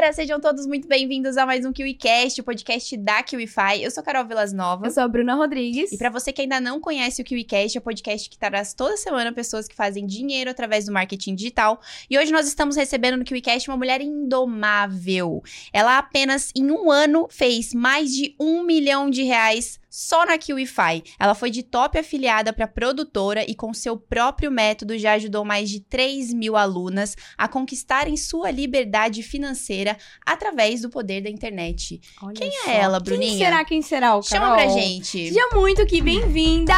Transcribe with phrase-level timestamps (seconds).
[0.00, 0.14] galera!
[0.14, 3.82] Sejam todos muito bem-vindos a mais um KiwiCast, o podcast da KiwiFi.
[3.82, 4.86] Eu sou Carol Vilas Nova.
[4.86, 5.92] Eu sou a Bruna Rodrigues.
[5.92, 8.96] E para você que ainda não conhece o KiwiCast, é o podcast que traz toda
[8.96, 11.82] semana pessoas que fazem dinheiro através do marketing digital.
[12.08, 15.42] E hoje nós estamos recebendo no KiwiCast uma mulher indomável.
[15.70, 21.02] Ela apenas em um ano fez mais de um milhão de reais só na KiwiFi.
[21.18, 25.68] Ela foi de top afiliada para produtora e com seu próprio método já ajudou mais
[25.68, 32.00] de 3 mil alunas a conquistarem sua liberdade financeira através do poder da internet.
[32.22, 32.70] Olha Quem só.
[32.70, 33.30] é ela, Bruninha?
[33.30, 34.56] Quem será, quem será, o Chama Carol?
[34.56, 35.28] pra gente.
[35.28, 36.74] Seja muito que bem-vinda!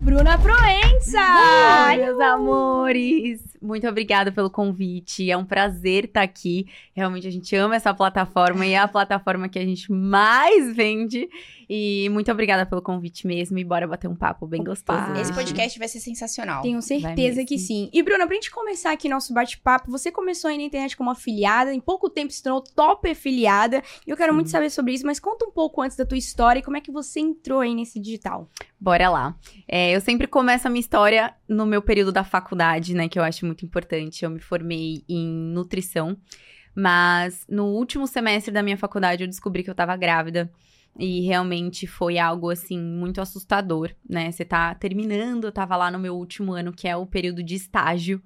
[0.00, 1.18] Bruna Proença!
[1.18, 3.40] Ai, meus amores!
[3.64, 5.30] Muito obrigada pelo convite.
[5.30, 6.66] É um prazer estar aqui.
[6.94, 11.28] Realmente a gente ama essa plataforma e é a plataforma que a gente mais vende.
[11.68, 13.58] E muito obrigada pelo convite mesmo.
[13.58, 14.70] E bora bater um papo bem Opa.
[14.70, 15.12] gostoso.
[15.12, 15.32] Esse hoje.
[15.32, 16.62] podcast vai ser sensacional.
[16.62, 17.88] Tenho certeza que sim.
[17.90, 21.72] E, Bruna, pra gente começar aqui nosso bate-papo, você começou aí na internet como afiliada,
[21.72, 23.82] em pouco tempo se tornou top afiliada.
[24.06, 24.34] E eu quero Sim.
[24.34, 26.80] muito saber sobre isso, mas conta um pouco antes da tua história e como é
[26.82, 28.50] que você entrou aí nesse digital.
[28.78, 29.34] Bora lá.
[29.66, 33.08] É, eu sempre começo a minha história no meu período da faculdade, né?
[33.08, 34.24] Que eu acho muito importante.
[34.24, 36.16] Eu me formei em nutrição,
[36.74, 40.50] mas no último semestre da minha faculdade eu descobri que eu tava grávida.
[40.98, 44.30] E realmente foi algo, assim, muito assustador, né?
[44.30, 47.56] Você tá terminando, eu tava lá no meu último ano, que é o período de
[47.56, 48.22] estágio.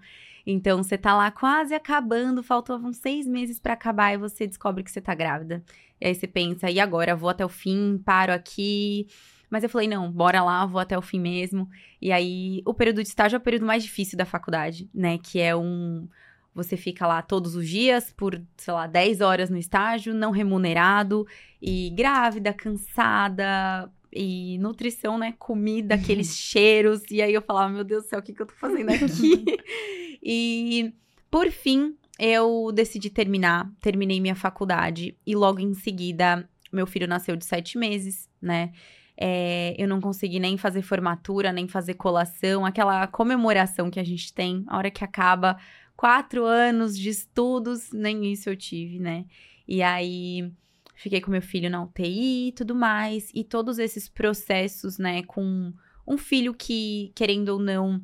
[0.46, 4.90] Então, você tá lá quase acabando, faltavam seis meses pra acabar e você descobre que
[4.90, 5.62] você tá grávida.
[6.00, 7.16] E aí você pensa, e agora?
[7.16, 9.06] Vou até o fim, paro aqui.
[9.50, 11.68] Mas eu falei, não, bora lá, vou até o fim mesmo.
[12.00, 15.18] E aí, o período de estágio é o período mais difícil da faculdade, né?
[15.18, 16.08] Que é um.
[16.54, 21.26] Você fica lá todos os dias por, sei lá, 10 horas no estágio, não remunerado,
[21.62, 25.34] e grávida, cansada, e nutrição, né?
[25.38, 27.02] Comida, aqueles cheiros.
[27.10, 29.44] E aí eu falava, meu Deus do céu, o que, que eu tô fazendo aqui?
[30.22, 30.92] e
[31.30, 37.36] por fim, eu decidi terminar, terminei minha faculdade, e logo em seguida, meu filho nasceu
[37.36, 38.72] de sete meses, né?
[39.20, 44.32] É, eu não consegui nem fazer formatura, nem fazer colação, aquela comemoração que a gente
[44.32, 45.58] tem, a hora que acaba
[45.96, 49.24] quatro anos de estudos, nem isso eu tive, né?
[49.66, 50.52] E aí
[50.94, 55.72] fiquei com meu filho na UTI e tudo mais, e todos esses processos, né, com
[56.06, 58.00] um filho que, querendo ou não,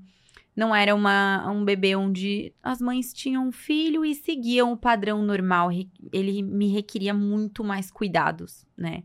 [0.57, 5.23] não era uma, um bebê onde as mães tinham um filho e seguiam o padrão
[5.25, 5.71] normal,
[6.13, 9.05] ele me requeria muito mais cuidados, né?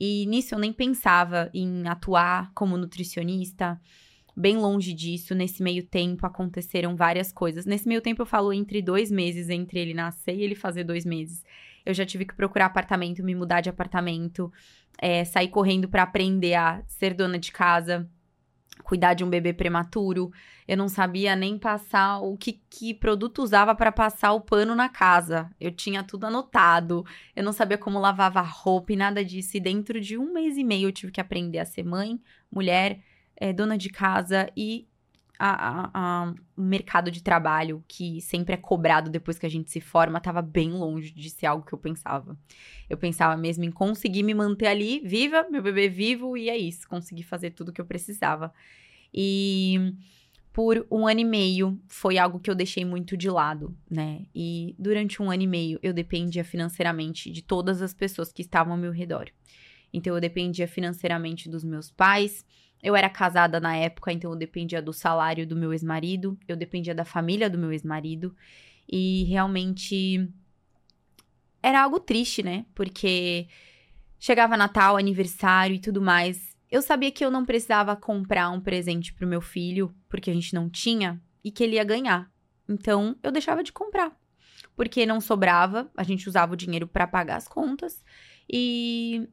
[0.00, 3.78] E nisso eu nem pensava em atuar como nutricionista.
[4.34, 7.66] Bem longe disso, nesse meio tempo aconteceram várias coisas.
[7.66, 11.04] Nesse meio tempo eu falo entre dois meses, entre ele nascer e ele fazer dois
[11.04, 11.44] meses.
[11.84, 14.50] Eu já tive que procurar apartamento, me mudar de apartamento,
[14.98, 18.08] é, sair correndo pra aprender a ser dona de casa,
[18.82, 20.32] cuidar de um bebê prematuro.
[20.66, 24.88] Eu não sabia nem passar o que, que produto usava para passar o pano na
[24.88, 25.50] casa.
[25.60, 27.04] Eu tinha tudo anotado.
[27.34, 29.56] Eu não sabia como lavava roupa e nada disso.
[29.56, 32.20] E dentro de um mês e meio eu tive que aprender a ser mãe,
[32.50, 33.00] mulher,
[33.36, 34.86] eh, dona de casa e
[36.56, 40.42] o mercado de trabalho, que sempre é cobrado depois que a gente se forma, estava
[40.42, 42.36] bem longe de ser algo que eu pensava.
[42.88, 46.86] Eu pensava mesmo em conseguir me manter ali, viva, meu bebê vivo, e é isso,
[46.88, 48.52] conseguir fazer tudo que eu precisava.
[49.12, 49.94] E
[50.52, 54.26] por um ano e meio foi algo que eu deixei muito de lado, né?
[54.34, 58.74] E durante um ano e meio eu dependia financeiramente de todas as pessoas que estavam
[58.74, 59.30] ao meu redor.
[59.92, 62.44] Então eu dependia financeiramente dos meus pais.
[62.82, 66.94] Eu era casada na época, então eu dependia do salário do meu ex-marido, eu dependia
[66.94, 68.34] da família do meu ex-marido.
[68.90, 70.28] E realmente
[71.62, 72.64] era algo triste, né?
[72.74, 73.48] Porque
[74.18, 76.56] chegava Natal, aniversário e tudo mais.
[76.70, 80.54] Eu sabia que eu não precisava comprar um presente pro meu filho, porque a gente
[80.54, 82.30] não tinha, e que ele ia ganhar.
[82.68, 84.16] Então, eu deixava de comprar.
[84.76, 88.04] Porque não sobrava, a gente usava o dinheiro para pagar as contas.
[88.48, 89.28] E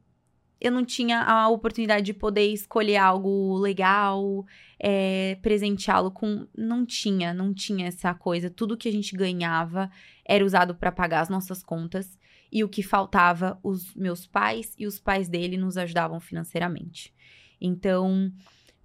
[0.60, 4.44] eu não tinha a oportunidade de poder escolher algo legal,
[4.78, 6.48] é, presenteá-lo com.
[6.56, 8.50] Não tinha, não tinha essa coisa.
[8.50, 9.90] Tudo que a gente ganhava
[10.24, 12.18] era usado para pagar as nossas contas.
[12.50, 17.14] E o que faltava, os meus pais e os pais dele nos ajudavam financeiramente.
[17.60, 18.32] Então,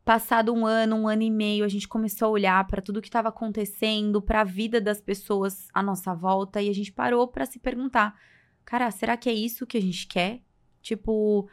[0.06, 3.08] passado um ano, um ano e meio, a gente começou a olhar para tudo que
[3.08, 7.46] estava acontecendo, para a vida das pessoas à nossa volta e a gente parou para
[7.46, 8.16] se perguntar:
[8.66, 10.42] cara, será que é isso que a gente quer?
[10.84, 11.50] Tipo,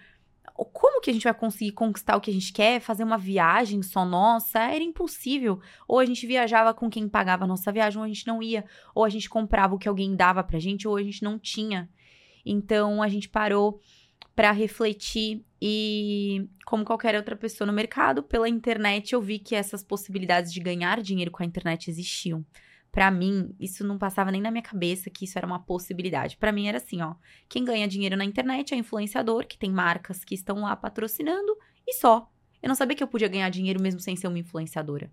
[0.72, 2.80] como que a gente vai conseguir conquistar o que a gente quer?
[2.80, 4.58] Fazer uma viagem só nossa?
[4.58, 5.60] Era impossível.
[5.88, 8.64] Ou a gente viajava com quem pagava a nossa viagem, ou a gente não ia.
[8.94, 11.88] Ou a gente comprava o que alguém dava pra gente, ou a gente não tinha.
[12.44, 13.80] Então a gente parou
[14.34, 19.84] para refletir e, como qualquer outra pessoa no mercado, pela internet eu vi que essas
[19.84, 22.44] possibilidades de ganhar dinheiro com a internet existiam.
[22.92, 26.36] Pra mim, isso não passava nem na minha cabeça que isso era uma possibilidade.
[26.36, 27.14] Pra mim era assim, ó.
[27.48, 31.56] Quem ganha dinheiro na internet é influenciador, que tem marcas que estão lá patrocinando
[31.86, 32.28] e só.
[32.62, 35.10] Eu não sabia que eu podia ganhar dinheiro mesmo sem ser uma influenciadora.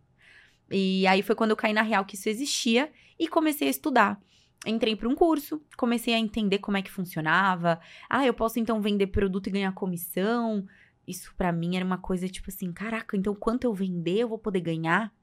[0.71, 4.19] E aí foi quando eu caí na real que isso existia e comecei a estudar.
[4.65, 7.79] Entrei para um curso, comecei a entender como é que funcionava.
[8.09, 10.65] Ah, eu posso então vender produto e ganhar comissão.
[11.07, 14.37] Isso para mim era uma coisa tipo assim, caraca, então quanto eu vender eu vou
[14.37, 15.13] poder ganhar?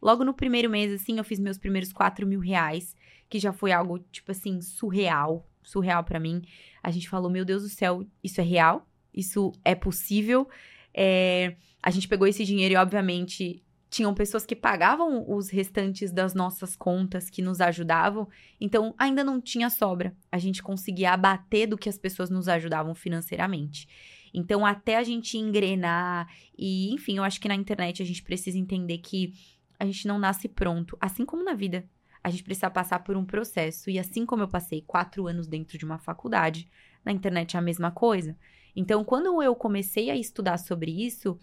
[0.00, 2.96] Logo no primeiro mês, assim, eu fiz meus primeiros 4 mil reais,
[3.28, 5.46] que já foi algo, tipo assim, surreal.
[5.62, 6.42] Surreal para mim.
[6.82, 8.86] A gente falou, meu Deus do céu, isso é real?
[9.12, 10.48] Isso é possível?
[10.94, 16.32] É, a gente pegou esse dinheiro e, obviamente, tinham pessoas que pagavam os restantes das
[16.32, 18.28] nossas contas, que nos ajudavam.
[18.60, 20.16] Então, ainda não tinha sobra.
[20.30, 23.88] A gente conseguia abater do que as pessoas nos ajudavam financeiramente.
[24.32, 28.56] Então, até a gente engrenar, e enfim, eu acho que na internet a gente precisa
[28.56, 29.32] entender que
[29.80, 31.88] a gente não nasce pronto, assim como na vida.
[32.22, 33.88] A gente precisa passar por um processo.
[33.88, 36.70] E assim como eu passei quatro anos dentro de uma faculdade,
[37.02, 38.36] na internet é a mesma coisa.
[38.76, 41.38] Então, quando eu comecei a estudar sobre isso,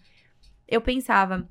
[0.68, 1.48] eu pensava,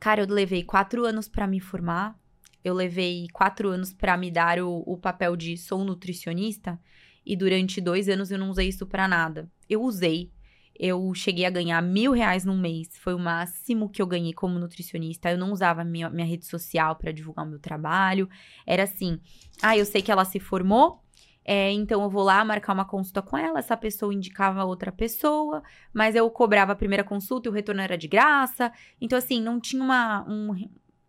[0.00, 2.18] cara, eu levei quatro anos para me formar,
[2.64, 6.80] eu levei quatro anos para me dar o, o papel de sou nutricionista,
[7.24, 9.48] e durante dois anos eu não usei isso para nada.
[9.68, 10.32] Eu usei,
[10.78, 12.88] eu cheguei a ganhar mil reais num mês.
[12.98, 15.30] Foi o máximo que eu ganhei como nutricionista.
[15.30, 18.28] Eu não usava minha, minha rede social para divulgar o meu trabalho.
[18.64, 19.20] Era assim:
[19.60, 21.02] ah, eu sei que ela se formou.
[21.44, 25.62] É, então eu vou lá marcar uma consulta com ela, essa pessoa indicava outra pessoa,
[25.94, 28.70] mas eu cobrava a primeira consulta e o retorno era de graça.
[29.00, 30.24] Então, assim, não tinha uma.
[30.28, 30.48] Um,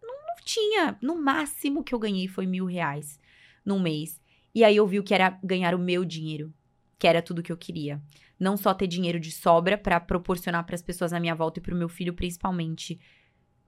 [0.02, 0.98] não, não tinha.
[1.02, 3.20] No máximo que eu ganhei foi mil reais
[3.66, 4.20] num mês.
[4.56, 6.54] E aí eu vi o que era ganhar o meu dinheiro,
[6.98, 8.02] que era tudo que eu queria
[8.40, 11.62] não só ter dinheiro de sobra para proporcionar para as pessoas à minha volta e
[11.62, 13.00] para o meu filho principalmente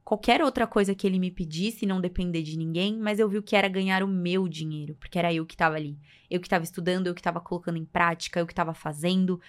[0.04, 3.44] qualquer outra coisa que ele me pedisse, não depender de ninguém, mas eu vi o
[3.44, 5.98] que era ganhar o meu dinheiro, porque era eu que estava ali,
[6.30, 9.40] eu que estava estudando, eu que estava colocando em prática, eu que estava fazendo.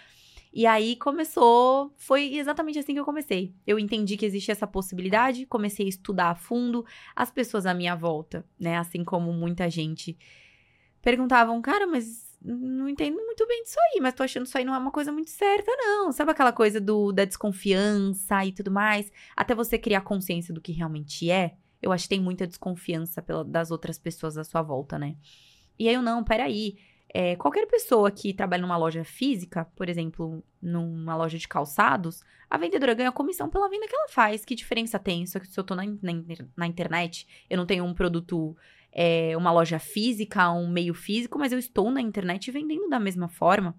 [0.52, 3.54] E aí começou, foi exatamente assim que eu comecei.
[3.66, 6.84] Eu entendi que existia essa possibilidade, comecei a estudar a fundo,
[7.16, 10.16] as pessoas à minha volta, né, assim como muita gente
[11.00, 14.74] perguntavam, cara, mas não entendo muito bem disso aí, mas tô achando isso aí não
[14.74, 16.12] é uma coisa muito certa, não.
[16.12, 19.10] Sabe aquela coisa do, da desconfiança e tudo mais?
[19.36, 21.54] Até você criar consciência do que realmente é.
[21.80, 25.16] Eu acho que tem muita desconfiança pela, das outras pessoas à sua volta, né?
[25.78, 26.76] E aí eu, não, peraí.
[27.14, 32.56] É, qualquer pessoa que trabalha numa loja física, por exemplo, numa loja de calçados, a
[32.56, 34.44] vendedora ganha comissão pela venda que ela faz.
[34.44, 35.26] Que diferença tem?
[35.26, 36.12] Só que se eu tô na, na,
[36.56, 38.56] na internet, eu não tenho um produto
[38.92, 43.28] é, uma loja física, um meio físico, mas eu estou na internet vendendo da mesma
[43.28, 43.74] forma.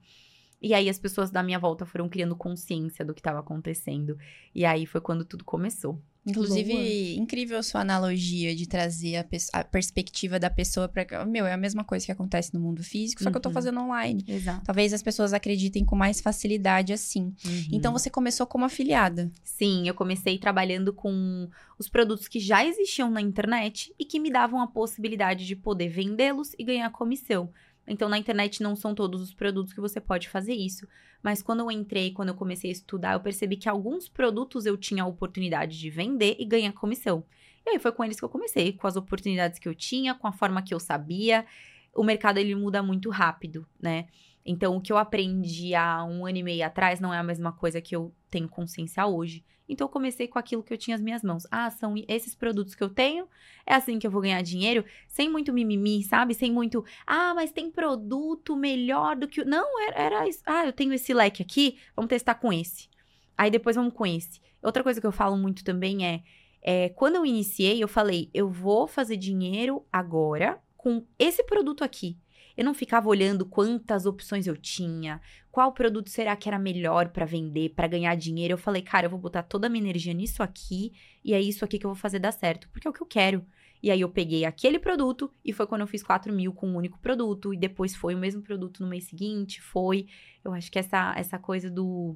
[0.61, 4.17] E aí as pessoas da minha volta foram criando consciência do que estava acontecendo.
[4.55, 6.01] E aí foi quando tudo começou.
[6.25, 7.21] Inclusive, Boa.
[7.21, 11.57] incrível a sua analogia de trazer a, a perspectiva da pessoa para meu, é a
[11.57, 13.31] mesma coisa que acontece no mundo físico, só uhum.
[13.31, 13.53] que eu tô uhum.
[13.53, 14.23] fazendo online.
[14.27, 14.63] Exato.
[14.63, 17.33] Talvez as pessoas acreditem com mais facilidade assim.
[17.45, 17.67] Uhum.
[17.73, 19.29] Então você começou como afiliada.
[19.43, 24.31] Sim, eu comecei trabalhando com os produtos que já existiam na internet e que me
[24.31, 27.49] davam a possibilidade de poder vendê-los e ganhar comissão.
[27.87, 30.87] Então, na internet não são todos os produtos que você pode fazer isso.
[31.21, 34.77] Mas quando eu entrei, quando eu comecei a estudar, eu percebi que alguns produtos eu
[34.77, 37.23] tinha a oportunidade de vender e ganhar comissão.
[37.65, 40.27] E aí foi com eles que eu comecei, com as oportunidades que eu tinha, com
[40.27, 41.45] a forma que eu sabia.
[41.93, 44.07] O mercado ele muda muito rápido, né?
[44.45, 47.53] Então, o que eu aprendi há um ano e meio atrás não é a mesma
[47.53, 49.43] coisa que eu tenho consciência hoje.
[49.73, 51.45] Então, eu comecei com aquilo que eu tinha nas minhas mãos.
[51.51, 53.27] Ah, são esses produtos que eu tenho,
[53.65, 56.33] é assim que eu vou ganhar dinheiro, sem muito mimimi, sabe?
[56.33, 59.43] Sem muito, ah, mas tem produto melhor do que.
[59.43, 60.41] Não, era, era isso.
[60.45, 62.87] Ah, eu tenho esse leque aqui, vamos testar com esse.
[63.37, 64.41] Aí depois vamos com esse.
[64.61, 66.23] Outra coisa que eu falo muito também é,
[66.61, 72.17] é quando eu iniciei, eu falei, eu vou fazer dinheiro agora com esse produto aqui.
[72.55, 75.19] Eu não ficava olhando quantas opções eu tinha,
[75.51, 78.53] qual produto será que era melhor para vender, para ganhar dinheiro.
[78.53, 80.93] Eu falei, cara, eu vou botar toda a minha energia nisso aqui
[81.23, 83.07] e é isso aqui que eu vou fazer dar certo, porque é o que eu
[83.07, 83.45] quero.
[83.83, 86.77] E aí eu peguei aquele produto e foi quando eu fiz 4 mil com um
[86.77, 87.53] único produto.
[87.53, 89.61] E depois foi o mesmo produto no mês seguinte.
[89.61, 90.07] Foi.
[90.41, 92.15] Eu acho que essa, essa coisa do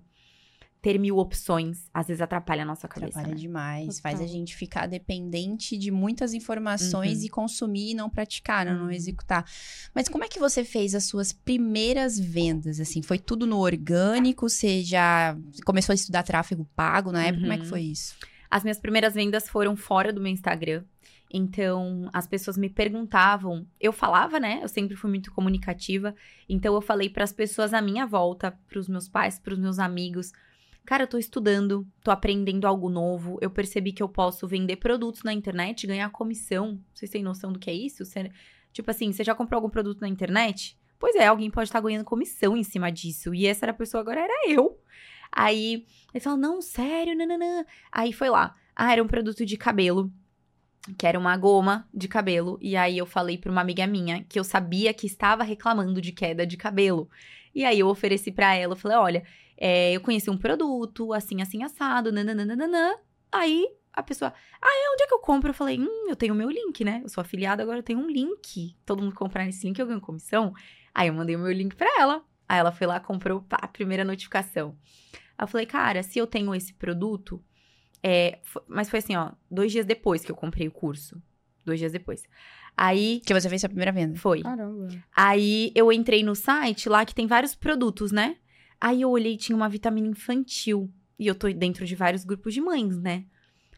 [0.81, 3.19] ter mil opções, às vezes atrapalha a nossa cabeça.
[3.19, 3.41] Atrapalha né?
[3.41, 3.97] demais.
[3.97, 4.01] Total.
[4.11, 7.25] Faz a gente ficar dependente de muitas informações uhum.
[7.25, 8.79] e consumir e não praticar, não, uhum.
[8.85, 9.45] não executar.
[9.93, 12.79] Mas como é que você fez as suas primeiras vendas?
[12.79, 14.49] Assim, foi tudo no orgânico?
[14.49, 17.37] Você já começou a estudar tráfego pago na época?
[17.37, 17.41] Uhum.
[17.41, 17.69] Como é que uhum.
[17.69, 18.15] foi isso?
[18.49, 20.83] As minhas primeiras vendas foram fora do meu Instagram.
[21.29, 24.59] Então, as pessoas me perguntavam, eu falava, né?
[24.61, 26.15] Eu sempre fui muito comunicativa.
[26.47, 29.59] Então, eu falei para as pessoas à minha volta, para os meus pais, para os
[29.59, 30.31] meus amigos,
[30.87, 33.37] Cara, eu tô estudando, tô aprendendo algo novo.
[33.41, 36.81] Eu percebi que eu posso vender produtos na internet, ganhar comissão.
[36.93, 38.05] Vocês têm noção do que é isso?
[38.05, 38.31] Você,
[38.71, 40.79] tipo assim, você já comprou algum produto na internet?
[40.97, 43.35] Pois é, alguém pode estar ganhando comissão em cima disso.
[43.35, 44.79] E essa era a pessoa, agora era eu.
[45.29, 47.65] Aí ele falou: não, sério, nananã.
[47.91, 48.55] Aí foi lá.
[48.73, 50.09] Ah, era um produto de cabelo.
[50.97, 52.57] Que era uma goma de cabelo.
[52.61, 56.13] E aí eu falei pra uma amiga minha que eu sabia que estava reclamando de
[56.13, 57.09] queda de cabelo.
[57.53, 59.23] E aí eu ofereci para ela, eu falei: olha,
[59.57, 62.97] é, eu conheci um produto, assim, assim, assado, nananana.
[63.31, 65.49] Aí a pessoa, ah, é, onde é que eu compro?
[65.49, 67.01] Eu falei, hum, eu tenho o meu link, né?
[67.03, 68.77] Eu sou afiliada, agora eu tenho um link.
[68.85, 70.53] Todo mundo comprar nesse link, eu ganho comissão.
[70.93, 72.23] Aí eu mandei o meu link pra ela.
[72.47, 74.77] Aí ela foi lá, comprou, pá, a primeira notificação.
[75.37, 77.43] Aí eu falei, cara, se eu tenho esse produto,
[78.03, 81.21] é, mas foi assim, ó, dois dias depois que eu comprei o curso.
[81.65, 82.23] Dois dias depois.
[82.77, 83.21] Aí.
[83.25, 84.15] Que você fez sua primeira venda.
[84.17, 84.43] Foi.
[84.43, 84.87] Caramba.
[85.15, 88.37] Aí eu entrei no site lá que tem vários produtos, né?
[88.79, 90.91] Aí eu olhei tinha uma vitamina infantil.
[91.19, 93.25] E eu tô dentro de vários grupos de mães, né?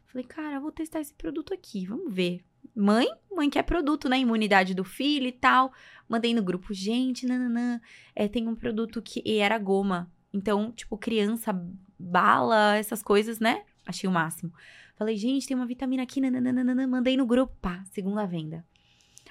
[0.07, 2.43] Falei, cara, vou testar esse produto aqui, vamos ver.
[2.75, 4.19] Mãe, mãe quer produto, né?
[4.19, 5.71] Imunidade do filho e tal.
[6.07, 7.79] Mandei no grupo, gente, nananã.
[8.15, 10.11] É, tem um produto que era goma.
[10.33, 11.53] Então, tipo, criança,
[11.97, 13.63] bala, essas coisas, né?
[13.85, 14.51] Achei o máximo.
[14.95, 16.87] Falei, gente, tem uma vitamina aqui, nananana.
[16.87, 18.65] Mandei no grupo, pá, segunda venda.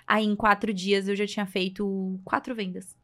[0.07, 2.97] Aí, em quatro dias, eu já tinha feito quatro vendas.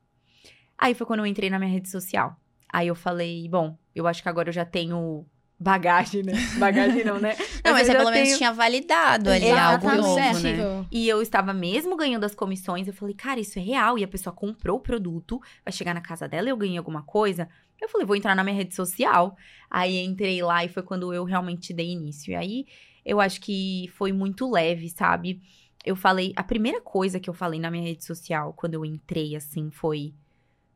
[0.79, 2.41] Aí foi quando eu entrei na minha rede social.
[2.75, 5.25] Aí eu falei, bom, eu acho que agora eu já tenho
[5.61, 6.33] bagagem, né?
[6.59, 7.37] Bagagem não, né?
[7.65, 10.57] Não, mas, mas você eu pelo menos tenho- tinha validado ali algo novo, né?
[10.91, 12.89] E eu estava mesmo ganhando as comissões.
[12.89, 13.97] Eu falei, cara, isso é real.
[13.97, 17.03] E a pessoa comprou o produto, vai chegar na casa dela e eu ganhei alguma
[17.05, 17.49] coisa.
[17.81, 19.37] Eu falei, vou entrar na minha rede social.
[19.71, 22.33] Aí entrei lá e foi quando eu realmente dei início.
[22.33, 22.67] E aí
[23.07, 25.41] eu acho que foi muito leve, sabe?
[25.85, 29.37] Eu falei, a primeira coisa que eu falei na minha rede social quando eu entrei
[29.37, 30.13] assim foi: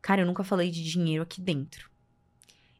[0.01, 1.88] Cara, eu nunca falei de dinheiro aqui dentro.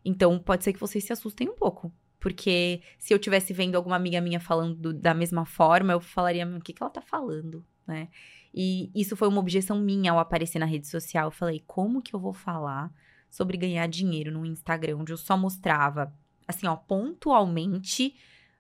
[0.05, 1.93] Então pode ser que vocês se assustem um pouco.
[2.21, 6.45] Porque se eu tivesse vendo alguma amiga minha falando do- da mesma forma, eu falaria,
[6.45, 8.09] "Meu, o que, que ela tá falando, né?
[8.53, 11.27] E isso foi uma objeção minha ao aparecer na rede social.
[11.27, 12.91] Eu falei, como que eu vou falar
[13.31, 16.13] sobre ganhar dinheiro no Instagram, onde eu só mostrava,
[16.47, 18.15] assim, ó, pontualmente,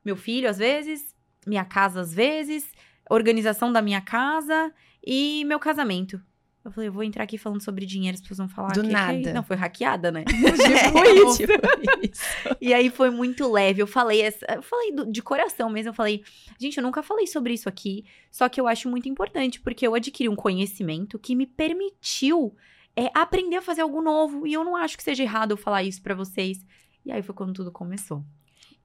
[0.04, 1.14] meu filho às vezes,
[1.46, 2.70] minha casa às vezes,
[3.10, 4.72] organização da minha casa
[5.04, 6.20] e meu casamento.
[6.68, 8.68] Eu falei, eu vou entrar aqui falando sobre dinheiro, as pessoas vão falar.
[8.68, 9.18] Do "Que que é nada.
[9.18, 10.24] isso?" Não, foi hackeada, né?
[11.36, 11.56] Tipo
[12.02, 12.22] isso.
[12.60, 13.82] E aí foi muito leve.
[13.82, 15.90] Eu falei, essa- eu falei do- de coração mesmo.
[15.90, 16.22] Eu falei,
[16.60, 18.04] gente, eu nunca falei sobre isso aqui.
[18.30, 22.54] Só que eu acho muito importante, porque eu adquiri um conhecimento que me permitiu
[22.96, 24.46] é, aprender a fazer algo novo.
[24.46, 26.58] E eu não acho que seja errado eu falar isso pra vocês.
[27.06, 28.24] E aí foi quando tudo começou.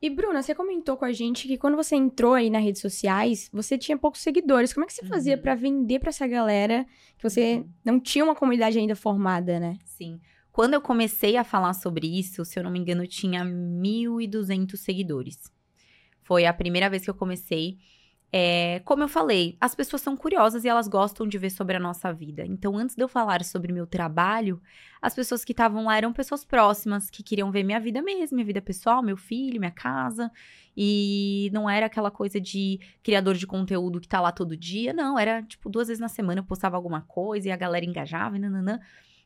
[0.05, 3.50] E Bruna, você comentou com a gente que quando você entrou aí nas redes sociais,
[3.53, 4.74] você tinha poucos seguidores.
[4.74, 5.41] Como é que você fazia Uhum.
[5.41, 6.86] pra vender pra essa galera
[7.17, 7.69] que você Uhum.
[7.86, 9.77] não tinha uma comunidade ainda formada, né?
[9.86, 10.19] Sim.
[10.51, 15.39] Quando eu comecei a falar sobre isso, se eu não me engano, tinha 1.200 seguidores.
[16.22, 17.77] Foi a primeira vez que eu comecei.
[18.35, 21.79] É, como eu falei, as pessoas são curiosas e elas gostam de ver sobre a
[21.79, 22.43] nossa vida.
[22.43, 24.59] Então, antes de eu falar sobre meu trabalho,
[24.99, 28.45] as pessoas que estavam lá eram pessoas próximas, que queriam ver minha vida mesmo, minha
[28.47, 30.31] vida pessoal, meu filho, minha casa.
[30.75, 34.93] E não era aquela coisa de criador de conteúdo que tá lá todo dia.
[34.93, 38.35] Não, era tipo duas vezes na semana eu postava alguma coisa e a galera engajava
[38.35, 38.79] e nananã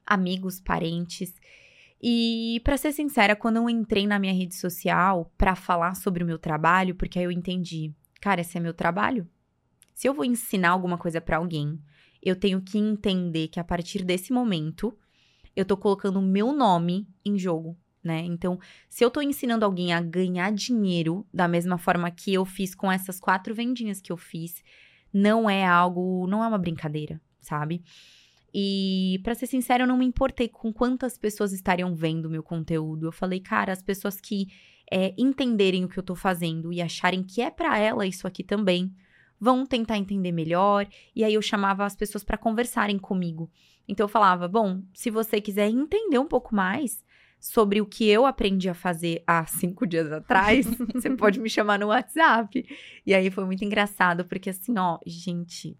[0.05, 1.33] amigos, parentes.
[2.01, 6.27] E pra ser sincera, quando eu entrei na minha rede social pra falar sobre o
[6.27, 7.93] meu trabalho, porque aí eu entendi,
[8.27, 9.25] cara, esse é meu trabalho.
[9.93, 11.79] Se eu vou ensinar alguma coisa pra alguém,
[12.21, 14.93] eu tenho que entender que a partir desse momento
[15.55, 18.19] eu tô colocando o meu nome em jogo, né?
[18.19, 22.75] Então, se eu tô ensinando alguém a ganhar dinheiro da mesma forma que eu fiz
[22.75, 24.61] com essas quatro vendinhas que eu fiz,
[25.13, 27.81] não é algo, não é uma brincadeira, sabe?
[28.53, 33.05] E, pra ser sincera, eu não me importei com quantas pessoas estariam vendo meu conteúdo.
[33.05, 34.49] Eu falei, cara, as pessoas que
[34.91, 38.43] é, entenderem o que eu tô fazendo e acharem que é pra ela isso aqui
[38.43, 38.93] também,
[39.39, 40.87] vão tentar entender melhor.
[41.15, 43.49] E aí eu chamava as pessoas pra conversarem comigo.
[43.87, 47.05] Então eu falava, bom, se você quiser entender um pouco mais
[47.39, 51.79] sobre o que eu aprendi a fazer há cinco dias atrás, você pode me chamar
[51.79, 52.65] no WhatsApp.
[53.05, 55.77] E aí foi muito engraçado, porque assim, ó, gente,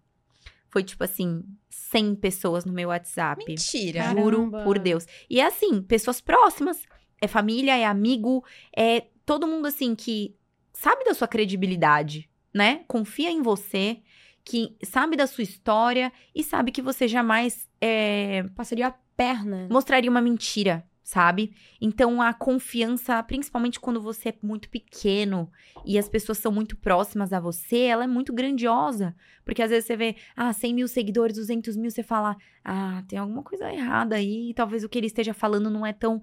[0.70, 3.44] foi tipo assim, 100 pessoas no meu WhatsApp.
[3.46, 4.04] Mentira.
[4.10, 4.64] Juro Caramba.
[4.64, 5.06] por Deus.
[5.28, 6.82] E é assim, pessoas próximas.
[7.20, 8.44] É família, é amigo,
[8.76, 10.34] é todo mundo assim que
[10.72, 12.84] sabe da sua credibilidade, né?
[12.86, 14.00] Confia em você,
[14.44, 19.68] que sabe da sua história e sabe que você jamais é, Passaria a perna.
[19.70, 21.54] mostraria uma mentira, sabe?
[21.80, 25.50] Então a confiança, principalmente quando você é muito pequeno
[25.84, 29.14] e as pessoas são muito próximas a você, ela é muito grandiosa.
[29.44, 33.18] Porque às vezes você vê, ah, 100 mil seguidores, 200 mil, você fala, ah, tem
[33.18, 36.22] alguma coisa errada aí, talvez o que ele esteja falando não é tão.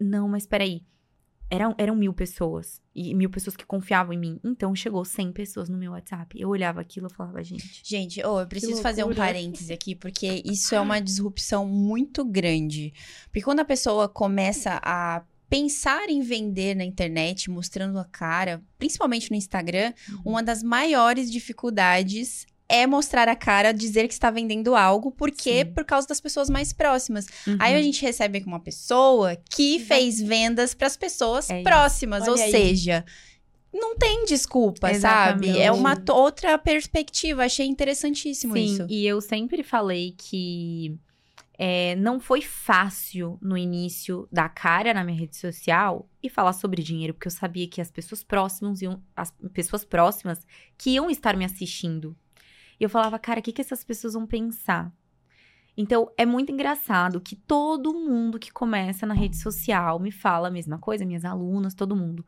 [0.00, 0.82] Não, mas peraí.
[1.50, 2.80] eram, eram mil pessoas.
[2.94, 4.40] E mil pessoas que confiavam em mim.
[4.44, 6.40] Então chegou 100 pessoas no meu WhatsApp.
[6.40, 7.80] Eu olhava aquilo e falava, gente.
[7.84, 12.92] Gente, oh, eu preciso fazer um parêntese aqui, porque isso é uma disrupção muito grande.
[13.24, 19.30] Porque quando a pessoa começa a pensar em vender na internet, mostrando a cara, principalmente
[19.32, 19.92] no Instagram,
[20.24, 25.72] uma das maiores dificuldades é mostrar a cara, dizer que está vendendo algo, porque Sim.
[25.72, 27.26] por causa das pessoas mais próximas.
[27.46, 27.56] Uhum.
[27.58, 32.30] Aí a gente recebe uma pessoa que fez vendas para as pessoas É próximas, Olha
[32.32, 32.50] ou aí.
[32.50, 33.04] seja,
[33.74, 35.48] não tem desculpa, Exatamente.
[35.48, 35.60] sabe?
[35.60, 37.44] É uma outra perspectiva.
[37.44, 38.86] Achei interessantíssimo Sim, isso.
[38.88, 40.96] e eu sempre falei que
[41.58, 46.82] é, não foi fácil no início dar cara na minha rede social e falar sobre
[46.82, 50.46] dinheiro, porque eu sabia que as pessoas próximas iam, as pessoas próximas
[50.78, 52.16] que iam estar me assistindo.
[52.80, 54.90] E eu falava, cara, o que, que essas pessoas vão pensar?
[55.76, 60.50] Então, é muito engraçado que todo mundo que começa na rede social me fala a
[60.50, 62.24] mesma coisa, minhas alunas, todo mundo.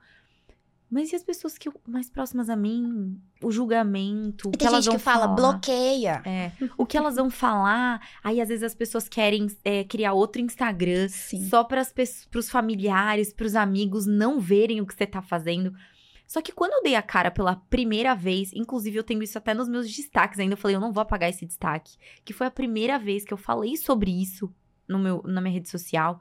[0.92, 3.18] Mas e as pessoas que mais próximas a mim?
[3.42, 5.34] O julgamento, o que Tem elas gente vão que fala, falar?
[5.34, 6.22] bloqueia.
[6.22, 10.42] É, o que elas vão falar, aí às vezes as pessoas querem é, criar outro
[10.42, 11.48] Instagram Sim.
[11.48, 11.82] só para
[12.34, 15.72] os familiares, para os amigos não verem o que você tá fazendo.
[16.32, 19.52] Só que quando eu dei a cara pela primeira vez, inclusive eu tenho isso até
[19.52, 22.50] nos meus destaques ainda, eu falei, eu não vou apagar esse destaque, que foi a
[22.50, 24.50] primeira vez que eu falei sobre isso
[24.88, 26.18] no meu, na minha rede social.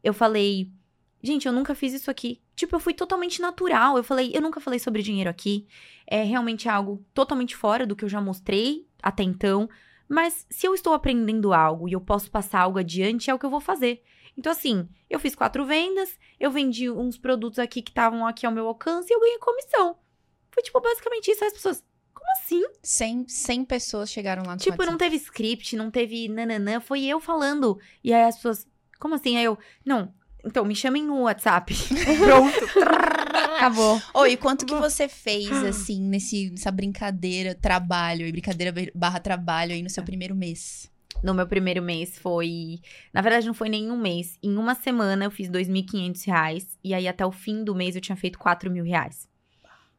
[0.00, 0.70] Eu falei,
[1.20, 2.40] gente, eu nunca fiz isso aqui.
[2.54, 3.96] Tipo, eu fui totalmente natural.
[3.96, 5.66] Eu falei, eu nunca falei sobre dinheiro aqui.
[6.06, 9.68] É realmente algo totalmente fora do que eu já mostrei até então.
[10.08, 13.46] Mas se eu estou aprendendo algo e eu posso passar algo adiante, é o que
[13.46, 14.04] eu vou fazer.
[14.36, 18.52] Então, assim, eu fiz quatro vendas, eu vendi uns produtos aqui que estavam aqui ao
[18.52, 19.96] meu alcance e eu ganhei comissão.
[20.50, 21.42] Foi, tipo, basicamente isso.
[21.44, 21.84] Aí as pessoas,
[22.14, 22.62] como assim?
[22.82, 24.98] 100, 100 pessoas chegaram lá no Tipo, não WhatsApp.
[24.98, 27.78] teve script, não teve nananã, foi eu falando.
[28.02, 28.66] E aí as pessoas,
[28.98, 29.36] como assim?
[29.36, 31.74] Aí eu, não, então me chamem no WhatsApp.
[32.18, 32.80] Pronto.
[33.56, 34.00] Acabou.
[34.12, 39.72] Ô, e quanto que você fez, assim, nesse, nessa brincadeira, trabalho, e brincadeira barra trabalho
[39.72, 40.90] aí no seu primeiro mês?
[41.22, 42.80] No meu primeiro mês foi.
[43.12, 44.38] Na verdade, não foi nenhum mês.
[44.42, 46.78] Em uma semana eu fiz 2.500 reais.
[46.82, 49.28] E aí, até o fim do mês, eu tinha feito 4 mil reais.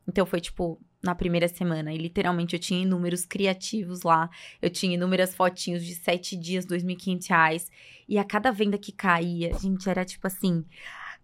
[0.07, 1.93] Então, foi tipo, na primeira semana.
[1.93, 4.29] E literalmente eu tinha números criativos lá.
[4.61, 7.71] Eu tinha inúmeras fotinhos de sete dias, 2.500 reais.
[8.07, 10.65] E a cada venda que caía, gente, era tipo assim.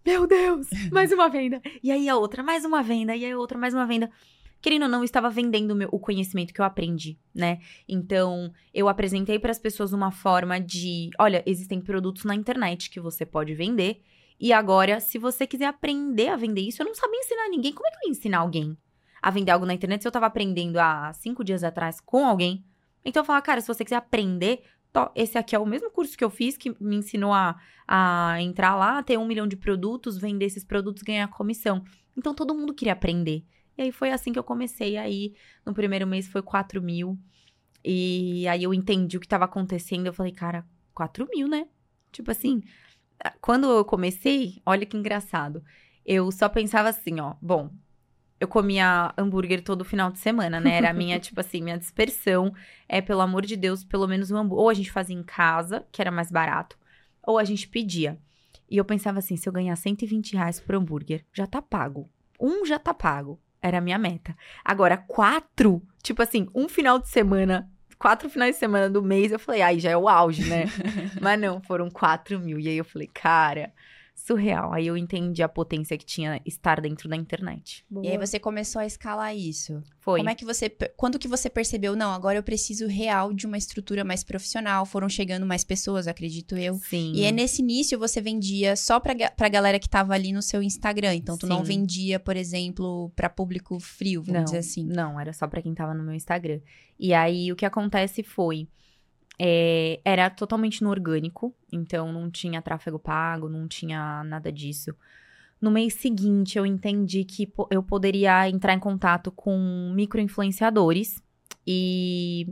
[0.06, 1.62] Meu Deus, mais uma venda.
[1.84, 3.16] E aí a outra, mais uma venda.
[3.16, 4.10] E aí a outra, mais uma venda.
[4.62, 7.60] Querendo ou não, estava vendendo o, conhecimento que eu aprendi, né?
[7.88, 13.00] Então, eu apresentei para as pessoas uma forma de: olha, existem produtos na internet que
[13.00, 14.02] você pode vender.
[14.40, 17.74] E agora, se você quiser aprender a vender isso, eu não sabia ensinar ninguém.
[17.74, 18.78] Como é que eu ia ensinar alguém
[19.22, 22.66] a vender algo na internet se eu tava aprendendo há cinco dias atrás com alguém?
[23.04, 24.64] Então, eu falava, cara, se você quiser aprender,
[25.16, 28.76] esse aqui é o mesmo curso que eu fiz, que me ensinou a, a entrar
[28.76, 31.84] lá, ter um milhão de produtos, vender esses produtos, ganhar comissão.
[32.18, 33.46] Então, todo mundo queria aprender.
[33.80, 34.98] E aí foi assim que eu comecei.
[34.98, 35.34] Aí,
[35.66, 37.18] no primeiro mês foi 4 mil.
[37.82, 40.06] E aí eu entendi o que tava acontecendo.
[40.06, 41.66] Eu falei, cara, 4 mil, né?
[42.12, 42.62] Tipo assim,
[43.40, 45.64] quando eu comecei, olha que engraçado.
[46.06, 47.72] Eu só pensava assim, ó, bom,
[48.38, 50.72] eu comia hambúrguer todo final de semana, né?
[50.72, 52.54] Era a minha, tipo assim, minha dispersão.
[52.86, 54.62] É, pelo amor de Deus, pelo menos um hambúrguer.
[54.62, 56.78] Ou a gente fazia em casa, que era mais barato,
[57.24, 58.20] ou a gente pedia.
[58.70, 62.10] E eu pensava assim, se eu ganhar 120 reais por hambúrguer, já tá pago.
[62.38, 63.40] Um já tá pago.
[63.62, 64.36] Era a minha meta.
[64.64, 69.40] Agora, quatro, tipo assim, um final de semana, quatro finais de semana do mês, eu
[69.40, 70.66] falei, ai, já é o auge, né?
[71.22, 72.60] Mas não, foram quatro mil.
[72.60, 73.74] E aí eu falei, cara,
[74.26, 74.74] surreal.
[74.74, 77.86] Aí eu entendi a potência que tinha estar dentro da internet.
[77.90, 78.06] Boa.
[78.06, 79.82] E aí você começou a escalar isso.
[80.00, 80.20] Foi.
[80.20, 80.70] Como é que você.
[80.96, 84.86] Quando que você percebeu, não, agora eu preciso real de uma estrutura mais profissional?
[84.86, 86.76] Foram chegando mais pessoas, acredito eu.
[86.76, 87.14] Sim.
[87.16, 90.62] E é nesse início você vendia só pra, pra galera que tava ali no seu
[90.62, 91.16] Instagram.
[91.16, 91.80] Então, tu não Sim.
[91.80, 94.86] vendia, por exemplo, pra público frio, vamos não, dizer assim.
[94.86, 96.60] Não, era só pra quem tava no meu Instagram.
[97.00, 98.68] E aí o que acontece foi.
[99.40, 104.94] É, era totalmente no orgânico, então não tinha tráfego pago, não tinha nada disso.
[105.62, 111.22] No mês seguinte, eu entendi que eu poderia entrar em contato com micro-influenciadores
[111.66, 112.48] e,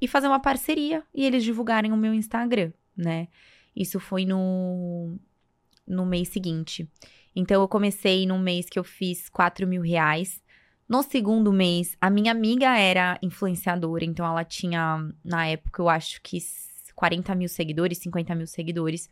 [0.00, 3.28] e fazer uma parceria e eles divulgarem o meu Instagram, né?
[3.74, 5.16] Isso foi no,
[5.86, 6.88] no mês seguinte.
[7.34, 10.42] Então, eu comecei num mês que eu fiz 4 mil reais.
[10.88, 16.20] No segundo mês, a minha amiga era influenciadora, então ela tinha, na época, eu acho
[16.22, 16.38] que
[16.94, 19.10] 40 mil seguidores, 50 mil seguidores.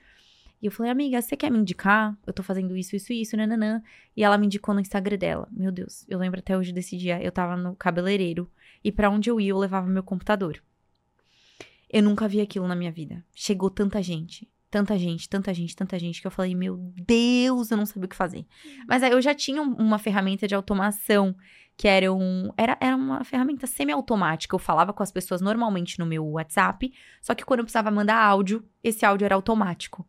[0.62, 2.16] E eu falei, amiga, você quer me indicar?
[2.26, 3.82] Eu tô fazendo isso, isso e isso, nananã.
[4.16, 5.46] E ela me indicou no Instagram dela.
[5.52, 7.22] Meu Deus, eu lembro até hoje desse dia.
[7.22, 8.50] Eu tava no cabeleireiro
[8.82, 10.62] e pra onde eu ia, eu levava meu computador.
[11.90, 13.22] Eu nunca vi aquilo na minha vida.
[13.34, 14.48] Chegou tanta gente.
[14.68, 18.08] tanta gente, tanta gente, tanta gente, que eu falei, meu Deus, eu não sabia o
[18.08, 18.44] que fazer.
[18.86, 21.34] Mas aí eu já tinha um- uma ferramenta de automação,
[21.76, 24.54] que era, um, era, era uma ferramenta semi-automática.
[24.54, 28.16] Eu falava com as pessoas normalmente no meu WhatsApp, só que quando eu precisava mandar
[28.16, 30.08] áudio, esse áudio era automático.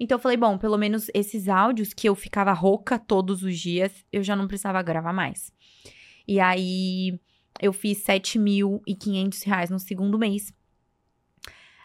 [0.00, 4.04] Então eu falei, bom, pelo menos esses áudios que eu ficava rouca todos os dias,
[4.12, 5.52] eu já não precisava gravar mais.
[6.26, 7.18] E aí
[7.60, 10.52] eu fiz 7.500 reais no segundo mês.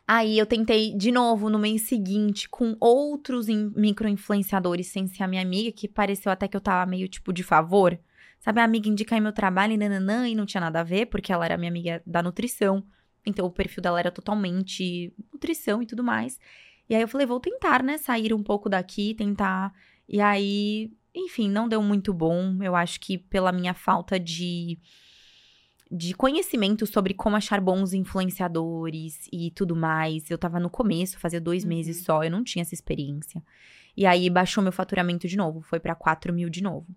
[0.08, 5.28] Aí eu tentei de novo no mês seguinte com outros in- micro-influenciadores sem ser a
[5.28, 7.98] minha amiga, que pareceu até que eu tava meio tipo de favor.
[8.44, 11.06] Sabe, a amiga indica aí meu trabalho e nananã, e não tinha nada a ver,
[11.06, 12.84] porque ela era minha amiga da nutrição.
[13.26, 16.38] Então o perfil dela era totalmente nutrição e tudo mais.
[16.90, 19.72] E aí eu falei, vou tentar, né, sair um pouco daqui, tentar.
[20.10, 22.62] E aí, enfim, não deu muito bom.
[22.62, 24.78] Eu acho que pela minha falta de
[25.90, 30.30] de conhecimento sobre como achar bons influenciadores e tudo mais.
[30.30, 31.70] Eu tava no começo, fazia dois Uhum.
[31.70, 33.42] meses só, eu não tinha essa experiência.
[33.96, 36.88] E aí baixou meu faturamento de novo, foi pra 4 mil de novo.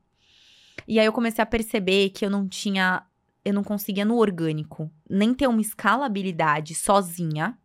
[0.87, 3.05] E aí eu comecei a perceber que eu não tinha,
[3.45, 7.57] eu não conseguia no orgânico nem ter uma escalabilidade sozinha.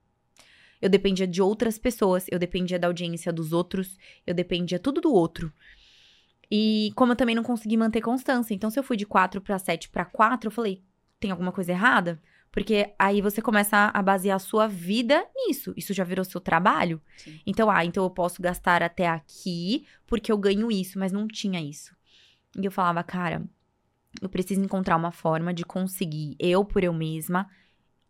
[0.82, 5.14] Eu dependia de outras pessoas, eu dependia da audiência dos outros, eu dependia tudo do
[5.14, 5.54] outro.
[6.50, 9.58] E como eu também não consegui manter constância, então se eu fui de 4 pra
[9.60, 10.82] 7 pra 4, eu falei,
[11.20, 12.22] tem alguma coisa errada?
[12.52, 15.74] Porque aí você começa a basear a sua vida nisso.
[15.78, 17.02] Isso já virou seu trabalho.
[17.16, 17.40] Sim.
[17.46, 21.62] Então, ah, então eu posso gastar até aqui porque eu ganho isso, mas não tinha
[21.62, 21.96] isso.
[22.60, 23.44] E eu falava, cara,
[24.22, 27.50] eu preciso encontrar uma forma de conseguir eu por eu mesma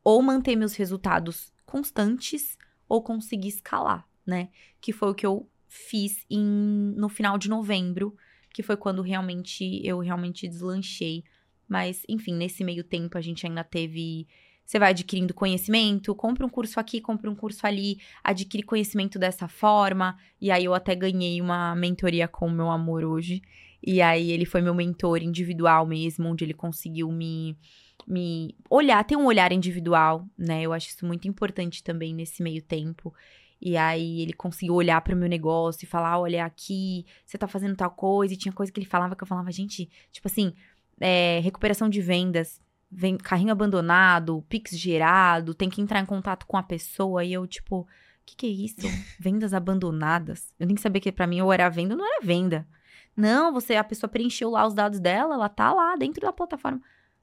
[0.04, 2.58] ou manter meus resultados constantes
[2.90, 4.50] ou conseguir escalar, né?
[4.80, 8.16] Que foi o que eu fiz em, no final de novembro,
[8.54, 11.24] que foi quando realmente eu realmente deslanchei.
[11.68, 14.28] Mas, enfim, nesse meio tempo a gente ainda teve.
[14.66, 19.48] Você vai adquirindo conhecimento, compra um curso aqui, compra um curso ali, adquire conhecimento dessa
[19.48, 20.18] forma.
[20.40, 23.42] E aí eu até ganhei uma mentoria com o meu amor hoje.
[23.84, 27.58] E aí ele foi meu mentor individual mesmo, onde ele conseguiu me
[28.08, 30.64] me olhar, ter um olhar individual, né?
[30.64, 33.14] Eu acho isso muito importante também nesse meio tempo.
[33.62, 37.48] E aí ele conseguiu olhar para o meu negócio e falar, olha aqui, você tá
[37.48, 40.54] fazendo tal coisa, e tinha coisa que ele falava que eu falava, gente, tipo assim,
[41.00, 42.60] é, recuperação de vendas,
[42.92, 47.46] vem carrinho abandonado, Pix gerado, tem que entrar em contato com a pessoa, e eu,
[47.46, 47.88] tipo, o
[48.26, 48.78] que, que é isso?
[49.20, 50.52] Vendas abandonadas.
[50.60, 52.68] Eu nem sabia que pra mim ou era venda ou não era venda.
[53.16, 56.82] Não, você, a pessoa preencheu lá os dados dela, ela tá lá dentro da plataforma.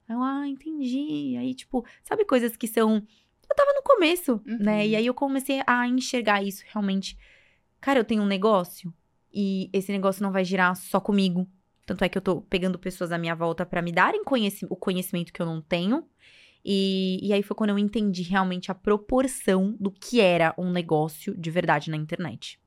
[0.09, 1.37] Aí eu, ah, entendi.
[1.39, 2.97] Aí, tipo, sabe coisas que são.
[3.49, 4.59] Eu tava no começo, Uhum.
[4.61, 4.87] né?
[4.87, 7.17] E aí eu comecei a enxergar isso realmente.
[7.81, 8.93] Cara, eu tenho um negócio
[9.33, 11.49] e esse negócio não vai girar só comigo.
[11.87, 14.77] Tanto é que eu tô pegando pessoas à minha volta pra me darem conheci- o
[14.77, 16.05] conhecimento que eu não tenho.
[16.65, 21.35] E, e aí foi quando eu entendi realmente a proporção do que era um negócio
[21.37, 22.61] de verdade na internet.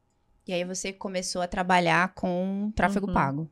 [0.48, 3.14] E aí você começou a trabalhar com tráfego Uhum.
[3.14, 3.50] pago.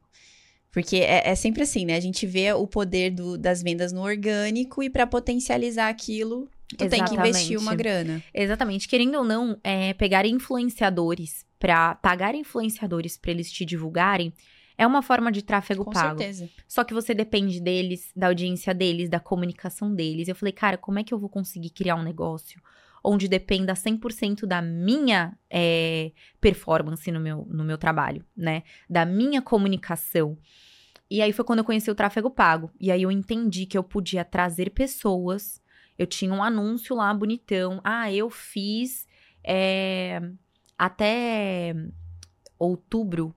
[0.71, 1.95] Porque é, é sempre assim, né?
[1.95, 6.47] A gente vê o poder do- das vendas no orgânico e pra potencializar aquilo,
[6.78, 7.58] tu tem que investir Exatamente.
[7.58, 8.23] uma grana.
[8.34, 8.88] Exatamente.
[8.88, 14.32] Querendo ou não, é, pegar influenciadores pra pagar influenciadores pra eles te divulgarem
[14.78, 16.19] é uma forma de tráfego Com pago.
[16.19, 16.49] certeza.
[16.67, 20.28] Só que você depende deles, da audiência deles, da comunicação deles.
[20.28, 22.62] Eu falei, cara, como é que eu vou conseguir criar um negócio
[23.03, 28.63] onde dependa 100% da minha é, performance no meu, no meu trabalho, né?
[28.89, 30.38] Da minha comunicação.
[31.09, 32.71] E aí foi quando eu conheci o tráfego pago.
[32.79, 35.62] E aí eu entendi que eu podia trazer pessoas.
[35.97, 37.81] Eu tinha um anúncio lá bonitão.
[37.83, 39.07] Ah, eu fiz
[39.43, 40.21] é,
[40.77, 41.73] até
[42.59, 43.35] outubro,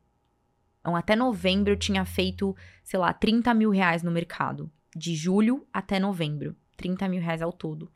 [0.84, 4.70] até novembro eu tinha feito, sei lá, 30 mil reais no mercado.
[4.94, 6.54] De julho até novembro.
[6.76, 7.90] 30 mil reais ao todo.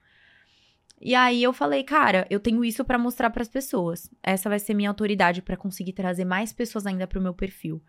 [1.00, 4.11] E aí eu falei, cara, eu tenho isso pra mostrar pras pessoas.
[4.22, 7.82] Essa vai ser minha autoridade pra conseguir trazer mais pessoas ainda pro meu perfil.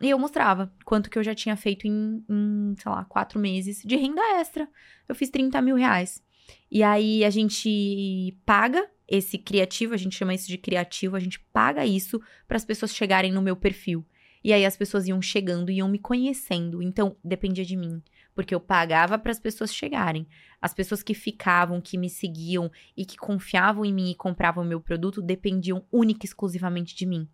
[0.00, 3.82] E eu mostrava quanto que eu já tinha feito em, em, sei lá, quatro meses
[3.84, 4.68] de renda extra.
[5.08, 6.22] Eu fiz 30 mil reais.
[6.70, 11.40] E aí a gente paga esse criativo, a gente chama isso de criativo, a gente
[11.52, 14.06] paga isso para as pessoas chegarem no meu perfil.
[14.42, 16.82] E aí as pessoas iam chegando, iam me conhecendo.
[16.82, 18.02] Então dependia de mim,
[18.38, 20.24] porque eu pagava para as pessoas chegarem.
[20.62, 24.80] As pessoas que ficavam, que me seguiam e que confiavam em mim e compravam meu
[24.80, 27.28] produto dependiam única e exclusivamente de mim.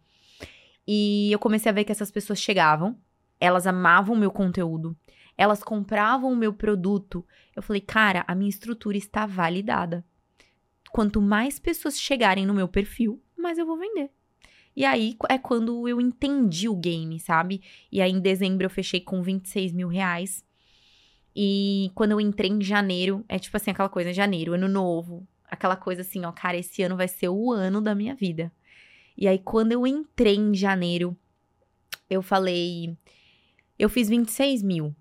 [0.89, 2.99] E eu comecei a ver que essas pessoas chegavam,
[3.39, 4.97] elas amavam o meu conteúdo,
[5.37, 7.23] elas compravam o meu produto.
[7.55, 10.03] Eu falei, cara, a minha estrutura está validada.
[10.91, 14.09] Quanto mais pessoas chegarem no meu perfil, mais eu vou vender.
[14.75, 17.61] E aí é quando eu entendi o game, sabe?
[17.93, 20.43] E aí em dezembro eu fechei com 26 mil reais.
[21.35, 25.27] E quando eu entrei em janeiro, é tipo assim, aquela coisa, janeiro, ano novo.
[25.49, 28.53] Aquela coisa assim, ó, cara, esse ano vai ser o ano da minha vida.
[29.17, 31.17] E aí, quando eu entrei em janeiro,
[32.09, 32.97] eu falei.
[33.79, 34.95] Eu fiz 26 mil.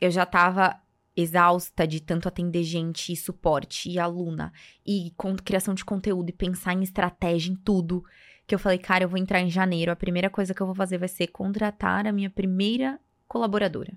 [0.00, 0.80] Eu já tava
[1.16, 4.52] exausta de tanto atender gente e suporte e aluna
[4.84, 8.04] e com criação de conteúdo e pensar em estratégia em tudo.
[8.46, 9.92] Que eu falei, cara, eu vou entrar em janeiro.
[9.92, 12.98] A primeira coisa que eu vou fazer vai ser contratar a minha primeira
[13.28, 13.92] colaboradora.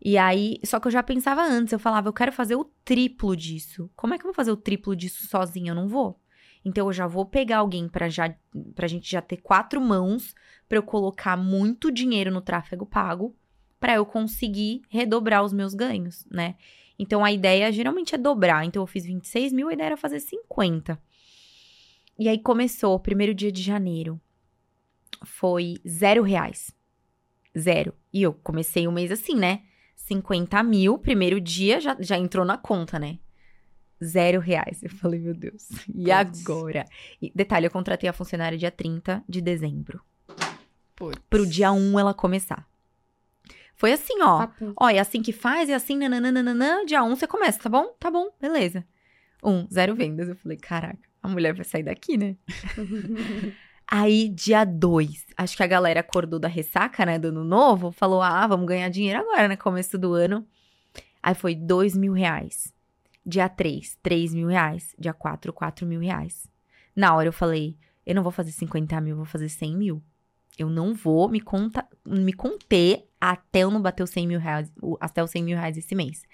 [0.00, 3.36] E aí, só que eu já pensava antes, eu falava, eu quero fazer o triplo
[3.36, 3.90] disso.
[3.96, 5.72] Como é que eu vou fazer o triplo disso sozinha?
[5.72, 6.20] Eu não vou.
[6.64, 8.34] Então eu já vou pegar alguém para já
[8.74, 10.34] pra gente já ter quatro mãos
[10.68, 13.34] para eu colocar muito dinheiro no tráfego pago
[13.80, 16.56] para eu conseguir redobrar os meus ganhos, né?
[16.98, 18.64] Então a ideia geralmente é dobrar.
[18.64, 21.00] Então eu fiz 26 mil, a ideia era fazer 50.
[22.18, 24.20] E aí começou, o primeiro dia de janeiro.
[25.24, 26.74] Foi zero reais.
[27.56, 27.94] Zero.
[28.12, 29.62] E eu comecei o mês assim, né?
[30.08, 33.18] 50 mil, primeiro dia já, já entrou na conta, né?
[34.02, 34.82] Zero reais.
[34.82, 35.68] Eu falei, meu Deus.
[35.94, 36.46] E Puts.
[36.46, 36.84] agora?
[37.20, 40.00] E, detalhe, eu contratei a funcionária dia 30 de dezembro.
[40.96, 41.20] Puts.
[41.28, 42.66] Pro dia 1 ela começar.
[43.74, 44.38] Foi assim, ó.
[44.38, 44.72] Papo.
[44.76, 46.84] Ó, é assim que faz, é assim, nananana.
[46.86, 47.94] Dia 1 você começa, tá bom?
[47.98, 48.84] Tá bom, beleza.
[49.42, 50.28] Um, zero vendas.
[50.28, 52.36] Eu falei, caraca, a mulher vai sair daqui, né?
[53.90, 58.20] Aí, dia 2, acho que a galera acordou da ressaca, né, do ano novo, falou,
[58.20, 60.46] ah, vamos ganhar dinheiro agora, né, começo do ano.
[61.22, 62.74] Aí foi 2 mil reais.
[63.24, 64.94] Dia 3, 3 mil reais.
[64.98, 66.46] Dia 4, 4 mil reais.
[66.94, 70.02] Na hora eu falei, eu não vou fazer 50 mil, vou fazer 100 mil.
[70.58, 74.70] Eu não vou me, conta, me conter até eu não bater os 100 mil reais,
[75.00, 76.24] até os 100 mil reais esse mês.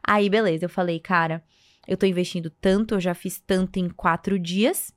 [0.00, 1.42] Aí, beleza, eu falei, cara,
[1.88, 4.94] eu tô investindo tanto, eu já fiz tanto em quatro dias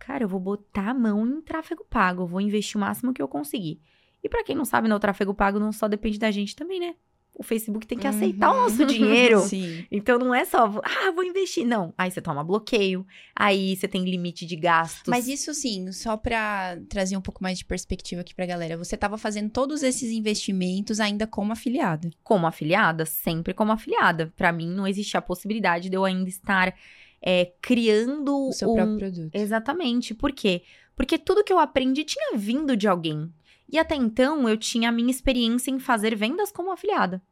[0.00, 3.22] cara, eu vou botar a mão em tráfego pago, eu vou investir o máximo que
[3.22, 3.80] eu conseguir.
[4.24, 6.80] E para quem não sabe, né, o tráfego pago não só depende da gente também,
[6.80, 6.94] né?
[7.32, 8.14] O Facebook tem que uhum.
[8.14, 9.40] aceitar o nosso dinheiro.
[9.48, 9.86] Sim.
[9.90, 11.64] Então não é só, ah, vou investir.
[11.64, 11.94] Não.
[11.96, 15.04] Aí você toma bloqueio, aí você tem limite de gastos.
[15.06, 18.76] Mas isso sim, só para trazer um pouco mais de perspectiva aqui pra galera.
[18.76, 22.10] Você tava fazendo todos esses investimentos ainda como afiliada?
[22.22, 24.32] Como afiliada, sempre como afiliada.
[24.36, 26.74] Para mim não existia a possibilidade de eu ainda estar
[27.22, 28.74] é, criando o seu um...
[28.74, 29.34] próprio produto.
[29.34, 30.14] Exatamente.
[30.14, 30.62] Por quê?
[30.96, 33.32] Porque tudo que eu aprendi tinha vindo de alguém.
[33.68, 37.22] E até então eu tinha a minha experiência em fazer vendas como afiliada.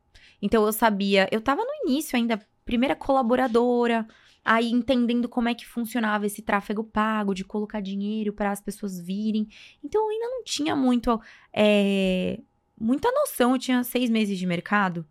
[0.40, 4.06] Então eu sabia, eu tava no início ainda, primeira colaboradora,
[4.44, 9.00] aí entendendo como é que funcionava esse tráfego pago, de colocar dinheiro para as pessoas
[9.00, 9.48] virem.
[9.82, 11.20] Então eu ainda não tinha muito,
[11.52, 12.40] é,
[12.80, 15.04] muita noção, eu tinha seis meses de mercado.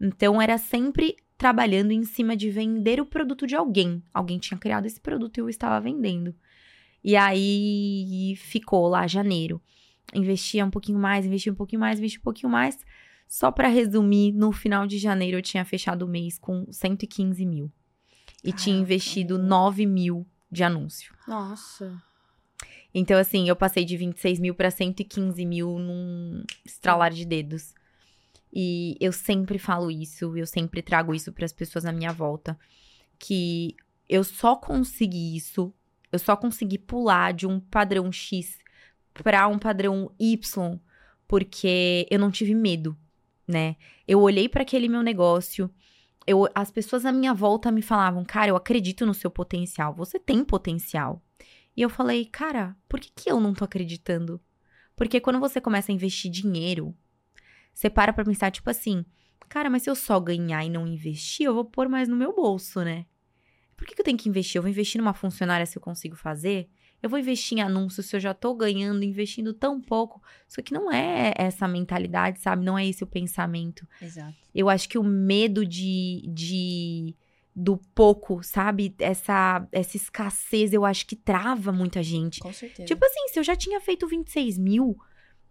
[0.00, 4.02] Então era sempre trabalhando em cima de vender o produto de alguém.
[4.12, 6.34] Alguém tinha criado esse produto e eu estava vendendo.
[7.02, 9.60] E aí ficou lá janeiro.
[10.14, 12.78] Investia um pouquinho mais, investia um pouquinho mais, investia um pouquinho mais.
[13.28, 17.70] Só para resumir, no final de janeiro eu tinha fechado o mês com 115 mil.
[18.42, 21.14] E tinha investido 9 mil de anúncio.
[21.26, 22.00] Nossa.
[22.94, 27.74] Então, assim, eu passei de 26 mil para 115 mil num estralar de dedos.
[28.56, 32.56] E eu sempre falo isso, eu sempre trago isso para as pessoas na minha volta,
[33.18, 33.74] que
[34.08, 35.74] eu só consegui isso,
[36.12, 38.56] eu só consegui pular de um padrão X
[39.12, 40.78] para um padrão Y,
[41.26, 42.96] porque eu não tive medo,
[43.46, 43.74] né?
[44.06, 45.68] Eu olhei para aquele meu negócio,
[46.24, 50.16] eu, as pessoas na minha volta me falavam, cara, eu acredito no seu potencial, você
[50.16, 51.20] tem potencial.
[51.76, 54.40] E eu falei, cara, por que, que eu não tô acreditando?
[54.94, 56.94] Porque quando você começa a investir dinheiro,
[57.74, 59.04] você para pra pensar, tipo assim,
[59.48, 62.34] cara, mas se eu só ganhar e não investir, eu vou pôr mais no meu
[62.34, 63.04] bolso, né?
[63.76, 64.58] Por que, que eu tenho que investir?
[64.58, 66.70] Eu vou investir numa funcionária se eu consigo fazer?
[67.02, 70.22] Eu vou investir em anúncios se eu já tô ganhando, investindo tão pouco.
[70.48, 72.64] Só que não é essa mentalidade, sabe?
[72.64, 73.86] Não é esse o pensamento.
[74.00, 74.34] Exato.
[74.54, 77.14] Eu acho que o medo de, de
[77.54, 78.94] do pouco, sabe?
[78.98, 82.40] Essa, essa escassez, eu acho que trava muita gente.
[82.40, 82.86] Com certeza.
[82.86, 84.96] Tipo assim, se eu já tinha feito 26 mil,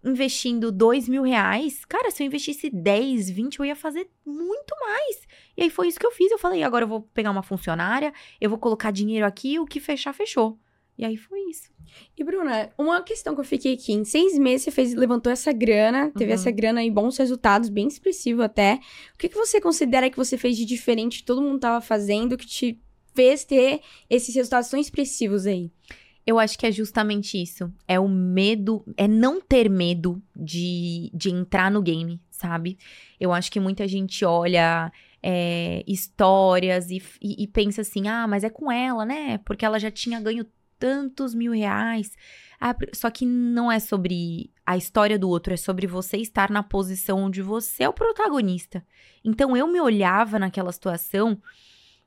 [0.03, 5.27] investindo dois mil reais, cara, se eu investisse 10, 20, eu ia fazer muito mais.
[5.55, 6.31] E aí foi isso que eu fiz.
[6.31, 9.79] Eu falei, agora eu vou pegar uma funcionária, eu vou colocar dinheiro aqui, o que
[9.79, 10.59] fechar, fechou.
[10.97, 11.71] E aí foi isso.
[12.17, 15.51] E, Bruna, uma questão que eu fiquei aqui, em seis meses você fez, levantou essa
[15.51, 16.35] grana, teve uhum.
[16.35, 18.79] essa grana e bons resultados, bem expressivo até.
[19.13, 22.45] O que, que você considera que você fez de diferente todo mundo estava fazendo, que
[22.45, 22.79] te
[23.15, 25.71] fez ter esses resultados tão expressivos aí?
[26.25, 27.71] Eu acho que é justamente isso.
[27.87, 32.77] É o medo, é não ter medo de, de entrar no game, sabe?
[33.19, 38.43] Eu acho que muita gente olha é, histórias e, e, e, pensa assim: ah, mas
[38.43, 39.37] é com ela, né?
[39.39, 40.45] Porque ela já tinha ganho
[40.79, 42.15] tantos mil reais.
[42.59, 46.63] Ah, só que não é sobre a história do outro, é sobre você estar na
[46.63, 48.85] posição onde você é o protagonista.
[49.23, 51.37] Então eu me olhava naquela situação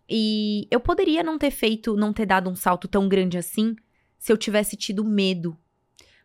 [0.08, 3.76] e eu poderia não ter feito, não ter dado um salto tão grande assim
[4.26, 5.56] se eu tivesse tido medo.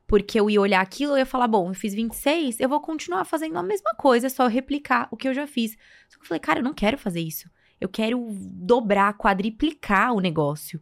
[0.08, 3.26] Porque eu ia olhar aquilo e ia falar, bom, eu fiz 26, eu vou continuar
[3.26, 5.78] fazendo a mesma coisa, é só replicar o que eu já fiz.
[6.10, 7.48] Só que eu falei, cara, eu não quero fazer isso.
[7.80, 10.82] Eu quero dobrar, quadriplicar o negócio.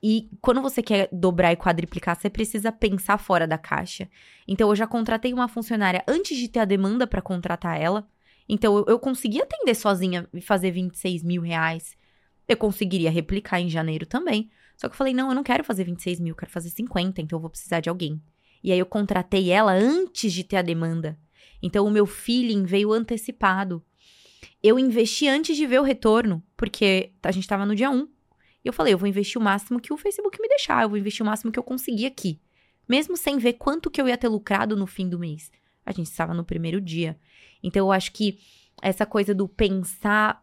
[0.00, 4.08] E quando você quer dobrar e quadriplicar, você precisa pensar fora da caixa.
[4.46, 8.08] Então, eu já contratei uma funcionária antes de ter a demanda para contratar ela.
[8.48, 11.96] Então, eu, eu consegui atender sozinha e fazer 26 mil reais.
[12.46, 14.48] Eu conseguiria replicar em janeiro também.
[14.80, 17.36] Só que eu falei, não, eu não quero fazer 26 mil, quero fazer 50, então
[17.36, 18.18] eu vou precisar de alguém.
[18.64, 21.18] E aí eu contratei ela antes de ter a demanda.
[21.62, 23.84] Então o meu feeling veio antecipado.
[24.62, 28.08] Eu investi antes de ver o retorno, porque a gente estava no dia 1.
[28.64, 30.96] E eu falei, eu vou investir o máximo que o Facebook me deixar, eu vou
[30.96, 32.40] investir o máximo que eu conseguir aqui.
[32.88, 35.50] Mesmo sem ver quanto que eu ia ter lucrado no fim do mês.
[35.84, 37.20] A gente estava no primeiro dia.
[37.62, 38.38] Então eu acho que
[38.80, 40.42] essa coisa do pensar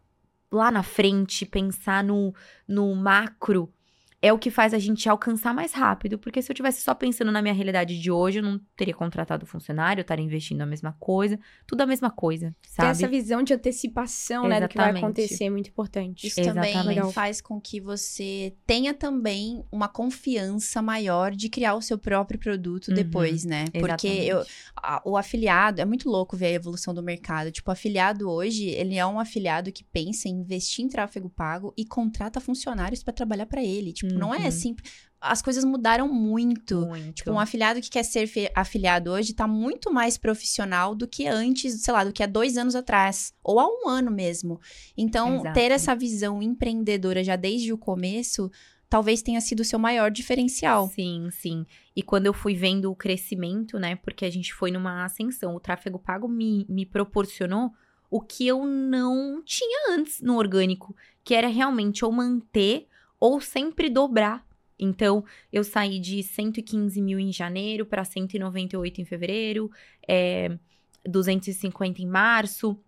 [0.51, 2.35] lá na frente, pensar no,
[2.67, 3.73] no macro,
[4.21, 6.17] é o que faz a gente alcançar mais rápido.
[6.17, 9.45] Porque se eu tivesse só pensando na minha realidade de hoje, eu não teria contratado
[9.45, 12.87] funcionário, eu estaria investindo a mesma coisa, tudo a mesma coisa, sabe?
[12.87, 15.05] Ter essa visão de antecipação, né, do que vai Exatamente.
[15.05, 16.25] acontecer é muito importante.
[16.27, 17.13] Isso também Exatamente.
[17.13, 22.87] faz com que você tenha também uma confiança maior de criar o seu próprio produto
[22.89, 23.65] Uhum, depois, né?
[23.79, 24.27] Porque exatamente.
[24.27, 24.43] eu,
[24.75, 27.51] a- o afiliado, é muito louco ver a evolução do mercado.
[27.51, 31.73] Tipo, o afiliado hoje, ele é um afiliado que pensa em investir em tráfego pago
[31.77, 33.93] e contrata funcionários para trabalhar para ele.
[33.93, 34.51] Tipo, não é Uhum.
[34.51, 35.07] simples.
[35.19, 36.85] As coisas mudaram muito.
[36.85, 37.15] Muito.
[37.15, 41.81] Tipo, um afiliado que quer ser afiliado hoje tá muito mais profissional do que antes,
[41.81, 43.33] sei lá, do que há dois anos atrás.
[43.43, 44.59] Ou há um ano mesmo.
[44.95, 45.53] Então, Exato.
[45.55, 48.51] ter essa visão empreendedora já desde o começo,
[48.87, 50.87] talvez tenha sido o seu maior diferencial.
[50.89, 51.65] Sim, sim.
[51.95, 53.95] E quando eu fui vendo o crescimento, né?
[53.95, 57.71] Porque a gente foi numa ascensão, o tráfego pago me, me proporcionou
[58.09, 62.87] o que eu não tinha antes no orgânico, que era realmente ou manter
[63.19, 64.45] ou sempre dobrar.
[64.79, 69.71] Então, eu saí de 115 mil em janeiro para 198 em fevereiro,
[70.07, 70.57] é,
[71.03, 72.79] 250 em março.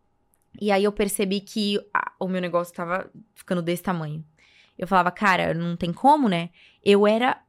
[0.62, 4.24] E aí eu percebi que ah, o meu negócio tava ficando desse tamanho.
[4.78, 6.50] Eu falava, cara, não tem como, né?
[6.84, 7.42] Eu era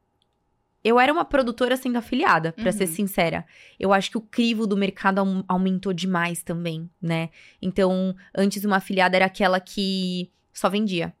[0.83, 2.95] eu era uma produtora sendo afiliada, pra ser Uhum.
[2.95, 3.45] sincera.
[3.79, 7.29] Eu acho que o crivo do mercado aum- aumentou demais também, né?
[7.61, 11.13] Então, antes uma afiliada era aquela que só vendia.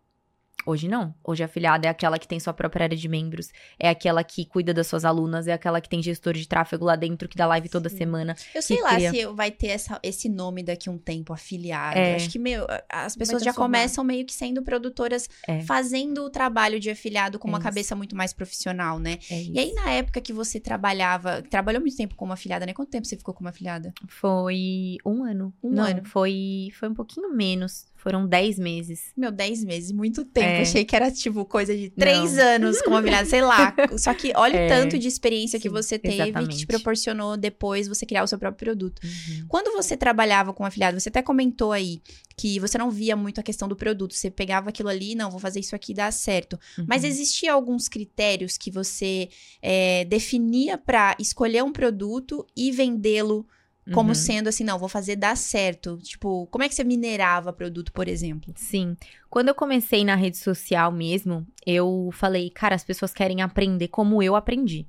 [0.65, 1.13] Hoje não.
[1.23, 4.45] Hoje a afiliada é aquela que tem sua própria área de membros, é aquela que
[4.45, 7.47] cuida das suas alunas, é aquela que tem gestor de tráfego lá dentro que dá
[7.47, 7.97] live toda Sim.
[7.97, 8.35] semana.
[8.53, 9.11] Eu sei lá cria.
[9.11, 11.97] se vai ter essa- esse nome daqui um tempo, afiliado.
[11.97, 12.15] É.
[12.15, 15.61] Acho que, meu, as pessoas já começam meio que sendo produtoras, É.
[15.61, 17.63] fazendo o trabalho de afiliado com É uma isso.
[17.63, 19.17] cabeça muito mais profissional, né?
[19.29, 22.73] É E aí, na época que você trabalhava, trabalhou muito tempo como afiliada, né?
[22.73, 23.93] Quanto tempo você ficou como afiliada?
[24.07, 25.53] Foi um ano.
[25.63, 26.05] Um não, ano.
[26.05, 27.85] Foi, foi um pouquinho menos.
[28.01, 29.11] Foram 10 meses.
[29.15, 30.47] Meu, 10 meses, muito tempo.
[30.47, 30.61] É.
[30.61, 32.43] Achei que era, tipo, coisa de 3 Não.
[32.43, 33.75] anos como afiliada, sei lá.
[33.99, 34.65] Só que olha É.
[34.65, 36.57] o tanto de experiência que Sim, você teve que exatamente.
[36.57, 38.99] te proporcionou depois você criar o seu próprio produto.
[39.03, 39.45] Uhum.
[39.47, 42.01] Quando você trabalhava com afiliado, você até comentou aí
[42.35, 44.15] que você não via muito a questão do produto.
[44.15, 46.59] Você pegava aquilo ali, não, vou fazer isso aqui e dá certo.
[46.87, 47.09] Mas Uhum.
[47.09, 49.29] existia alguns critérios que você
[49.61, 53.45] é, definia pra escolher um produto e vendê-lo
[53.93, 54.15] como Uhum.
[54.15, 55.97] sendo assim, não, vou fazer dar certo.
[55.97, 58.53] Tipo, como é que você minerava produto, por exemplo?
[58.55, 58.95] Sim.
[59.29, 64.21] Quando eu comecei na rede social mesmo, eu falei, cara, as pessoas querem aprender como
[64.21, 64.87] eu aprendi.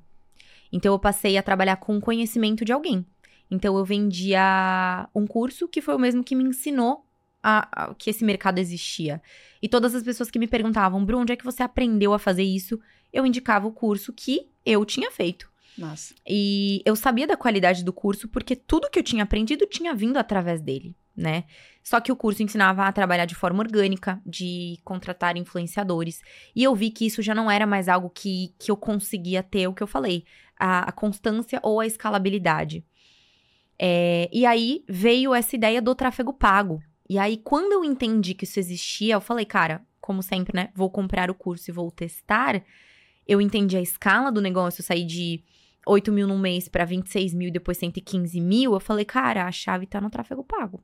[0.71, 3.05] Então eu passei a trabalhar com conhecimento de alguém.
[3.51, 7.05] Então eu vendia um curso que foi o mesmo que me ensinou
[7.41, 9.21] a, a- que esse mercado existia.
[9.61, 12.43] E todas as pessoas que me perguntavam, Bruno, onde é que você aprendeu a fazer
[12.43, 12.79] isso?
[13.11, 15.51] Eu indicava o curso que eu tinha feito.
[15.77, 16.13] Nossa.
[16.27, 20.17] E eu sabia da qualidade do curso porque tudo que eu tinha aprendido tinha vindo
[20.17, 21.45] através dele, né?
[21.83, 26.21] Só que o curso ensinava a trabalhar de forma orgânica, de contratar influenciadores.
[26.55, 29.67] E eu vi que isso já não era mais algo que, que eu conseguia ter,
[29.67, 30.23] o que eu falei,
[30.57, 32.85] a, a constância ou a escalabilidade.
[33.77, 36.81] É, e aí veio essa ideia do tráfego pago.
[37.09, 40.69] E aí, quando eu entendi que isso existia, eu falei, cara, como sempre, né?
[40.73, 42.63] Vou comprar o curso e vou testar.
[43.27, 45.43] Eu entendi a escala do negócio, eu saí de
[45.85, 49.51] 8 mil num mês para 26 mil e depois 115 mil, eu falei, cara, a
[49.51, 50.83] chave tá no tráfego pago.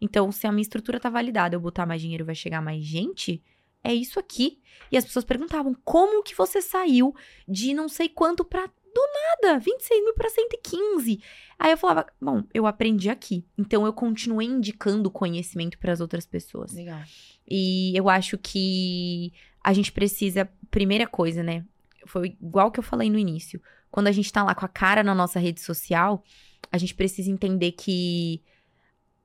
[0.00, 3.42] Então, se a minha estrutura tá validada, eu botar mais dinheiro vai chegar mais gente,
[3.82, 4.60] é isso aqui.
[4.90, 7.14] E as pessoas perguntavam, como que você saiu
[7.46, 9.02] de não sei quanto pra do
[9.42, 11.20] nada, 26 mil pra 115?
[11.58, 13.44] Aí eu falava, bom, eu aprendi aqui.
[13.56, 16.72] Então, eu continuei indicando conhecimento para as outras pessoas.
[16.72, 17.02] Legal.
[17.46, 19.32] E eu acho que
[19.62, 21.64] a gente precisa, primeira coisa, né?
[22.06, 23.60] Foi igual que eu falei no início.
[23.90, 26.22] Quando a gente tá lá com a cara na nossa rede social,
[26.70, 28.42] a gente precisa entender que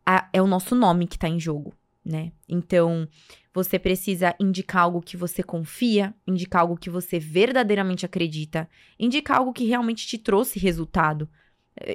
[0.06, 1.74] a- é o nosso nome que tá em jogo.
[2.06, 2.34] né?
[2.50, 3.08] Então,
[3.54, 9.54] você precisa indicar algo que você confia, indicar algo que você verdadeiramente acredita, indicar algo
[9.54, 11.30] que realmente te trouxe resultado.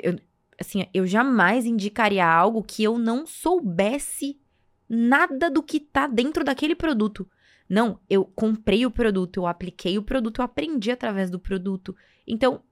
[0.02, 0.18] Eu,
[0.58, 4.40] assim, eu jamais indicaria algo que eu não soubesse
[4.88, 7.28] nada do que tá dentro daquele produto.
[7.68, 11.94] Não, eu comprei o produto, eu apliquei o produto, eu aprendi através do produto.
[12.26, 12.62] Então,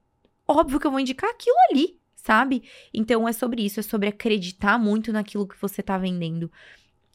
[0.47, 2.63] óbvio que eu vou indicar aquilo ali, sabe?
[2.93, 6.51] Então é sobre isso, é sobre acreditar muito naquilo que você tá vendendo.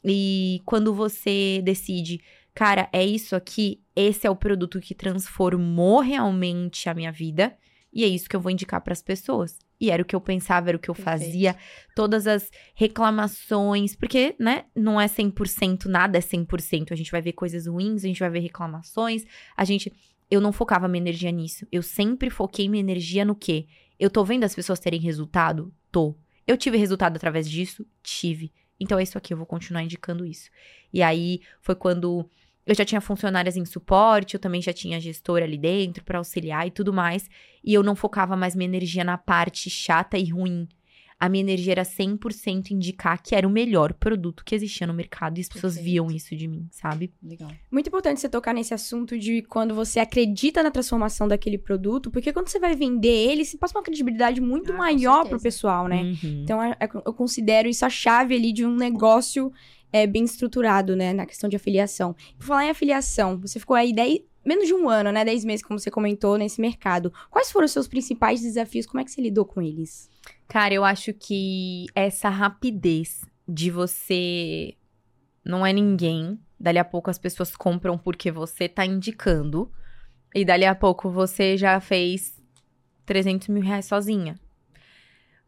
[0.03, 2.21] E quando você decide,
[2.53, 7.57] cara, é isso aqui, esse é o produto que transformou realmente a minha vida,
[7.91, 9.59] e é isso que eu vou indicar para as pessoas.
[9.79, 11.19] E era o que eu pensava, era o que eu Perfeito.
[11.19, 11.55] fazia.
[11.95, 16.91] Todas as reclamações, porque, né, não é 100%, nada é 100%.
[16.91, 19.25] A gente vai ver coisas ruins, a gente vai ver reclamações.
[19.55, 19.91] A gente.
[20.31, 21.67] Eu não focava minha energia nisso.
[21.71, 23.67] Eu sempre foquei minha energia no quê?
[23.99, 25.71] Eu tô vendo as pessoas terem resultado?
[25.91, 26.15] Tô.
[26.47, 27.85] Eu tive resultado através disso?
[28.01, 28.51] Tive.
[28.79, 30.49] Então é isso aqui, eu vou continuar indicando isso.
[30.91, 32.27] E aí foi quando
[32.65, 36.65] eu já tinha funcionárias em suporte, eu também já tinha gestora ali dentro para auxiliar
[36.65, 37.29] e tudo mais,
[37.63, 40.67] e eu não focava mais minha energia na parte chata e ruim.
[41.19, 45.37] A minha energia era 100% indicar que era o melhor produto que existia no mercado
[45.37, 45.93] e as pessoas Perfeito.
[45.93, 47.13] viam isso de mim, sabe?
[47.23, 47.49] Legal.
[47.71, 52.33] Muito importante você tocar nesse assunto de quando você acredita na transformação daquele produto, porque
[52.33, 56.01] quando você vai vender ele, você passa uma credibilidade muito ah, maior pro pessoal, né?
[56.01, 56.41] Uhum.
[56.43, 59.49] Então é, é, eu considero isso a chave ali de um negócio
[59.93, 62.15] é, bem estruturado, né, na questão de afiliação.
[62.37, 65.63] Por falar em afiliação, você ficou aí 10, menos de um ano, né, 10 meses,
[65.63, 67.13] como você comentou, nesse mercado.
[67.29, 68.87] Quais foram os seus principais desafios?
[68.87, 70.09] Como é que você lidou com eles?
[70.47, 74.75] Cara, eu acho que essa rapidez de você
[75.45, 79.71] não é ninguém, dali a pouco as pessoas compram porque você tá indicando,
[80.33, 82.41] e dali a pouco você já fez
[83.05, 84.39] 300 mil reais sozinha.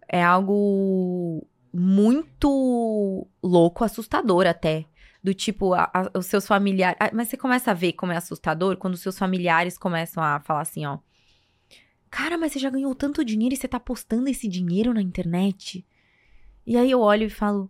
[0.07, 4.85] É algo muito louco, assustador até.
[5.21, 6.97] Do tipo, a, a, os seus familiares.
[7.11, 10.61] mas você começa a ver como é assustador quando os seus familiares começam a falar
[10.61, 10.99] assim, ó.
[12.09, 15.85] Cara, mas você já ganhou tanto dinheiro e você tá postando esse dinheiro na internet?
[16.65, 17.69] E aí eu olho e falo,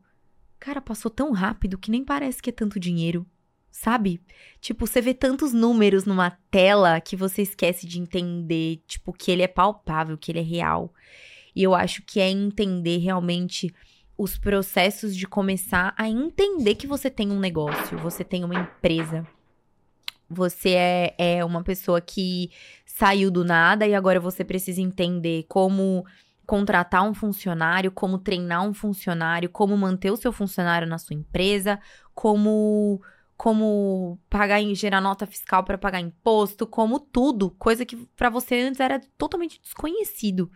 [0.60, 3.26] cara, passou tão rápido que nem parece que é tanto dinheiro.
[3.72, 4.22] Sabe?
[4.62, 9.41] Tipo, você vê tantos números numa tela que você esquece de entender, tipo, que ele
[9.41, 10.93] é palpável, que ele é real.
[11.56, 13.74] E eu acho que é entender realmente
[14.18, 19.28] os processos de começar a entender que você tem um negócio, você tem uma empresa.
[20.30, 22.49] Você é, é uma pessoa que
[22.86, 26.05] saiu do nada e agora você precisa entender como
[26.45, 31.80] contratar um funcionário, como treinar um funcionário, como manter o seu funcionário na sua empresa,
[32.13, 33.01] como
[33.38, 38.80] como pagar gerar nota fiscal para pagar imposto, como tudo, coisa que para você antes
[38.80, 40.49] era totalmente desconhecido.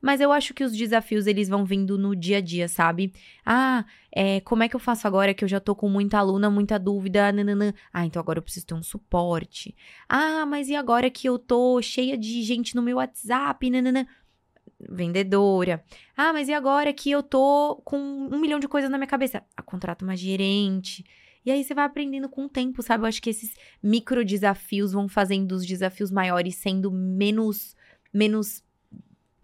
[0.00, 3.12] Mas eu acho que os desafios, eles vão vindo no dia a dia, sabe?
[3.44, 6.50] Ah, é, como é que eu faço agora que eu já tô com muita aluna,
[6.50, 7.72] muita dúvida, nananã.
[7.92, 9.74] Ah, então agora eu preciso ter um suporte.
[10.08, 14.06] Ah, mas e agora que eu tô cheia de gente no meu WhatsApp, nananã
[14.88, 15.84] vendedora.
[16.16, 19.42] Ah, mas e agora que eu tô com um milhão de coisas na minha cabeça?
[19.56, 21.04] Ah, contrato uma gerente.
[21.44, 23.04] E aí você vai aprendendo com o tempo, sabe?
[23.04, 27.76] Eu acho que esses micro desafios vão fazendo os desafios maiores sendo menos
[28.12, 28.64] menos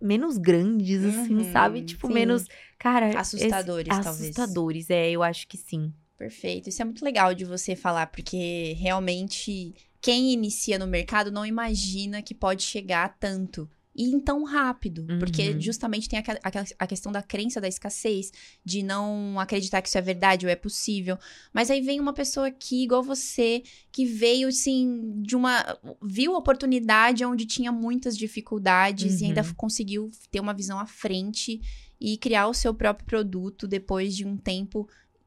[0.00, 1.82] menos grandes, assim, uhum, sabe?
[1.82, 2.14] Tipo, sim.
[2.14, 2.46] menos.
[2.78, 3.18] Cara.
[3.18, 4.36] Assustadores, esse, talvez.
[4.38, 5.92] Assustadores, é, eu acho que sim.
[6.16, 6.68] Perfeito.
[6.68, 12.22] Isso é muito legal de você falar, porque realmente quem inicia no mercado não imagina
[12.22, 15.06] que pode chegar tanto e em tão rápido.
[15.08, 15.18] Uhum.
[15.18, 18.30] Porque justamente tem a, a, a, questão da crença da escassez,
[18.64, 21.18] de não acreditar que isso é verdade ou é possível.
[21.52, 25.78] Mas aí vem uma pessoa aqui, igual você, que veio, assim, de uma.
[26.02, 29.22] viu oportunidade onde tinha muitas dificuldades uhum.
[29.22, 29.54] e ainda uhum.
[29.56, 31.60] conseguiu ter uma visão à frente
[31.98, 34.86] e criar o seu próprio produto depois de um tempo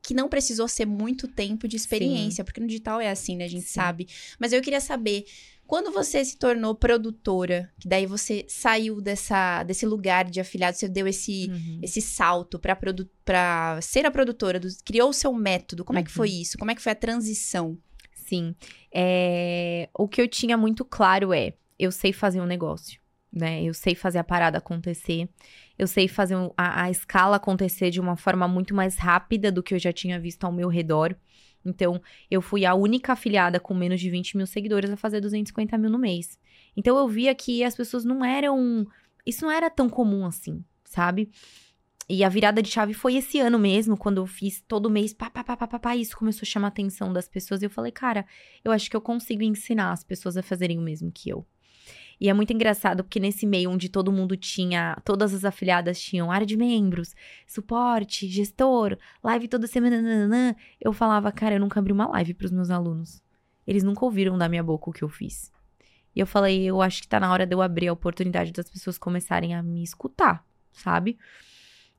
[0.10, 2.44] que não precisou ser muito tempo de experiência, Sim.
[2.44, 3.46] porque no digital é assim, né?
[3.46, 3.76] A gente Sim.
[3.76, 4.08] sabe.
[4.40, 5.24] Mas eu queria saber
[5.68, 10.90] quando você se tornou produtora, que daí você saiu dessa, desse lugar de afiliado, você
[10.90, 11.80] deu esse, uhum.
[11.84, 13.08] esse salto para produ
[13.84, 16.02] ser a produtora, do, criou o seu método, como uhum.
[16.02, 16.42] é que foi uhum.
[16.42, 16.58] isso?
[16.58, 17.78] Como é que foi a transição?
[18.16, 18.56] Sim.
[18.92, 22.99] É, o que eu tinha muito claro é, eu sei fazer um negócio,
[23.32, 23.64] né?
[23.64, 25.30] Eu sei fazer a parada acontecer.
[25.78, 29.74] Eu sei fazer a, a escala acontecer de uma forma muito mais rápida do que
[29.74, 31.16] eu já tinha visto ao meu redor.
[31.64, 32.02] Então,
[32.32, 35.90] eu fui a única afiliada com menos de 20 mil seguidores a fazer 250 mil
[35.90, 36.40] no mês.
[36.76, 38.88] Então, eu via que as pessoas não eram.
[39.26, 41.30] Isso não era tão comum assim, sabe?
[42.08, 45.30] E a virada de chave foi esse ano mesmo, quando eu fiz todo mês, pá,
[45.30, 47.62] pá, pá, pá, pá, pá, isso começou a chamar a atenção das pessoas.
[47.62, 48.26] E eu falei, cara,
[48.66, 51.46] eu acho que eu consigo ensinar as pessoas a fazerem o mesmo que eu.
[52.20, 56.32] E é muito engraçado porque nesse meio onde todo mundo tinha, todas as afiliadas tinham
[56.32, 57.16] área de membros,
[57.48, 62.52] suporte, gestor, live toda semana, nananã, eu falava, cara, eu nunca abri uma live pros
[62.52, 63.22] meus alunos.
[63.66, 65.52] Eles nunca ouviram da minha boca o que eu fiz.
[66.14, 68.70] E eu falei, eu acho que tá na hora de eu abrir a oportunidade das
[68.70, 70.44] pessoas começarem a me escutar,
[70.74, 71.18] sabe?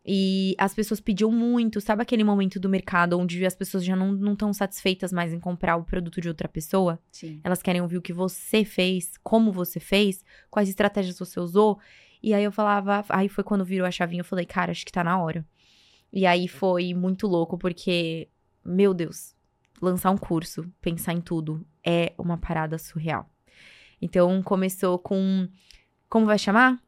[0.04, 4.32] E as pessoas pediam muito, sabe aquele momento do mercado onde as pessoas já não
[4.32, 6.98] estão satisfeitas mais em comprar o produto de outra pessoa?
[7.12, 7.40] Sim.
[7.44, 11.78] Elas querem ouvir o que você fez, como você fez, quais estratégias você usou.
[12.22, 14.92] E aí eu falava, aí foi quando virou a chavinha, eu falei, cara, acho que
[14.92, 15.44] tá na hora.
[16.12, 18.28] E aí foi muito louco, porque,
[18.64, 19.34] meu Deus,
[19.80, 23.28] lançar um curso, pensar em tudo, é uma parada surreal.
[24.00, 25.48] Então começou com.
[26.08, 26.82] Como vai chamar?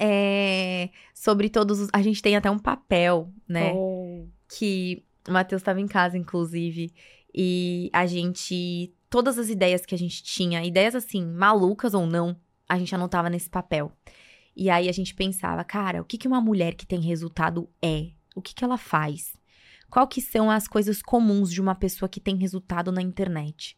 [0.00, 1.88] É, sobre todos os.
[1.92, 3.72] A gente tem até um papel, né?
[3.74, 4.26] Oh.
[4.48, 6.92] Que o Matheus estava em casa, inclusive.
[7.34, 8.92] E a gente.
[9.08, 12.36] Todas as ideias que a gente tinha, ideias assim, malucas ou não,
[12.68, 13.92] a gente anotava nesse papel.
[14.56, 18.10] E aí a gente pensava, cara, o que, que uma mulher que tem resultado é?
[18.34, 19.36] O que, que ela faz?
[19.90, 23.76] Qual que são as coisas comuns de uma pessoa que tem resultado na internet?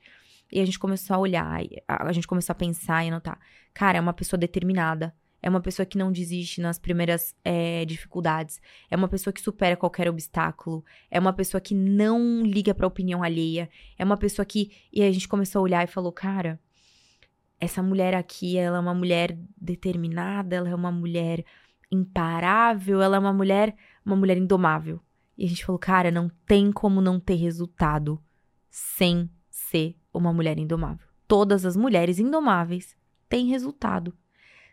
[0.50, 3.38] E a gente começou a olhar, a gente começou a pensar e anotar.
[3.74, 5.14] Cara, é uma pessoa determinada.
[5.42, 8.60] É uma pessoa que não desiste nas primeiras é, dificuldades.
[8.90, 10.84] É uma pessoa que supera qualquer obstáculo.
[11.10, 13.68] É uma pessoa que não liga pra opinião alheia.
[13.98, 14.72] É uma pessoa que.
[14.92, 16.58] E a gente começou a olhar e falou, cara,
[17.60, 21.44] essa mulher aqui, ela é uma mulher determinada, ela é uma mulher
[21.90, 23.74] imparável, ela é uma mulher,
[24.04, 25.00] uma mulher indomável.
[25.38, 28.20] E a gente falou, cara, não tem como não ter resultado
[28.70, 31.06] sem ser uma mulher indomável.
[31.28, 32.96] Todas as mulheres indomáveis
[33.28, 34.16] têm resultado.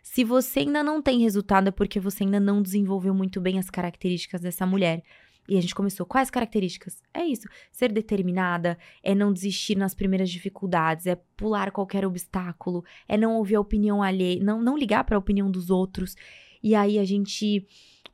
[0.04, 3.70] Se você ainda não tem resultado, é porque você ainda não desenvolveu muito bem as
[3.70, 5.02] características dessa mulher.
[5.48, 6.04] E a gente começou.
[6.04, 7.02] Quais características?
[7.12, 7.48] É isso.
[7.72, 13.54] Ser determinada, é não desistir nas primeiras dificuldades, é pular qualquer obstáculo, é não ouvir
[13.54, 16.14] a opinião alheia, não, não ligar para a opinião dos outros.
[16.62, 17.66] E aí a gente.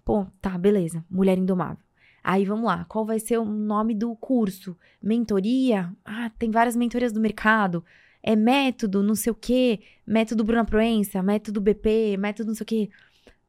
[0.05, 1.05] Pô, tá, beleza.
[1.11, 1.84] Mulher indomável.
[2.22, 4.76] Aí vamos lá, qual vai ser o nome do curso?
[5.03, 5.93] Mentoria?
[6.05, 7.84] Ah, tem várias mentorias do mercado.
[8.22, 9.80] É método, não sei o quê.
[10.06, 12.90] Método Bruna Proença, método BP, método não sei o quê.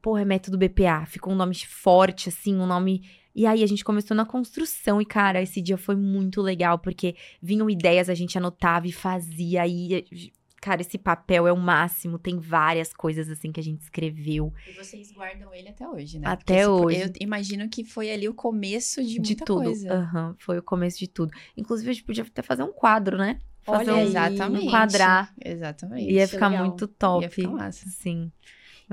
[0.02, 1.06] Porra, é método BPA.
[1.06, 3.04] Ficou um nome forte, assim, um nome.
[3.36, 7.16] E aí a gente começou na construção, e, cara, esse dia foi muito legal, porque
[7.42, 10.06] vinham ideias, a gente anotava e fazia, e
[10.62, 12.20] Cara, esse papel é o máximo.
[12.20, 14.54] Tem várias coisas assim que a gente escreveu.
[14.70, 16.28] E vocês guardam ele até hoje, né?
[16.28, 17.02] Até hoje.
[17.02, 19.64] Eu imagino que foi ali o começo de, de muita tudo.
[19.64, 19.92] coisa.
[19.92, 21.34] Aham, foi o começo de tudo.
[21.58, 23.40] Inclusive, a gente podia até fazer um quadro, né?
[23.64, 24.08] Fazer Olha um.
[24.08, 24.66] Exatamente.
[24.66, 25.34] Enquadrar.
[25.44, 26.12] Exatamente.
[26.12, 26.66] Ia ficar legal.
[26.66, 27.24] muito top.
[27.24, 27.90] Ia ficar massa.
[27.90, 28.32] Sim.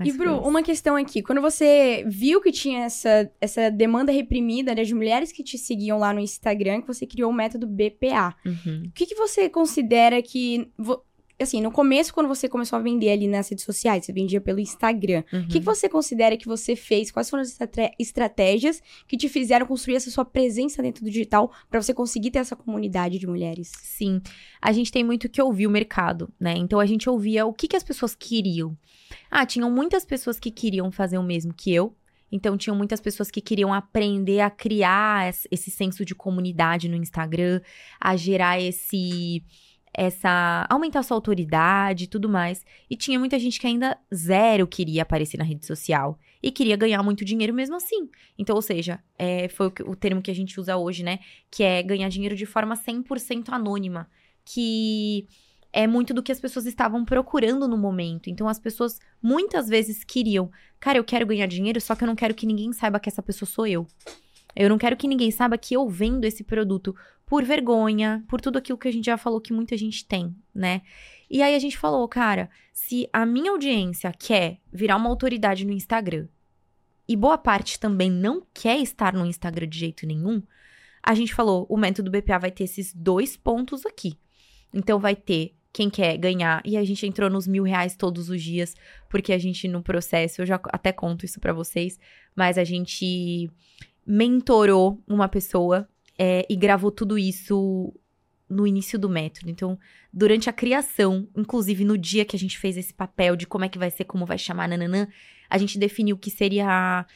[0.05, 0.49] E, Bru, isso.
[0.49, 1.23] uma questão aqui.
[1.23, 6.12] Quando você viu que tinha essa, essa demanda reprimida das mulheres que te seguiam lá
[6.12, 8.33] no Instagram, que você criou o método BPA.
[8.47, 8.85] Uhum.
[8.87, 10.71] O que, que você considera que.
[10.79, 11.03] vo-
[11.41, 14.59] Assim, no começo, quando você começou a vender ali nas redes sociais, você vendia pelo
[14.59, 15.22] Instagram.
[15.32, 15.43] Uhum.
[15.43, 17.12] O que, que você considera que você fez?
[17.12, 17.57] Quais foram as
[17.99, 22.41] estratégias que te fizeram construir essa sua presença dentro do digital pra você conseguir ter
[22.41, 23.70] essa comunidade de mulheres?
[23.82, 24.20] Sim,
[24.61, 26.55] a gente tem muito que ouvir o mercado, né?
[26.57, 28.76] Então a gente ouvia o que, que as pessoas queriam.
[29.30, 31.95] Ah, tinham muitas pessoas que queriam fazer o mesmo que eu.
[32.30, 36.97] Então tinham muitas pessoas que queriam aprender a criar es- esse senso de comunidade no
[36.97, 37.61] Instagram,
[37.99, 39.43] a gerar esse
[40.01, 42.65] essa aumentar sua autoridade e tudo mais.
[42.89, 47.03] E tinha muita gente que ainda zero queria aparecer na rede social e queria ganhar
[47.03, 48.09] muito dinheiro mesmo assim.
[48.39, 51.19] Então, ou seja, é, foi o, que- o termo que a gente usa hoje, né?
[51.51, 54.09] Que é ganhar dinheiro de forma 100% anônima.
[54.45, 55.27] Que
[55.73, 58.31] é muito do que as pessoas estavam procurando no momento.
[58.31, 62.15] Então, as pessoas muitas vezes queriam, cara, eu quero ganhar dinheiro, só que eu não
[62.15, 63.85] quero que ninguém saiba que essa pessoa sou eu.
[64.57, 66.95] Eu não quero que ninguém saiba que eu vendo esse produto
[67.29, 70.81] por vergonha, por tudo aquilo que a gente já falou que muita gente tem, né?
[71.31, 75.72] E aí a gente falou, cara, se a minha audiência quer virar uma autoridade no
[75.72, 76.26] Instagram
[77.07, 80.43] e boa parte também não quer estar no Instagram de jeito nenhum,
[81.03, 84.18] a gente falou, o método BPA vai ter esses dois pontos aqui.
[84.72, 88.43] Então vai ter quem quer ganhar, e a gente entrou nos mil reais todos os
[88.43, 88.74] dias,
[89.09, 92.01] porque a gente no processo, eu já até conto isso pra vocês,
[92.35, 93.51] mas a gente
[94.07, 95.87] mentorou uma pessoa
[96.19, 97.95] é, e gravou tudo isso
[98.49, 99.51] no início do método.
[99.51, 99.79] Então,
[100.12, 103.69] durante a criação, inclusive no dia que a gente fez esse papel de como é
[103.69, 105.07] que vai ser, como vai chamar, nananã,
[105.49, 107.07] a gente definiu que seria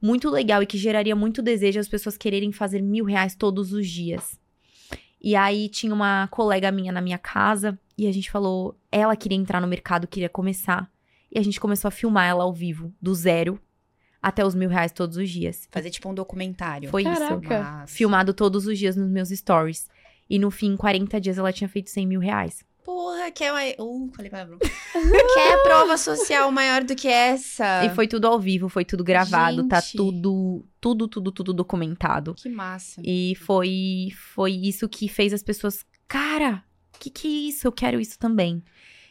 [0.00, 3.88] muito legal e que geraria muito desejo as pessoas quererem fazer mil reais todos os
[3.88, 4.38] dias.
[5.20, 9.38] E aí tinha uma colega minha na minha casa e a gente falou, ela queria
[9.38, 10.90] entrar no mercado, queria começar.
[11.32, 13.58] E a gente começou a filmar ela ao vivo, do zero
[14.24, 15.68] até os mil reais todos os dias.
[15.70, 16.88] Fazer tipo um documentário.
[16.88, 17.12] Foi isso.
[17.12, 17.62] Caraca.
[17.62, 17.94] Massa.
[17.94, 19.86] Filmado todos os dias nos meus stories.
[20.30, 22.64] E no fim, em 40 dias, ela tinha feito 100 mil reais.
[22.82, 23.60] Porra, quer uma...
[23.78, 24.58] Uh, falei palavrão.
[24.60, 27.84] quer prova social maior do que essa?
[27.84, 29.96] E foi tudo ao vivo, foi tudo gravado, tá Gente.
[29.96, 32.34] tudo, tudo, tudo, tudo documentado.
[32.34, 33.02] Que massa.
[33.04, 36.64] E foi, foi isso que fez as pessoas, cara,
[36.98, 37.66] que que é isso?
[37.66, 38.62] Eu quero isso também.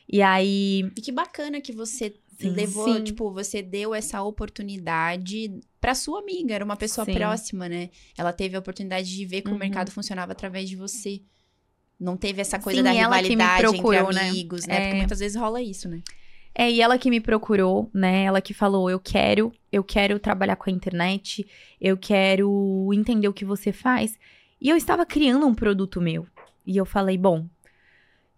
[0.08, 2.50] E aí, E que bacana que você Sim.
[2.50, 3.04] levou, Sim.
[3.04, 7.14] tipo, você deu essa oportunidade pra sua amiga, era uma pessoa Sim.
[7.14, 7.90] próxima, né?
[8.18, 9.58] Ela teve a oportunidade de ver como Uhum.
[9.58, 11.22] o mercado funcionava através de você.
[12.00, 14.30] Não teve essa coisa da rivalidade procurou, entre né?
[14.30, 14.76] amigos, né?
[14.76, 14.82] É.
[14.82, 16.02] Porque muitas vezes rola isso, né?
[16.56, 18.26] É, e ela que me procurou, né?
[18.26, 21.46] Ela que falou: eu quero, eu quero trabalhar com a internet,
[21.82, 24.18] eu quero entender o que você faz.
[24.62, 26.28] E eu estava criando um produto meu.
[26.66, 27.48] E eu falei: bom,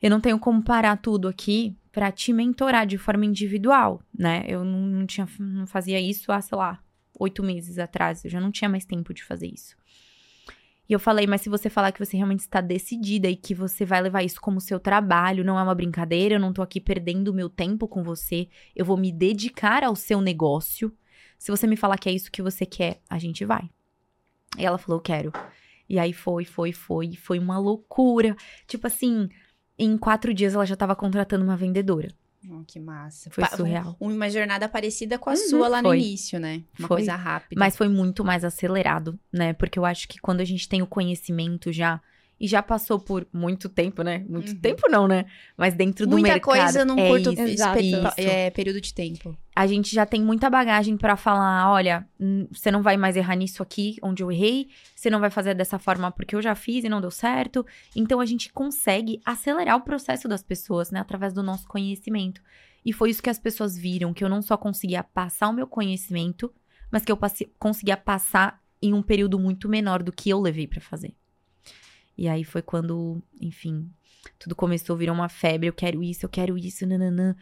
[0.02, 4.44] eu não tenho como parar tudo aqui pra te mentorar de forma individual, né?
[4.50, 6.84] Eu não, tinha, não fazia isso há, sei lá,
[7.18, 8.26] oito meses atrás.
[8.26, 9.78] Eu já não tinha mais tempo de fazer isso.
[10.90, 13.86] E eu falei, mas se você falar que você realmente está decidida e que você
[13.86, 17.34] vai levar isso como seu trabalho, não é uma brincadeira, eu não tô aqui perdendo
[17.34, 20.92] meu tempo com você, eu vou me dedicar ao seu negócio.
[21.40, 23.70] Se você me falar que é isso que você quer, a gente vai.
[24.58, 25.32] E ela falou, quero.
[25.88, 28.36] E aí foi, foi, foi, foi uma loucura.
[28.68, 29.30] Tipo assim,
[29.78, 32.10] em quatro dias ela já tava contratando uma vendedora.
[32.48, 33.30] Oh, que massa.
[33.32, 33.98] Foi Pa- surreal.
[34.00, 35.98] um- Uma jornada parecida com a Uhum, sua lá no foi.
[36.00, 36.62] início, né?
[36.78, 36.98] Uma Foi.
[36.98, 37.60] coisa rápida.
[37.60, 39.54] Mas foi muito mais acelerado, né?
[39.54, 42.00] Porque eu acho que quando a gente tem o conhecimento já.
[42.40, 44.26] E já passou por muito tempo, né?
[44.28, 44.60] Muito Uhum.
[44.60, 45.26] tempo não, né?
[45.56, 46.44] Mas dentro do Muita mercado.
[46.60, 47.30] coisa num é curto
[48.18, 49.38] é, período de tempo.
[49.56, 52.06] a gente já tem muita bagagem pra falar, olha,
[52.52, 55.80] você não vai mais errar nisso aqui onde eu errei, você não vai fazer dessa
[55.80, 57.66] forma porque eu já fiz e não deu certo.
[57.96, 62.42] Então a gente consegue acelerar o processo das pessoas, né, através do nosso conhecimento.
[62.86, 65.68] E foi isso que as pessoas viram, que eu não só conseguia passar o meu
[65.68, 66.54] conhecimento,
[66.92, 70.68] mas que eu passe- conseguia passar em um período muito menor do que eu levei
[70.68, 71.16] pra fazer.
[72.18, 73.90] E aí foi quando, enfim,
[74.40, 77.36] tudo começou, virou uma febre, eu quero isso, eu quero isso, nananã.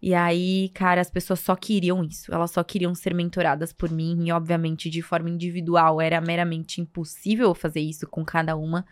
[0.00, 2.32] E aí, cara, as pessoas só queriam isso.
[2.32, 4.26] Elas só queriam ser mentoradas por mim.
[4.26, 8.86] E, obviamente, de forma individual, era meramente impossível fazer isso com cada uma.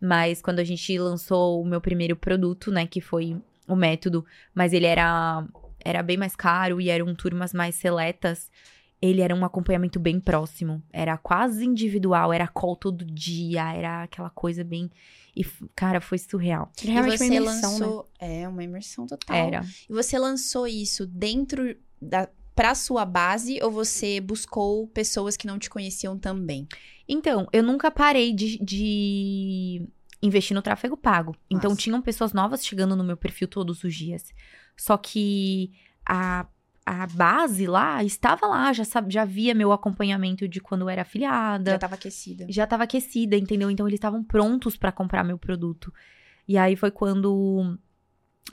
[0.00, 4.72] Mas quando a gente lançou o meu primeiro produto, né, que foi o método, mas
[4.72, 5.46] ele era,
[5.84, 8.50] era bem mais caro e eram turmas mais seletas,
[9.02, 10.80] ele era um acompanhamento bem próximo.
[10.92, 14.88] Era quase individual, era call todo dia, era aquela coisa bem.
[15.34, 15.44] E,
[15.74, 16.70] cara, foi surreal.
[16.80, 17.78] Realmente e você uma imersão, né?
[17.86, 18.10] lançou.
[18.20, 19.36] É, uma imersão total.
[19.36, 19.66] Era.
[19.90, 22.28] E você lançou isso dentro da.
[22.54, 26.68] Pra sua base ou você buscou pessoas que não te conheciam também?
[27.08, 29.88] Então, eu nunca parei de, de
[30.22, 31.34] investir no tráfego pago.
[31.50, 31.82] Então, Massa.
[31.82, 34.34] tinham pessoas novas chegando no meu perfil todos os dias.
[34.76, 35.72] Só que
[36.06, 36.46] a,
[36.84, 41.02] a base lá estava lá, já, sabe, já via meu acompanhamento de quando eu era
[41.02, 41.72] afiliada.
[41.72, 42.46] Já tava aquecida.
[42.48, 43.70] já estava aquecida, entendeu?
[43.70, 45.92] Então eles estavam prontos para comprar meu produto.
[46.46, 47.78] E aí foi quando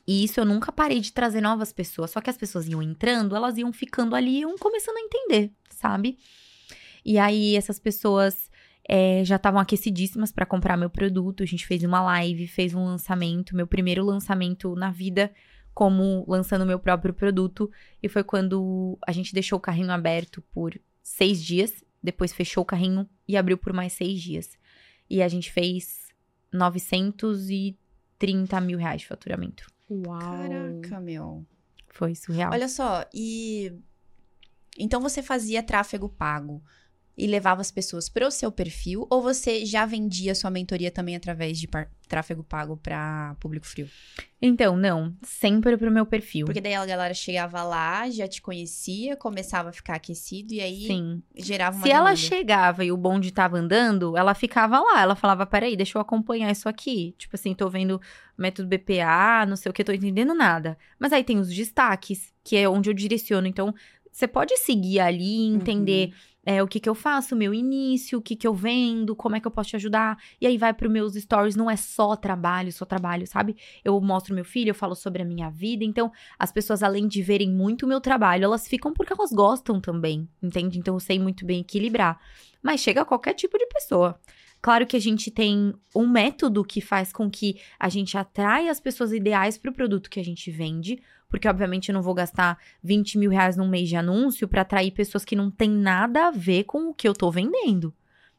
[0.08, 3.36] e isso eu nunca parei de trazer novas pessoas, só que as pessoas iam entrando,
[3.36, 6.18] elas iam ficando ali, e iam começando a entender, sabe?
[7.04, 8.50] E aí essas pessoas
[8.88, 11.44] é, já estavam aquecidíssimas para comprar meu produto.
[11.44, 15.32] A gente fez uma live, fez um lançamento, meu primeiro lançamento na vida,
[15.74, 17.72] como lançando meu próprio produto.
[18.02, 22.66] E foi quando a gente deixou o carrinho aberto por seis dias, depois fechou o
[22.66, 24.58] carrinho e abriu por mais seis dias.
[25.10, 26.08] E a gente fez
[26.52, 29.68] 930 mil reais de faturamento.
[29.90, 30.20] Uau.
[30.20, 31.46] Caraca, meu.
[31.88, 32.52] Foi surreal.
[32.52, 33.74] Olha só, e.
[34.78, 36.64] Então você fazia tráfego pago
[37.20, 41.60] e levava as pessoas pro seu perfil ou você já vendia sua mentoria também através
[41.60, 41.68] de
[42.08, 43.90] tráfego pago para público frio?
[44.42, 46.46] Então, não, sempre pro meu perfil.
[46.46, 50.88] Porque daí a galera chegava lá, já te conhecia, começava a ficar aquecido e aí
[50.88, 51.22] Sim.
[51.36, 52.16] gerava uma Se ela demanda.
[52.16, 55.02] chegava e o bonde tava andando, ela ficava lá.
[55.02, 57.14] Ela falava: peraí, deixa eu acompanhar isso aqui.
[57.18, 58.00] Tipo assim, tô vendo
[58.38, 60.78] método BPA, não sei o que, tô entendendo nada.
[60.98, 63.46] Mas aí tem os destaques, que é onde eu direciono.
[63.46, 63.76] Então,
[64.10, 66.14] você pode seguir ali e entender
[66.50, 69.40] é, o que que eu faço, meu início, o que que eu vendo, como é
[69.40, 70.18] que eu posso te ajudar.
[70.42, 73.56] E aí vai pros meus stories, não é só trabalho, só trabalho, sabe?
[73.86, 75.84] Eu mostro meu filho, eu falo sobre a minha vida.
[75.86, 79.80] Então, as pessoas, além de verem muito o meu trabalho, elas ficam porque elas gostam
[79.80, 80.80] também, entende?
[80.80, 82.20] Então, eu sei muito bem equilibrar.
[82.64, 84.20] Mas chega a qualquer tipo de pessoa.
[84.60, 88.80] Claro que a gente tem um método que faz com que a gente atraia as
[88.80, 92.58] pessoas ideais para o produto que a gente vende, porque obviamente eu não vou gastar
[92.84, 96.32] 20 mil reais num mês de anúncio para atrair pessoas que não tem nada a
[96.32, 97.94] ver com o que eu tô vendendo.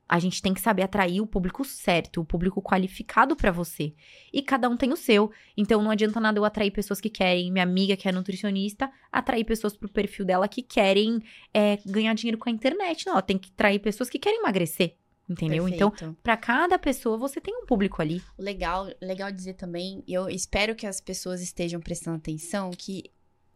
[0.08, 3.94] A gente tem que saber atrair o público certo, o público qualificado para você.
[4.32, 5.30] E cada um tem o seu.
[5.56, 9.44] Então não adianta nada eu atrair pessoas que querem, minha amiga que é nutricionista, atrair
[9.44, 11.22] pessoas pro perfil dela que querem
[11.54, 13.06] é, ganhar dinheiro com a internet.
[13.06, 14.96] Não, tem que atrair pessoas que querem emagrecer.
[15.30, 15.68] Entendeu?
[15.68, 16.16] Então, Perfeito.
[16.22, 18.20] pra cada pessoa, você tem um público ali.
[18.36, 23.04] Legal, legal dizer também, e eu espero que as pessoas estejam prestando atenção que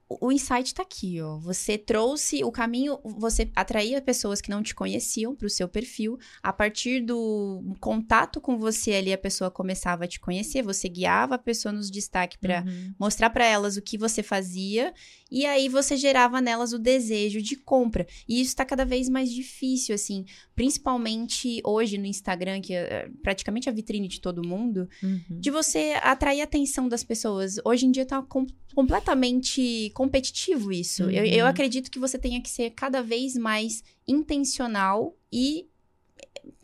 [0.08, 1.38] o o insight tá aqui, ó.
[1.38, 6.18] Você trouxe o caminho, você atraía pessoas que não te conheciam pro seu perfil.
[6.42, 11.34] A partir do contato com você ali, a pessoa começava a te conhecer, você guiava
[11.34, 12.94] a pessoa nos destaques pra Uhum.
[12.98, 14.92] mostrar pra elas o que você fazia
[15.30, 18.06] e aí você gerava nelas o desejo de compra.
[18.28, 20.24] E isso tá cada vez mais difícil, assim,
[20.54, 25.40] principalmente hoje no Instagram, que é praticamente a vitrine de todo mundo Uhum.
[25.40, 27.56] de você atrair a atenção das pessoas.
[27.64, 31.04] Hoje em dia tá com- completamente competitivo isso.
[31.04, 31.50] Eu, eu Uhum.
[31.50, 35.66] acredito que você tenha que ser cada vez mais intencional e.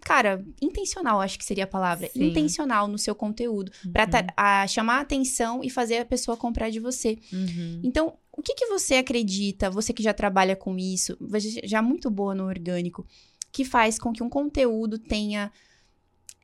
[0.02, 2.08] Cara, intencional, acho que seria a palavra.
[2.08, 2.28] Sim.
[2.28, 3.70] Intencional no seu conteúdo.
[3.92, 7.18] Pra ta- a chamar a atenção e fazer a pessoa comprar de você.
[7.32, 7.80] Uhum.
[7.84, 12.10] Então, o que, que você acredita, você que já trabalha com isso, você já muito
[12.10, 13.06] boa no orgânico,
[13.52, 15.52] que faz com que um conteúdo tenha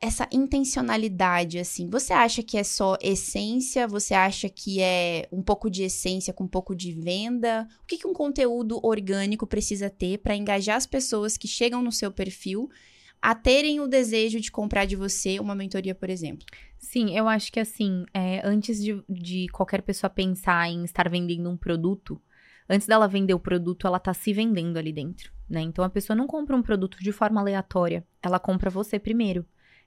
[0.01, 1.89] essa intencionalidade, assim?
[1.89, 3.89] Você acha que é só essência?
[3.89, 7.67] Você acha que é um pouco de essência com um pouco de venda?
[7.83, 11.91] O que, que um conteúdo orgânico precisa ter para engajar as pessoas que chegam no
[11.91, 12.69] seu perfil
[13.23, 16.47] a terem o desejo de comprar de você uma mentoria, por exemplo?
[16.79, 21.49] Sim, eu acho que assim, é, antes de, de qualquer pessoa pensar em estar vendendo
[21.49, 22.21] um produto,
[22.69, 25.63] antes dela vender o produto, ela tá se vendendo ali dentro, né?
[25.63, 29.47] Então a pessoa não compra um produto de forma aleatória, ela compra você primeiro.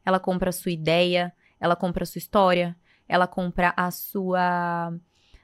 [0.10, 2.76] Ela compra a sua ideia, ela compra a sua história,
[3.08, 4.94] ela compra a sua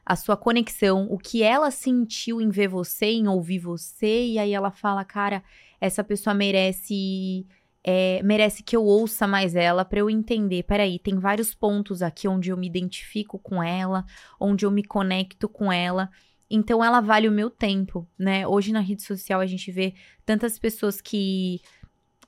[0.06, 4.54] a sua conexão, o que ela sentiu em ver você, em ouvir você, e aí
[4.54, 5.44] ela fala, cara,
[5.82, 7.48] essa pessoa merece
[7.84, 10.64] é, merece que eu ouça mais ela pra eu entender.
[10.64, 14.04] Peraí, tem vários pontos aqui onde eu me identifico com ela,
[14.40, 16.10] onde eu me conecto com ela.
[16.50, 18.48] Então ela vale o meu tempo, né?
[18.48, 19.94] Hoje na rede social a gente vê
[20.26, 21.62] tantas pessoas que.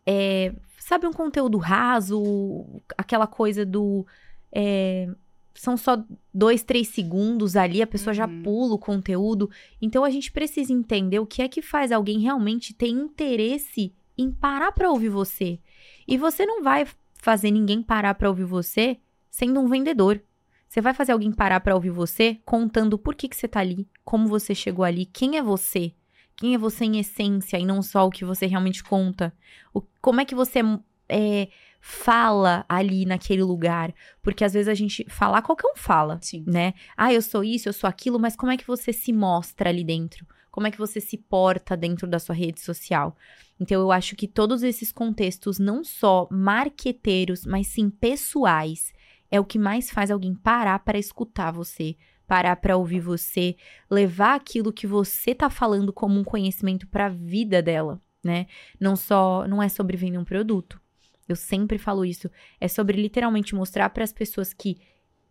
[0.09, 2.65] É, sabe, um conteúdo raso,
[2.97, 4.05] aquela coisa do.
[4.51, 5.09] é,
[5.53, 8.43] são só dois, três segundos ali, a pessoa já Uhum.
[8.43, 9.49] pula o conteúdo.
[9.81, 14.31] Então a gente precisa entender o que é que faz alguém realmente ter interesse em
[14.31, 15.59] parar pra ouvir você.
[16.07, 16.85] E você não vai
[17.15, 18.97] fazer ninguém parar pra ouvir você
[19.31, 20.21] sendo um vendedor.
[20.69, 23.87] Você vai fazer alguém parar pra ouvir você contando por que, que você tá ali,
[24.05, 25.91] como você chegou ali, quem é você.
[26.37, 29.33] Quem é você em essência e não só o que você realmente conta.
[29.73, 30.61] O, como é que você
[31.09, 31.47] é,
[31.79, 33.93] fala ali naquele lugar.
[34.21, 36.43] Porque às vezes a gente falar, qualquer um fala Sim.
[36.45, 36.73] né?
[36.95, 39.83] Ah, eu sou isso, eu sou aquilo, mas como é que você se mostra ali
[39.83, 40.25] dentro?
[40.51, 43.15] Como é que você se porta dentro da sua rede social?
[43.59, 48.91] Então eu acho que todos esses contextos, não só marqueteiros, mas sim pessoais,
[49.29, 51.95] é o que mais faz alguém parar para escutar você,
[52.27, 53.55] parar para ouvir você,
[53.89, 58.47] levar aquilo que você tá falando como um conhecimento para a vida dela, né?
[58.79, 60.79] Não só, não é sobre vender um produto.
[61.27, 64.77] Eu sempre falo isso, é sobre literalmente mostrar para as pessoas que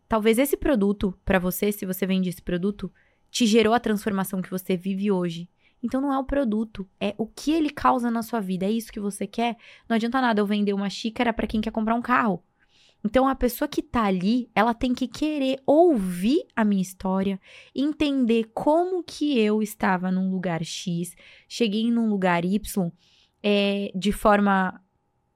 [0.08, 2.92] talvez esse produto, pra você, se você vende esse produto,
[3.30, 5.48] te gerou a transformação que você vive hoje.
[5.82, 8.66] Então não é o produto, é o que ele causa na sua vida.
[8.66, 9.56] É isso que você quer?
[9.88, 12.42] Não adianta nada eu vender uma xícara pra quem quer comprar um carro.
[13.04, 17.40] Então a pessoa que tá ali, ela tem que querer ouvir a minha história,
[17.74, 21.14] entender como que eu estava num lugar X,
[21.48, 22.90] cheguei num lugar Y,
[23.42, 24.80] é, de forma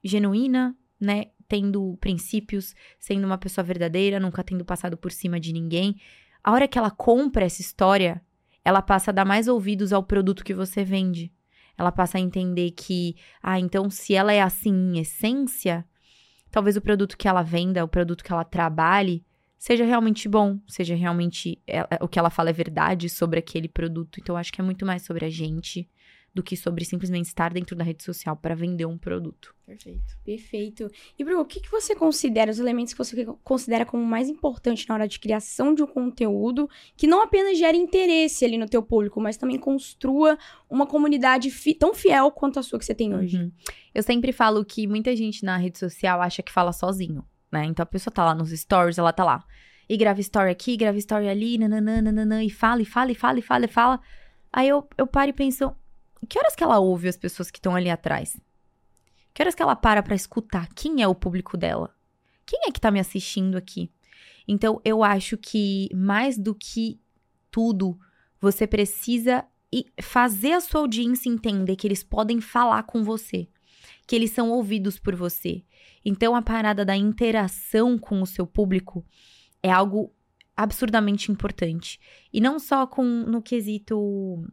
[0.02, 1.26] genuína, né?
[1.46, 5.96] Tendo princípios, sendo uma pessoa verdadeira, nunca tendo passado por cima de ninguém.
[6.42, 8.22] A hora que ela compra essa história,
[8.64, 11.32] ela passa a dar mais ouvidos ao produto que você vende.
[11.76, 15.84] Ela passa a entender que, ah, então se ela é assim em essência,
[16.50, 19.24] talvez o produto que ela venda, o produto que ela trabalhe,
[19.58, 23.68] seja realmente bom, seja realmente é, é, o que ela fala é verdade sobre aquele
[23.68, 24.18] produto.
[24.18, 25.88] Então, acho que é muito mais sobre a gente
[26.32, 29.52] do que sobre simplesmente estar dentro da rede social para vender um produto.
[29.66, 30.16] Perfeito.
[30.24, 30.90] Perfeito.
[31.18, 34.88] E, Bru, o que, que você considera, os elementos que você considera como mais importante
[34.88, 38.82] na hora de criação de um conteúdo que não apenas gere interesse ali no teu
[38.82, 43.14] público, mas também construa uma comunidade fi- tão fiel quanto a sua que você tem
[43.14, 43.36] hoje?
[43.36, 43.52] Uhum.
[43.92, 47.64] Eu sempre falo que muita gente na rede social acha que fala sozinho, né?
[47.64, 49.44] Então a pessoa tá lá nos stories, ela tá lá.
[49.88, 53.38] E grava story aqui, grava story ali, nananã, nananã, e fala, e fala, e fala,
[53.40, 54.00] e fala, e fala.
[54.52, 55.74] Aí eu, eu paro e penso,
[56.26, 58.40] que horas que ela ouve as pessoas que estão ali atrás?
[59.32, 60.68] Que horas que ela para pra escutar?
[60.74, 61.94] Quem é o público dela?
[62.44, 63.90] Quem é que tá me assistindo aqui?
[64.46, 67.00] Então, eu acho que mais do que
[67.50, 67.98] tudo,
[68.40, 69.44] você precisa
[70.02, 73.48] fazer a sua audiência entender que eles podem falar com você,
[74.06, 75.62] que eles são ouvidos por você.
[76.04, 79.04] Então, a parada da interação com o seu público
[79.62, 80.12] é algo
[80.56, 82.00] absurdamente importante.
[82.32, 84.44] E não só com no quesito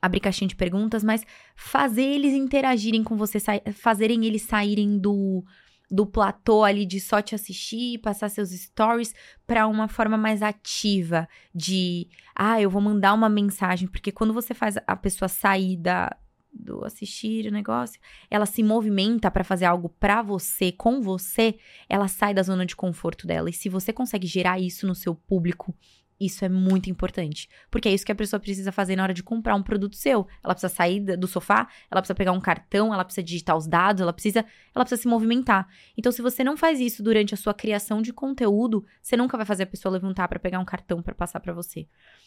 [0.00, 1.24] abrir caixinha de perguntas, mas
[1.54, 3.38] fazer eles interagirem com você,
[3.72, 5.44] fazerem eles saírem do
[5.90, 9.14] do platô ali de só te assistir, passar seus stories
[9.46, 14.52] para uma forma mais ativa de, ah, eu vou mandar uma mensagem, porque quando você
[14.52, 16.10] faz a pessoa sair da
[16.58, 22.08] do assistir o negócio, ela se movimenta para fazer algo para você, com você, ela
[22.08, 23.50] sai da zona de conforto dela.
[23.50, 25.74] E se você consegue gerar isso no seu público,
[26.18, 27.48] isso é muito importante.
[27.70, 30.26] Porque é isso que a pessoa precisa fazer na hora de comprar um produto seu.
[30.42, 34.00] Ela precisa sair do sofá, ela precisa pegar um cartão, ela precisa digitar os dados,
[34.00, 34.44] ela precisa,
[34.74, 35.68] ela precisa se movimentar.
[35.96, 39.44] Então, se você não faz isso durante a sua criação de conteúdo, você nunca vai
[39.44, 41.86] fazer a pessoa levantar para pegar um cartão para passar para você.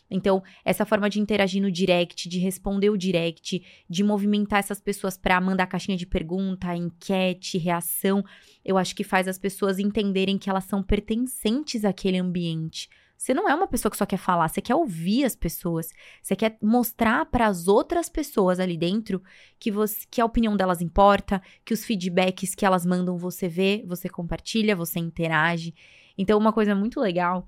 [0.10, 5.18] Então, essa forma de interagir no direct, de responder o direct, de movimentar essas pessoas
[5.18, 8.24] para mandar caixinha de pergunta, enquete, reação,
[8.66, 12.90] eu acho que faz as pessoas entenderem que elas são pertencentes àquele ambiente
[13.20, 15.92] você não é uma pessoa que só quer falar, você quer ouvir as pessoas.
[16.24, 19.22] Você quer mostrar para as outras pessoas ali dentro
[19.60, 23.84] que, você, que a opinião delas importa, que os feedbacks que elas mandam você vê,
[23.86, 25.76] você compartilha, você interage.
[26.18, 27.46] Então, uma coisa muito legal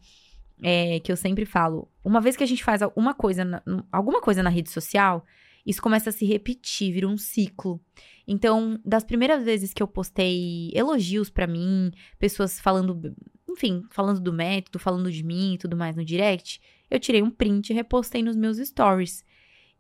[0.61, 4.19] é que eu sempre falo: uma vez que a gente faz alguma coisa na, alguma
[4.19, 5.26] coisa na rede social,
[5.65, 7.80] isso começa a se repetir, vira um ciclo.
[8.28, 13.15] Então, das primeiras vezes que eu postei elogios para mim, pessoas falando
[13.52, 17.30] enfim, falando do método, falando de mim e tudo mais no direct, eu tirei um
[17.30, 19.24] print e repostei nos meus stories.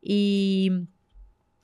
[0.03, 0.69] E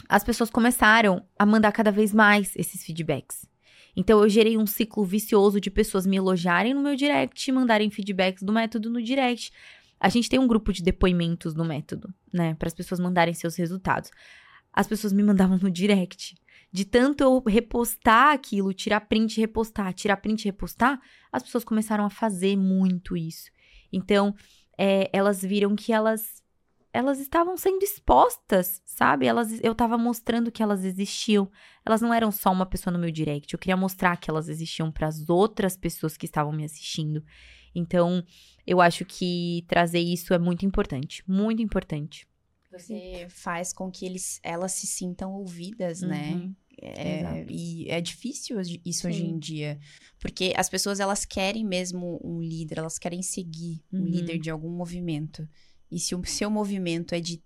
[0.07, 3.47] as pessoas começaram a mandar cada vez mais esses feedbacks.
[3.95, 8.43] Então eu gerei um ciclo vicioso de pessoas me elogiarem no meu direct mandarem feedbacks
[8.43, 9.51] do método no direct.
[9.99, 13.55] A gente tem um grupo de depoimentos no método, né, para as pessoas mandarem seus
[13.55, 14.11] resultados.
[14.71, 16.35] As pessoas me mandavam no direct
[16.71, 20.99] de tanto eu repostar aquilo, tirar print e repostar, tirar print e repostar,
[21.31, 23.49] as pessoas começaram a fazer muito isso.
[23.91, 24.35] Então,
[24.77, 26.43] é, elas viram que elas
[26.93, 29.27] elas estavam sendo expostas, sabe?
[29.27, 31.47] Elas, eu tava mostrando que elas existiam.
[31.85, 33.53] Elas não eram só uma pessoa no meu direct.
[33.53, 37.23] Eu queria mostrar que elas existiam para as outras pessoas que estavam me assistindo.
[37.75, 38.23] Então,
[38.65, 42.27] eu acho que trazer isso é muito importante, muito importante.
[42.77, 46.31] Você faz com que eles, elas se sintam ouvidas, né?
[46.31, 46.47] uhum.
[46.47, 46.55] né?
[46.79, 49.07] É, e é difícil isso Sim.
[49.07, 49.79] hoje em dia.
[50.19, 54.01] Porque as pessoas, elas querem mesmo um líder, elas querem seguir uhum.
[54.01, 55.47] um líder de algum movimento.
[55.91, 57.41] E se o seu movimento é de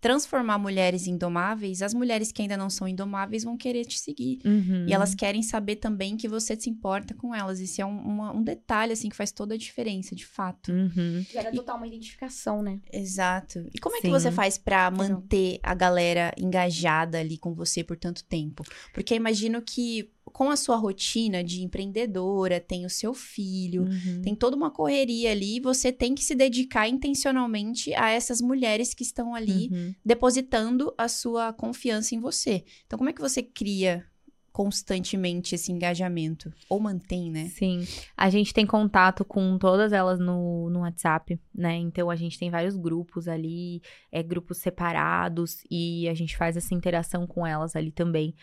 [0.00, 4.38] transformar mulheres indomáveis, as mulheres que ainda não são indomáveis vão querer te seguir.
[4.44, 4.86] Uhum.
[4.88, 7.60] E elas querem saber também que você se importa com elas.
[7.60, 10.72] Isso é um, uma, um detalhe, assim, que faz toda a diferença, de fato.
[10.72, 11.24] Uhum.
[11.30, 12.80] Gera total uma identificação, né?
[12.90, 13.66] Exato.
[13.74, 17.96] E como é que você faz para manter a galera engajada ali com você por
[17.96, 18.64] tanto tempo?
[18.94, 24.22] Porque eu imagino que com a sua rotina de empreendedora, tem o seu filho, uhum.
[24.22, 29.02] tem toda uma correria ali, você tem que se dedicar intencionalmente a essas mulheres que
[29.02, 29.94] estão ali uhum.
[30.04, 32.64] depositando a sua confiança em você.
[32.86, 34.06] Então, como é que você cria
[34.52, 36.52] constantemente esse engajamento?
[36.68, 37.46] Ou mantém, né?
[37.46, 37.86] Sim.
[38.16, 41.76] A gente tem contato com todas elas no, no WhatsApp, né?
[41.76, 46.74] Então a gente tem vários grupos ali, é, grupos separados, e a gente faz essa
[46.74, 48.34] interação com elas ali também.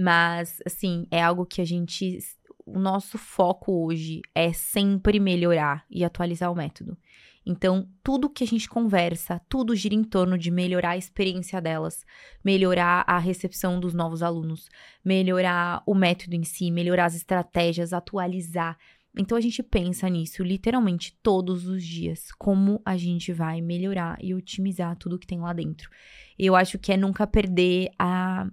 [0.00, 2.18] Mas, assim, é algo que a gente.
[2.64, 6.96] O nosso foco hoje é sempre melhorar e atualizar o método.
[7.44, 12.04] Então, tudo que a gente conversa, tudo gira em torno de melhorar a experiência delas,
[12.44, 14.68] melhorar a recepção dos novos alunos,
[15.04, 18.78] melhorar o método em si, melhorar as estratégias, atualizar.
[19.16, 24.34] Então, a gente pensa nisso literalmente todos os dias, como a gente vai melhorar e
[24.34, 25.90] otimizar tudo que tem lá dentro.
[26.38, 28.46] Eu acho que é nunca perder a,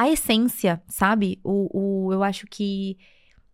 [0.00, 1.38] a essência, sabe?
[1.44, 2.96] O, o, eu acho que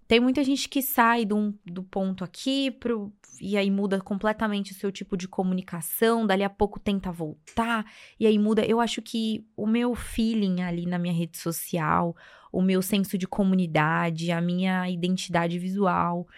[0.07, 4.75] tem muita gente que sai do, do ponto aqui pro, e aí muda completamente o
[4.77, 7.85] seu tipo de comunicação, dali a pouco tenta voltar,
[8.21, 8.65] e aí muda.
[8.65, 12.15] Eu acho que o meu feeling ali na minha rede social,
[12.53, 16.29] o meu senso de comunidade, a minha identidade visual,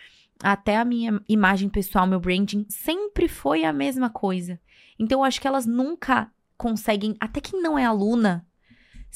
[0.42, 4.58] até a minha imagem pessoal, meu branding, sempre foi a mesma coisa.
[4.98, 8.47] Então eu acho que elas nunca conseguem, até quem não é aluna,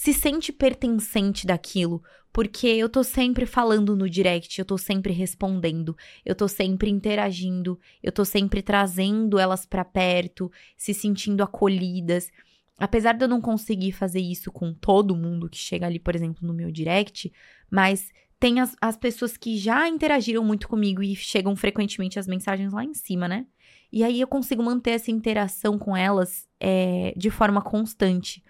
[0.03, 5.97] se sente pertencente daquilo, porque eu tô sempre falando no direct, eu tô sempre respondendo,
[6.27, 12.33] eu tô sempre interagindo, eu tô sempre trazendo elas para perto, se sentindo acolhidas.
[12.77, 16.45] Apesar de eu não conseguir fazer isso com todo mundo que chega ali, por exemplo,
[16.45, 17.33] no meu direct,
[17.71, 22.73] mas tem as, as pessoas que já interagiram muito comigo e chegam frequentemente as mensagens
[22.73, 23.47] lá em cima, né?
[23.93, 28.43] E aí eu consigo manter essa interação com elas é, de forma constante.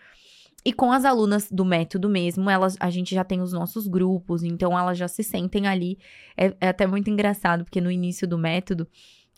[0.65, 4.45] E com as alunas do método mesmo, elas, a gente já tem os nossos grupos,
[4.45, 5.99] então elas já se sentem ali.
[6.37, 8.87] É, é até muito engraçado, porque no início do método,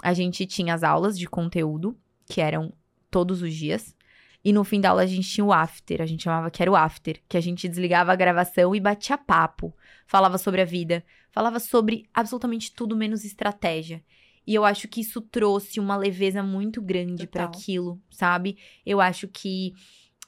[0.03, 1.97] a gente tinha as aulas de conteúdo,
[2.27, 2.73] que eram
[3.11, 3.97] todos os dias.
[4.45, 6.71] E no fim da aula a gente tinha o after, a gente chamava que era
[6.71, 9.75] o after, que a gente desligava a gravação e batia papo,
[10.07, 14.05] falava sobre a vida, falava sobre absolutamente tudo menos estratégia.
[14.47, 18.59] E eu acho que isso trouxe uma leveza muito grande para aquilo, sabe?
[18.85, 19.73] Eu acho que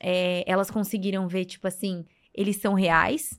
[0.00, 3.38] é, elas conseguiram ver, tipo assim, eles são reais,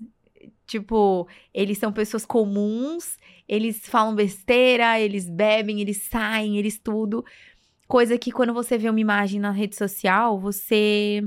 [0.66, 7.24] tipo, eles são pessoas comuns, eles falam besteira, eles bebem, eles saem, eles tudo.
[7.88, 11.24] Coisa que quando você vê uma imagem na rede social, você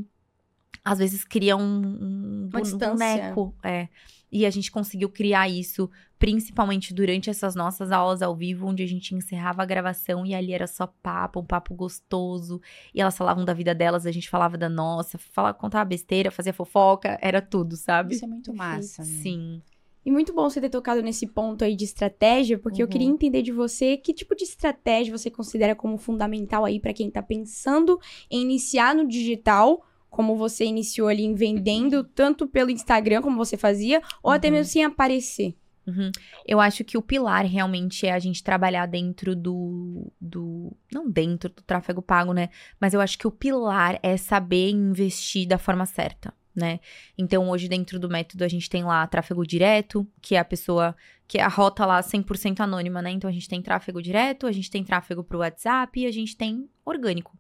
[0.85, 3.55] às vezes cria um, um boneco.
[3.65, 3.89] É.
[4.33, 8.87] E a gente conseguiu criar isso, principalmente durante essas nossas aulas ao vivo, onde a
[8.87, 12.61] gente encerrava a gravação e ali era só papo, um papo gostoso.
[12.95, 16.53] E elas falavam da vida delas, a gente falava da nossa, falava, contava besteira, fazia
[16.53, 18.15] fofoca, era tudo, sabe?
[18.15, 19.03] Isso é muito massa.
[19.03, 19.09] né?
[19.09, 19.63] Sim.
[20.05, 22.91] E muito bom você ter tocado nesse ponto aí de estratégia, porque eu Uhum.
[22.91, 27.11] queria entender de você que tipo de estratégia você considera como fundamental aí pra quem
[27.11, 27.99] tá pensando
[28.31, 33.57] em iniciar no digital, como você iniciou ali em vendendo, tanto pelo Instagram como você
[33.57, 34.55] fazia, ou até Uhum.
[34.55, 35.55] mesmo sem aparecer.
[35.87, 36.11] Uhum.
[36.47, 40.77] Eu acho que o pilar realmente é a gente trabalhar dentro do, do.
[40.93, 42.51] Não dentro do tráfego pago, né?
[42.79, 46.81] Mas eu acho que o pilar é saber investir da forma certa, né?
[47.17, 50.95] Então, hoje, dentro do método, a gente tem lá tráfego direto, que é a pessoa.
[51.27, 53.11] que é a rota lá 100% anônima, né?
[53.11, 56.37] Então, a gente tem tráfego direto, a gente tem tráfego pro WhatsApp e a gente
[56.37, 57.37] tem orgânico.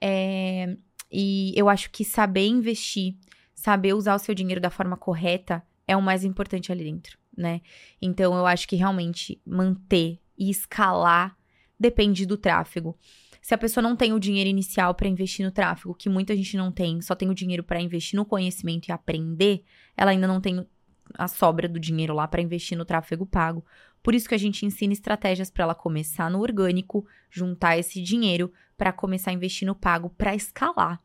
[0.00, 0.76] É,
[1.10, 3.16] e eu acho que saber investir,
[3.54, 7.60] saber usar o seu dinheiro da forma correta é o mais importante ali dentro, né?
[8.00, 11.36] Então eu acho que realmente manter e escalar
[11.78, 12.96] depende do tráfego.
[13.40, 16.56] Se a pessoa não tem o dinheiro inicial para investir no tráfego, que muita gente
[16.56, 19.62] não tem, só tem o dinheiro para investir no conhecimento e aprender,
[19.96, 20.66] ela ainda não tem
[21.14, 23.64] a sobra do dinheiro lá para investir no tráfego pago.
[24.02, 28.52] Por isso que a gente ensina estratégias para ela começar no orgânico, juntar esse dinheiro
[28.76, 31.00] para começar a investir no pago para escalar.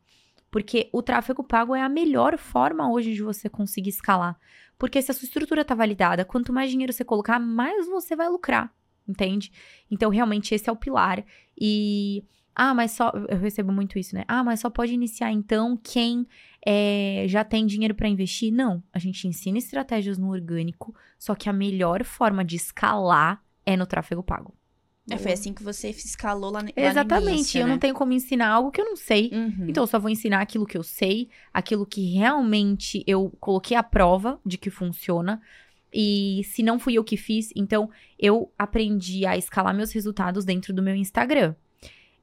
[0.50, 4.38] Porque o tráfego pago é a melhor forma hoje de você conseguir escalar.
[4.78, 8.28] Porque se a sua estrutura tá validada, quanto mais dinheiro você colocar, mais você vai
[8.28, 8.70] lucrar,
[9.08, 9.50] entende?
[9.90, 11.24] Então, realmente, esse é o pilar.
[11.58, 12.24] E.
[12.54, 13.12] Ah, mas só.
[13.28, 14.24] Eu recebo muito isso, né?
[14.28, 16.26] Ah, mas só pode iniciar então quem
[16.66, 18.52] é, já tem dinheiro para investir?
[18.52, 18.82] Não.
[18.92, 23.86] A gente ensina estratégias no orgânico, só que a melhor forma de escalar é no
[23.86, 24.54] tráfego pago.
[25.10, 27.34] É, foi assim que você escalou lá, lá Exatamente.
[27.34, 27.72] início, eu né?
[27.72, 29.30] não tenho como ensinar algo que eu não sei.
[29.32, 29.66] Uhum.
[29.68, 33.82] Então, eu só vou ensinar aquilo que eu sei, aquilo que realmente eu coloquei à
[33.82, 35.42] prova de que funciona.
[35.92, 40.72] E se não fui eu que fiz, então eu aprendi a escalar meus resultados dentro
[40.72, 41.54] do meu Instagram.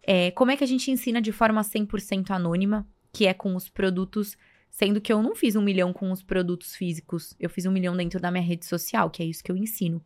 [0.02, 3.70] É, como é que a gente ensina de forma 100% anônima, que é com os
[3.70, 4.38] produtos,
[4.72, 7.96] sendo que eu não fiz um milhão com os produtos físicos, eu fiz um milhão
[7.96, 10.04] dentro da minha rede social, que é isso que eu ensino.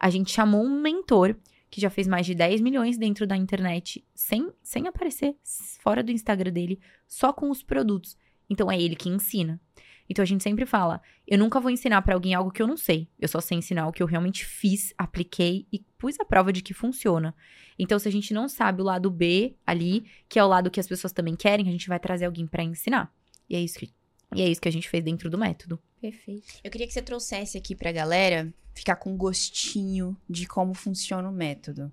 [0.00, 1.36] A gente chamou um mentor
[1.70, 5.36] que já fez mais de 10 milhões dentro da internet, sem, sem aparecer
[5.82, 8.16] fora do Instagram dele, só com os produtos.
[8.48, 9.60] Então é ele que ensina.
[10.08, 12.76] Então a gente sempre fala: eu nunca vou ensinar pra alguém algo que eu não
[12.76, 13.08] sei.
[13.18, 16.62] Eu só sei ensinar o que eu realmente fiz, apliquei e pus a prova de
[16.62, 17.34] que funciona.
[17.78, 20.80] Então, se a gente não sabe o lado B ali, que é o lado que
[20.80, 23.12] as pessoas também querem, a gente vai trazer alguém pra ensinar.
[23.48, 23.92] E é isso que,
[24.34, 25.80] e é isso que a gente fez dentro do método.
[26.00, 26.46] Perfeito.
[26.62, 31.32] Eu queria que você trouxesse aqui pra galera ficar com gostinho de como funciona o
[31.32, 31.90] método.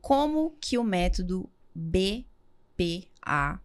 [0.00, 3.60] Como que o método BPA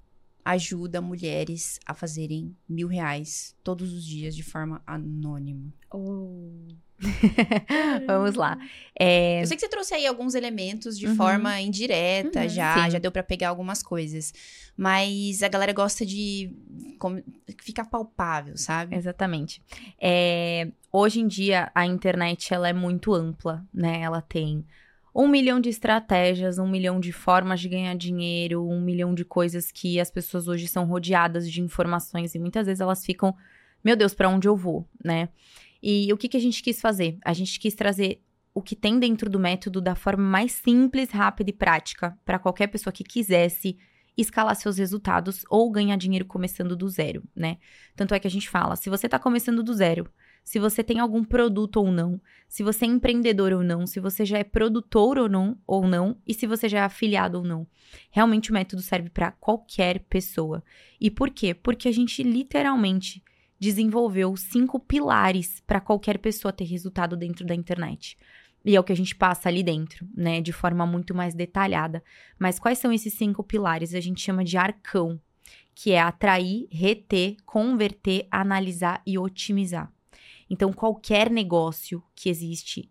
[0.45, 5.73] ajuda mulheres a fazerem mil reais todos os dias de forma anônima?
[8.07, 8.57] Vamos lá.
[8.97, 11.15] É, Eu sei que você trouxe aí alguns elementos de Uhum.
[11.15, 12.49] forma indireta, Uhum.
[12.49, 12.91] já, Sim.
[12.91, 14.33] já deu pra pegar algumas coisas.
[14.75, 16.51] Mas a galera gosta de
[16.99, 17.21] como-
[17.61, 18.95] ficar palpável, sabe?
[18.95, 19.61] Exatamente.
[20.01, 24.01] É, hoje em dia, a internet ela é muito ampla, né?
[24.01, 24.65] Ela tem
[25.15, 29.71] um milhão de estratégias, um milhão de formas de ganhar dinheiro, um milhão de coisas
[29.71, 33.35] que as pessoas hoje são rodeadas de informações e muitas vezes elas ficam,
[33.83, 35.29] meu Deus, pra onde eu vou, né?
[35.81, 37.17] E o que, que a gente quis fazer?
[37.23, 38.21] A gente quis trazer
[38.53, 42.67] o que tem dentro do método da forma mais simples, rápida e prática para qualquer
[42.67, 43.77] pessoa que quisesse
[44.15, 47.57] escalar seus resultados ou ganhar dinheiro começando do zero, né?
[47.95, 50.07] Tanto é que a gente fala, se você tá começando do zero,
[50.43, 54.25] se você tem algum produto ou não, se você é empreendedor ou não, se você
[54.25, 57.65] já é produtor ou não, ou não, e se você já é afiliado ou não.
[58.11, 60.63] Realmente o método serve para qualquer pessoa.
[60.99, 61.53] E por quê?
[61.53, 63.23] Porque a gente literalmente
[63.59, 68.17] desenvolveu cinco pilares para qualquer pessoa ter resultado dentro da internet.
[68.65, 72.03] E é o que a gente passa ali dentro, né, de forma muito mais detalhada.
[72.37, 73.93] Mas quais são esses cinco pilares?
[73.93, 75.19] A gente chama de arcão,
[75.75, 79.91] que é atrair, reter, converter, analisar e otimizar.
[80.53, 82.87] Então, qualquer negócio que existe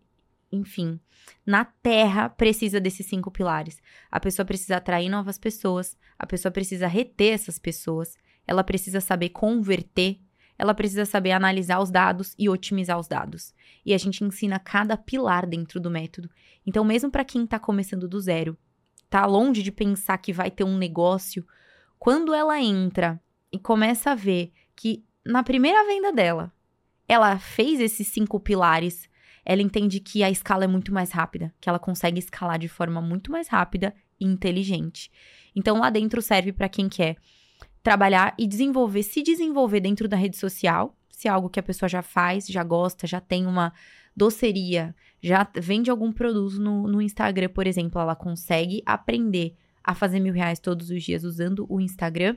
[0.52, 1.00] enfim,
[1.46, 3.80] na Terra precisa desses cinco pilares.
[4.10, 9.30] A pessoa precisa atrair novas pessoas, a pessoa precisa reter essas pessoas, ela precisa saber
[9.30, 10.20] converter,
[10.58, 13.54] ela precisa saber analisar os dados e otimizar os dados.
[13.84, 16.28] E a gente ensina cada pilar dentro do método.
[16.66, 18.56] Então, mesmo para quem está começando do zero,
[19.08, 21.46] tá longe de pensar que vai ter um negócio,
[21.98, 23.18] quando ela entra
[23.50, 26.52] e começa a ver que na primeira venda dela,
[27.12, 29.08] ela fez esses cinco pilares,
[29.44, 33.02] ela entende que a escala é muito mais rápida, que ela consegue escalar de forma
[33.02, 35.10] muito mais rápida e inteligente.
[35.54, 37.16] Então lá dentro serve para quem quer
[37.82, 41.88] trabalhar e desenvolver, se desenvolver dentro da rede social, se é algo que a pessoa
[41.88, 43.72] já faz, já gosta, já tem uma
[44.16, 50.20] doceria, já vende algum produto no, no Instagram, por exemplo, ela consegue aprender a fazer
[50.20, 52.36] mil reais todos os dias usando o Instagram,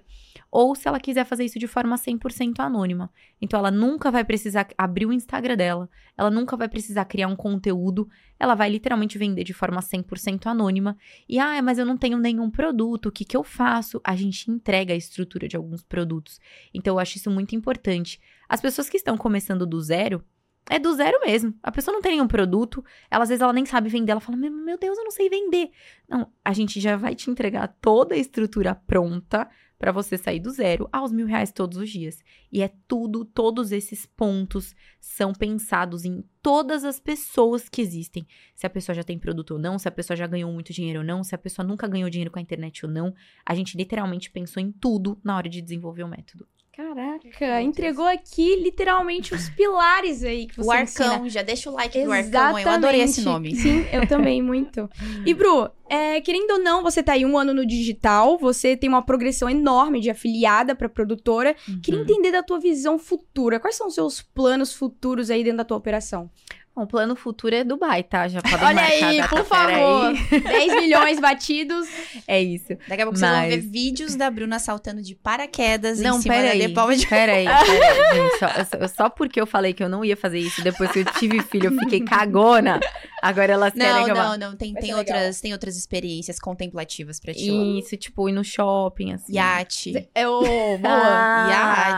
[0.51, 3.11] ou se ela quiser fazer isso de forma 100% anônima.
[3.41, 7.35] Então, ela nunca vai precisar abrir o Instagram dela, ela nunca vai precisar criar um
[7.35, 10.97] conteúdo, ela vai literalmente vender de forma 100% anônima.
[11.27, 13.99] E, ah, mas eu não tenho nenhum produto, o que, que eu faço?
[14.03, 16.39] A gente entrega a estrutura de alguns produtos.
[16.73, 18.19] Então, eu acho isso muito importante.
[18.47, 20.23] As pessoas que estão começando do zero,
[20.69, 21.53] é do zero mesmo.
[21.61, 24.37] A pessoa não tem nenhum produto, ela, às vezes ela nem sabe vender, ela fala:
[24.37, 25.69] Meu Deus, eu não sei vender.
[26.09, 29.47] Não, a gente já vai te entregar toda a estrutura pronta
[29.77, 32.23] para você sair do zero aos mil reais todos os dias.
[32.51, 38.25] E é tudo, todos esses pontos são pensados em todas as pessoas que existem.
[38.55, 40.99] Se a pessoa já tem produto ou não, se a pessoa já ganhou muito dinheiro
[40.99, 43.13] ou não, se a pessoa nunca ganhou dinheiro com a internet ou não.
[43.45, 46.47] A gente literalmente pensou em tudo na hora de desenvolver o método.
[46.75, 51.29] Caraca, entregou aqui literalmente os pilares aí que você O Arcão, ensina.
[51.29, 52.59] já deixa o like pro Arcão.
[52.59, 53.55] Eu adorei esse nome.
[53.55, 54.89] Sim, eu também, muito.
[55.25, 58.89] E, Bru, é, querendo ou não, você tá aí um ano no digital, você tem
[58.89, 61.55] uma progressão enorme de afiliada pra produtora.
[61.81, 62.05] Queria Uhum.
[62.05, 63.59] entender da tua visão futura.
[63.59, 66.29] Quais são os seus planos futuros aí dentro da tua operação?
[66.75, 68.27] Bom, o plano futuro é Dubai, tá?
[68.27, 70.13] Já pode Olha aí, por favor.
[70.29, 70.39] aí.
[70.41, 71.87] 10 milhões batidos.
[72.27, 72.67] É isso.
[72.87, 76.21] Daqui a pouco vocês vão Mas- ver vídeos da Bruna saltando de paraquedas Não, em
[76.21, 76.59] cima pera da aí.
[76.67, 77.07] Depalma de...
[77.07, 78.39] Pera aí, pera aí, gente.
[78.39, 81.41] Só, só porque eu falei que eu não ia fazer isso depois que eu tive
[81.41, 82.79] filho, eu fiquei cagona.
[83.25, 84.23] Agora elas querem Não, que eu vá.
[84.23, 84.55] não, não.
[84.55, 85.15] Tem, Vai tem, legal.
[85.17, 87.79] outras, tem outras experiências contemplativas pra ti.
[87.79, 89.33] Isso, tipo, ir no shopping, assim.
[89.33, 90.07] Iate.
[90.13, 90.79] Eu, boa.
[90.83, 91.47] Ah,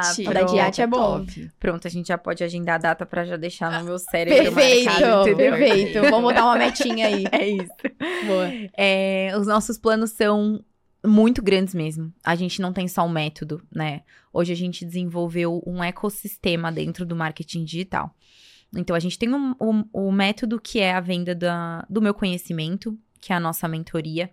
[0.05, 0.23] Iate.
[0.23, 1.25] Da de iate é bom.
[1.25, 1.51] Top.
[1.59, 4.85] Pronto, a gente já pode agendar a data pra já deixar no meu cérebro Perfeito,
[4.85, 5.51] marcado, entendeu?
[5.57, 6.01] perfeito.
[6.03, 7.25] Vamos botar uma metinha aí.
[7.37, 7.73] É isso.
[8.25, 8.49] Boa.
[8.77, 10.63] É, os nossos planos são
[11.05, 12.13] muito grandes mesmo.
[12.23, 14.01] A gente não tem só um método, né?
[14.31, 18.15] Hoje a gente desenvolveu um ecossistema dentro do marketing digital.
[18.75, 22.13] Então, a gente tem um, um- o método que é a venda da- do meu
[22.13, 24.31] conhecimento, que é a nossa mentoria.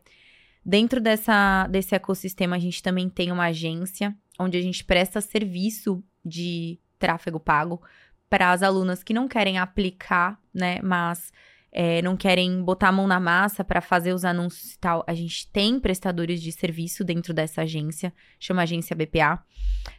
[0.65, 6.03] Dentro dessa, desse ecossistema, a gente também tem uma agência onde a gente presta serviço
[6.25, 7.83] de tráfego pago
[8.31, 10.81] para as alunas que não querem aplicar, né?
[10.83, 11.31] Mas
[11.77, 15.03] é, não querem botar a mão na massa para fazer os anúncios e tal.
[15.09, 19.43] A gente tem prestadores de serviço dentro dessa agência, chama Agência BPA.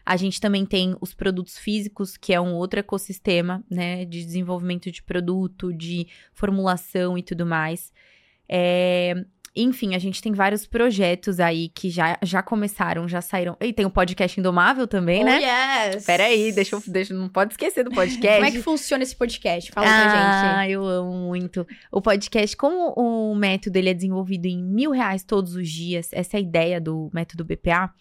[0.06, 4.90] A gente também tem os produtos físicos, que é um outro ecossistema, né, de desenvolvimento
[4.90, 7.92] de produto, de formulação e tudo mais.
[8.48, 13.56] É, enfim, a gente tem vários projetos aí que já, já começaram, já saíram.
[13.62, 15.39] E tem o podcast Indomável também, né?
[15.39, 16.06] Oh, yes.
[16.06, 18.36] Peraí, deixa eu, deixa, não pode esquecer do podcast.
[18.36, 19.72] Como é que funciona esse podcast?
[19.72, 20.58] Fala pra gente.
[20.58, 21.66] Ah, eu amo muito.
[21.91, 26.36] O podcast, como o método ele é desenvolvido em mil reais todos os dias, essa
[26.36, 27.93] é a ideia do método BPA.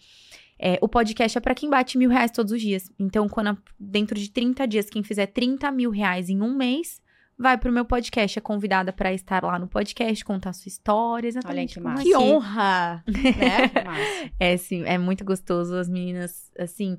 [0.59, 2.89] é, o podcast é para quem bate mil reais todos os dias.
[2.97, 7.01] Então, quando a- dentro de 30 dias, quem fizer 30 mil reais em um mês,
[7.37, 8.39] vai pro meu podcast.
[8.39, 12.01] É convidada para estar lá no podcast, contar sua história, exatamente que massa.
[12.01, 12.09] aqui.
[12.09, 13.03] Que honra!
[13.07, 13.83] né?
[13.83, 14.31] Massa.
[14.39, 15.75] É, sim, é muito gostoso.
[15.75, 16.97] As meninas, assim,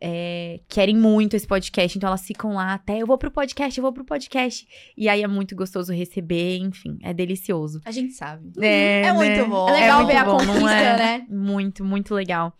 [0.00, 3.82] é, querem muito esse podcast, então elas ficam lá até eu vou pro podcast, eu
[3.82, 4.66] vou pro podcast.
[4.96, 7.80] E aí é muito gostoso receber, enfim, é delicioso.
[7.84, 8.50] A gente sabe.
[8.60, 9.44] É, É muito né?
[9.44, 9.68] bom.
[9.68, 10.96] É legal muito ver a bom, conquista, é?
[10.96, 11.26] né?
[11.28, 12.56] Muito, muito legal.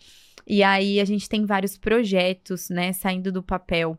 [0.47, 3.99] E aí a gente tem vários projetos, né, saindo do papel.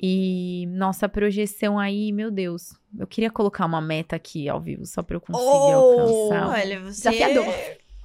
[0.00, 5.02] E nossa projeção aí, meu Deus, eu queria colocar uma meta aqui ao vivo, só
[5.02, 6.48] pra eu conseguir alcançar.
[6.48, 7.44] Olha, você Desafiador.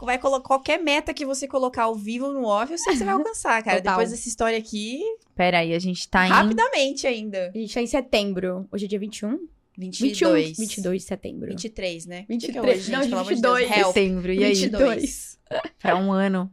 [0.01, 3.05] vai colocar qualquer meta que você colocar ao vivo no off, eu sei que você
[3.05, 3.77] vai alcançar, cara.
[3.77, 3.93] Total.
[3.93, 5.01] Depois dessa história aqui,
[5.35, 7.51] Pera aí, a gente tá em rapidamente ainda.
[7.55, 8.67] A gente tá em setembro.
[8.71, 9.47] Hoje é dia 21?
[9.77, 10.47] 22.
[10.49, 10.65] 21.
[10.67, 11.47] 22 de setembro.
[11.47, 12.25] 23, né?
[12.27, 12.41] 23.
[12.41, 13.11] Que que é hoje, Não, gente?
[13.15, 13.41] De 22.
[13.41, 13.87] Deus, help.
[13.87, 14.33] setembro.
[14.33, 15.39] E aí, 22.
[15.79, 16.51] pra um ano.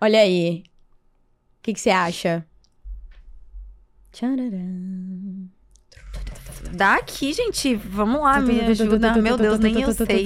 [0.00, 0.62] Olha aí.
[1.58, 2.46] O que que você acha?
[6.72, 7.74] Dá aqui, gente.
[7.74, 9.14] Vamos lá, me ajuda.
[9.20, 10.24] Meu Deus, nem eu sei.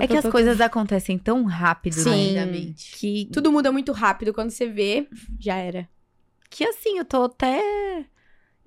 [0.00, 2.32] É que as coisas acontecem tão rápido, Sim.
[2.34, 2.74] né?
[2.98, 4.32] Que, Tudo muda muito rápido.
[4.34, 5.88] Quando você vê, já era.
[6.50, 7.60] que assim, eu tô até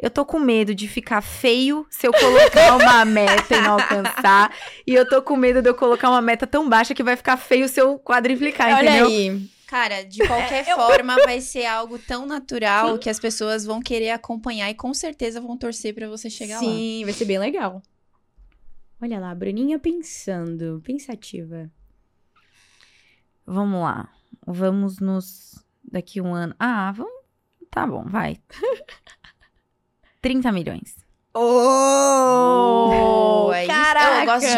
[0.01, 4.51] Eu tô com medo de ficar feio se eu colocar uma meta e não alcançar.
[4.88, 7.35] E eu tô com medo de eu colocar uma meta tão baixa que vai ficar
[7.38, 9.07] feio se eu quadriplicar, Olha entendeu?
[9.07, 9.49] aí.
[9.69, 14.67] Cara, de qualquer forma, vai ser algo tão natural que as pessoas vão querer acompanhar
[14.67, 16.61] e com certeza vão torcer pra você chegar lá.
[16.61, 17.79] Sim, vai ser bem legal.
[18.99, 21.71] Olha lá, Bruninha pensando, pensativa.
[23.45, 24.11] Vamos lá.
[24.45, 25.63] Vamos nos.
[25.83, 26.55] Daqui um ano.
[26.57, 27.13] Ah, vamos.
[27.69, 28.41] Tá bom, vai.
[30.19, 30.97] 30 milhões.
[32.19, 33.72] Oh, é isso.
[34.19, 34.53] Eu gosto de-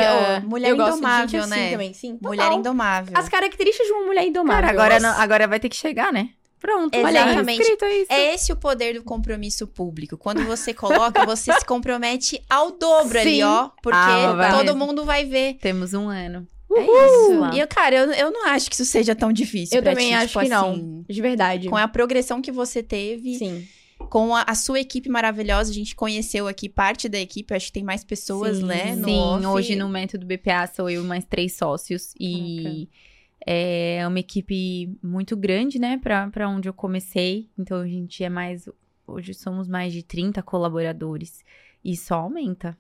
[0.46, 1.72] oh, mulher Eu gosto de indomável, assim né?
[1.72, 2.18] também, sim.
[2.22, 3.14] Mulher indomável.
[3.18, 4.62] As características de uma mulher indomável.
[4.64, 6.30] Cara, agora, não- agora vai ter que chegar, né?
[6.60, 7.62] Pronto, olha aí, Exatamente.
[7.62, 8.14] escrito isso.
[8.14, 10.16] É esse o poder do compromisso público.
[10.16, 13.44] Quando você coloca, você se compromete ao dobro ali, Sim.
[13.44, 13.70] ó.
[13.82, 14.78] Porque Ah, todo mesmo.
[14.86, 15.56] mundo vai ver.
[15.56, 16.46] Temos um ano.
[16.74, 17.48] É Uhul.
[17.50, 17.56] isso.
[17.56, 20.10] E, eu, cara, eu, eu não acho que isso seja tão difícil Eu pra também
[20.10, 20.70] ti, acho tipo que não.
[20.72, 21.68] assim, De verdade.
[21.68, 23.68] Com a progressão que você teve, Sim.
[24.10, 27.74] Com a, a sua equipe maravilhosa, a gente conheceu aqui parte da equipe, acho que
[27.74, 28.66] tem mais pessoas, Sim.
[28.66, 28.96] né?
[28.96, 29.46] No Sim, off.
[29.48, 32.14] hoje no método BPA sou eu e mais três sócios.
[32.20, 32.90] E
[33.46, 37.50] é uma equipe muito grande, né, pra, pra onde eu comecei.
[37.58, 38.68] Então a gente é mais.
[39.08, 41.44] Hoje somos mais de 30 colaboradores.
[41.84, 42.78] E só aumenta.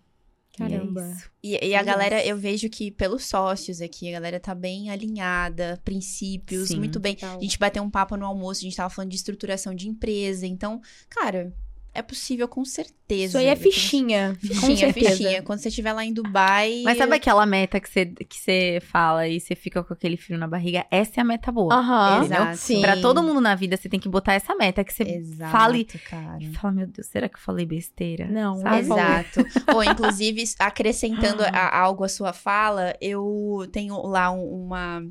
[0.59, 1.11] E é Caramba.
[1.11, 1.31] isso.
[1.43, 5.79] E, e a galera, eu vejo que pelos sócios aqui, a galera tá bem alinhada,
[5.83, 6.77] princípios, Sim.
[6.77, 7.15] muito bem.
[7.15, 7.37] Total.
[7.37, 10.45] A gente bateu um papo no almoço, a gente tava falando de estruturação de empresa.
[10.45, 11.53] Então, cara,
[11.93, 13.23] é possível com certeza.
[13.25, 14.37] Isso aí é fichinha.
[14.39, 15.41] com Fichinha, fichinha.
[15.43, 16.81] Quando você estiver lá em Dubai.
[16.85, 20.37] Mas sabe aquela meta que você, que você fala e você fica com aquele frio
[20.37, 20.85] na barriga?
[20.89, 21.73] Essa é a meta boa.
[21.75, 22.23] Aham.
[22.23, 22.57] Exato.
[22.57, 22.81] Sim.
[22.81, 25.83] Pra todo mundo na vida, você tem que botar essa meta que você Exato, fale-
[26.09, 26.37] cara.
[26.39, 28.25] e fala, meu Deus, será que eu falei besteira?
[28.27, 28.77] Não, Sabe?
[28.79, 29.39] Exato.
[29.75, 35.03] Ou, inclusive, acrescentando a- algo à sua fala, eu tenho lá um- uma.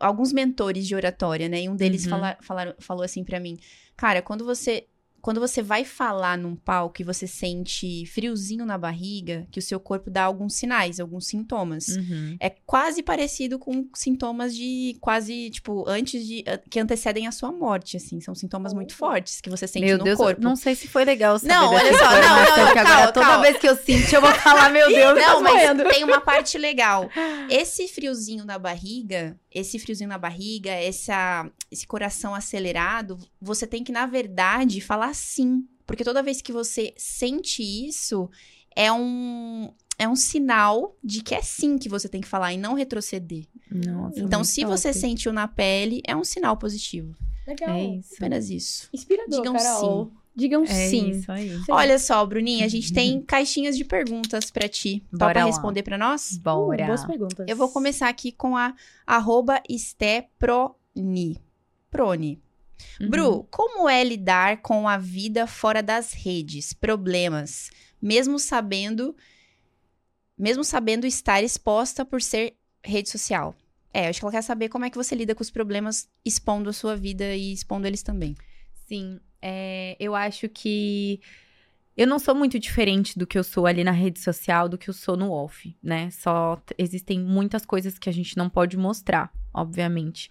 [0.00, 1.62] Alguns mentores de oratória, né?
[1.62, 2.10] E um deles Uhum.
[2.38, 3.56] fala- falou assim pra mim:
[3.96, 4.86] Cara, quando você.
[5.26, 9.80] Quando você vai falar num palco e você sente friozinho na barriga, que o seu
[9.80, 11.88] corpo dá alguns sinais, alguns sintomas.
[11.88, 12.36] Uhum.
[12.38, 16.44] É quase parecido com sintomas de quase, tipo, antes de.
[16.70, 18.20] que antecedem a sua morte, assim.
[18.20, 20.40] São sintomas muito fortes que você sente Meu no Deus, corpo.
[20.40, 23.12] não sei se foi legal saber Não, olha só, não, informação, não, que agora calma,
[23.12, 23.42] toda calma.
[23.42, 25.90] vez que eu sinto, eu vou falar, meu Deus, Não, mas doendo.
[25.90, 27.10] tem uma parte legal.
[27.50, 33.90] Esse friozinho na barriga, esse friozinho na barriga, essa, esse coração acelerado, você tem que,
[33.90, 35.66] na verdade, falar sim.
[35.86, 38.28] Porque toda vez que você sente isso,
[38.74, 42.56] é um, é um sinal de que é sim que você tem que falar e
[42.56, 43.46] não retroceder.
[43.70, 44.72] Nossa, então, se top.
[44.76, 47.16] você sentiu na pele, é um sinal positivo.
[47.46, 47.70] Legal.
[47.70, 48.14] É isso.
[48.16, 48.88] Apenas isso.
[48.92, 50.12] Inspirador, Digam Carol.
[50.34, 51.10] Digam É sim.
[51.10, 51.48] isso aí.
[51.56, 51.64] Sim.
[51.70, 55.02] Olha só, Bruninha, a gente tem caixinhas de perguntas pra ti.
[55.10, 55.46] Bora Topa lá.
[55.46, 56.36] responder pra nós?
[56.36, 56.82] Bora.
[56.84, 57.46] Uh, boas perguntas.
[57.48, 58.74] Eu vou começar aqui com a
[59.06, 61.40] arroba Steproni.
[61.90, 62.42] Proni.
[63.00, 63.10] Uhum.
[63.10, 66.72] Bru, como é lidar com a vida fora das redes?
[66.72, 67.70] Problemas,
[68.00, 69.14] mesmo sabendo
[70.38, 72.54] mesmo sabendo estar exposta por ser
[72.84, 73.56] rede social.
[73.92, 76.68] É, acho que ela quer saber como é que você lida com os problemas expondo
[76.68, 78.36] a sua vida e expondo eles também.
[78.86, 81.20] Sim, é, eu acho que
[81.96, 84.90] eu não sou muito diferente do que eu sou ali na rede social do que
[84.90, 86.10] eu sou no off, né?
[86.10, 90.28] Só existem muitas coisas que a gente não pode mostrar, obviamente.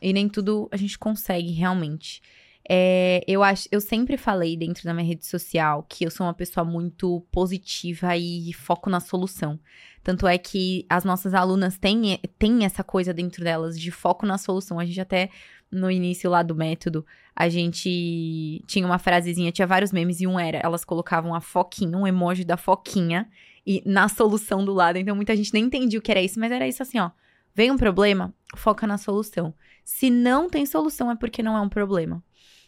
[0.00, 2.22] E nem tudo a gente consegue realmente.
[2.68, 6.34] É, eu acho, eu sempre falei dentro da minha rede social que eu sou uma
[6.34, 9.58] pessoa muito positiva e foco na solução.
[10.02, 14.38] Tanto é que as nossas alunas têm, têm essa coisa dentro delas de foco na
[14.38, 14.78] solução.
[14.78, 15.30] A gente até
[15.70, 17.04] no início lá do método,
[17.34, 21.96] a gente tinha uma frasezinha, tinha vários memes e um era, elas colocavam a foquinha,
[21.96, 23.28] um emoji da foquinha
[23.66, 24.96] e na solução do lado.
[24.96, 27.10] Então muita gente nem entendia o que era isso, mas era isso assim, ó.
[27.54, 29.52] Vem um problema, foca na solução.
[29.84, 32.22] Se não tem solução é porque não é um problema.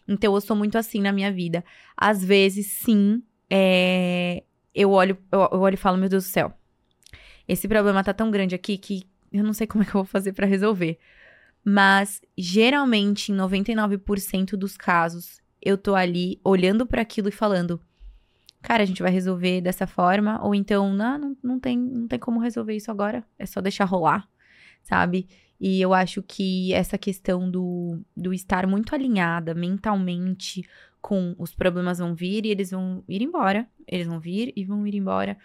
[0.07, 1.65] Então eu sou muito assim na minha vida.
[1.97, 4.43] Às vezes, sim, é,
[4.75, 6.53] eu olho, eu, olho e falo, meu Deus do céu,
[7.47, 10.05] esse problema tá tão grande aqui que eu não sei como é que eu vou
[10.05, 10.99] fazer pra resolver.
[11.65, 17.81] Mas geralmente, em 99% dos casos, eu tô ali olhando pra aquilo e falando:
[18.61, 22.19] "Cara, a gente vai resolver dessa forma", ou então, não, não, não tem, não tem
[22.19, 24.29] como resolver isso agora, é só deixar rolar,
[24.83, 25.29] sabe?
[25.65, 30.69] E eu acho que essa questão do, do estar muito alinhada mentalmente
[31.01, 33.69] com os problemas vão vir e eles vão ir embora.
[33.87, 35.39] Eles vão vir e vão ir embora.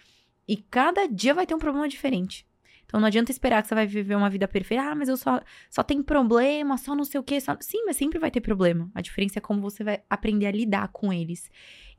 [0.48, 2.48] E cada dia vai ter um problema diferente.
[2.84, 4.85] Então não adianta esperar que você vai viver uma vida perfeita.
[4.85, 5.39] Ah, mas eu só,
[5.69, 7.39] só tem problema, só não sei o quê.
[7.39, 7.56] Só...
[7.60, 8.89] Sim, mas sempre vai ter problema.
[8.95, 11.48] A diferença é como você vai aprender a lidar com eles.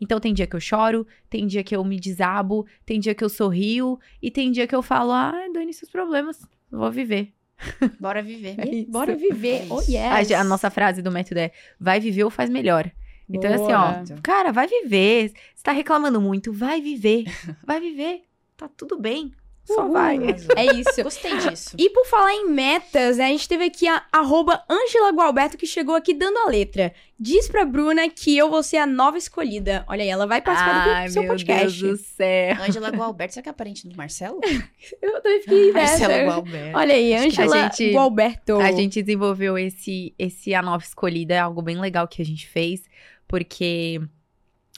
[0.01, 3.23] Então tem dia que eu choro, tem dia que eu me desabo, tem dia que
[3.23, 7.38] eu sorrio, e tem dia que eu falo, ah, dane-se os problemas, vou viver.
[8.01, 8.57] Bora viver.
[8.67, 9.63] E Bora viver.
[9.63, 10.33] É Oh, yes.
[10.33, 12.91] A, a nossa frase do método é: vai viver ou faz melhor.
[13.29, 14.17] Então, assim, Boa.
[14.17, 15.33] ó, cara, vai viver.
[15.55, 17.25] Você tá reclamando muito, vai viver.
[17.65, 18.23] Vai viver.
[18.57, 19.33] Tá tudo bem.
[19.75, 19.93] Só Uhul.
[19.93, 20.19] vai.
[20.57, 21.03] É isso.
[21.03, 21.77] Gostei disso.
[21.79, 25.67] E por falar em metas, né, a gente teve aqui a arroba Angela Gualberto que
[25.67, 26.93] chegou aqui dando a letra.
[27.21, 29.85] Diz pra Bruna que eu vou ser a nova escolhida.
[29.89, 31.83] Olha aí, ela vai participar do Ai, seu meu podcast.
[31.83, 32.57] Deus do céu.
[32.67, 34.41] Angela Gualberto, será que é parente do Marcelo?
[35.03, 36.25] Eu também fiquei Marcelo nessa.
[36.25, 36.79] Gualberto.
[36.79, 38.57] Olha aí, que a Angela gente- Gualberto.
[38.61, 42.47] A gente desenvolveu esse, esse A Nova Escolhida, é algo bem legal que a gente
[42.49, 42.83] fez,
[43.27, 44.01] porque,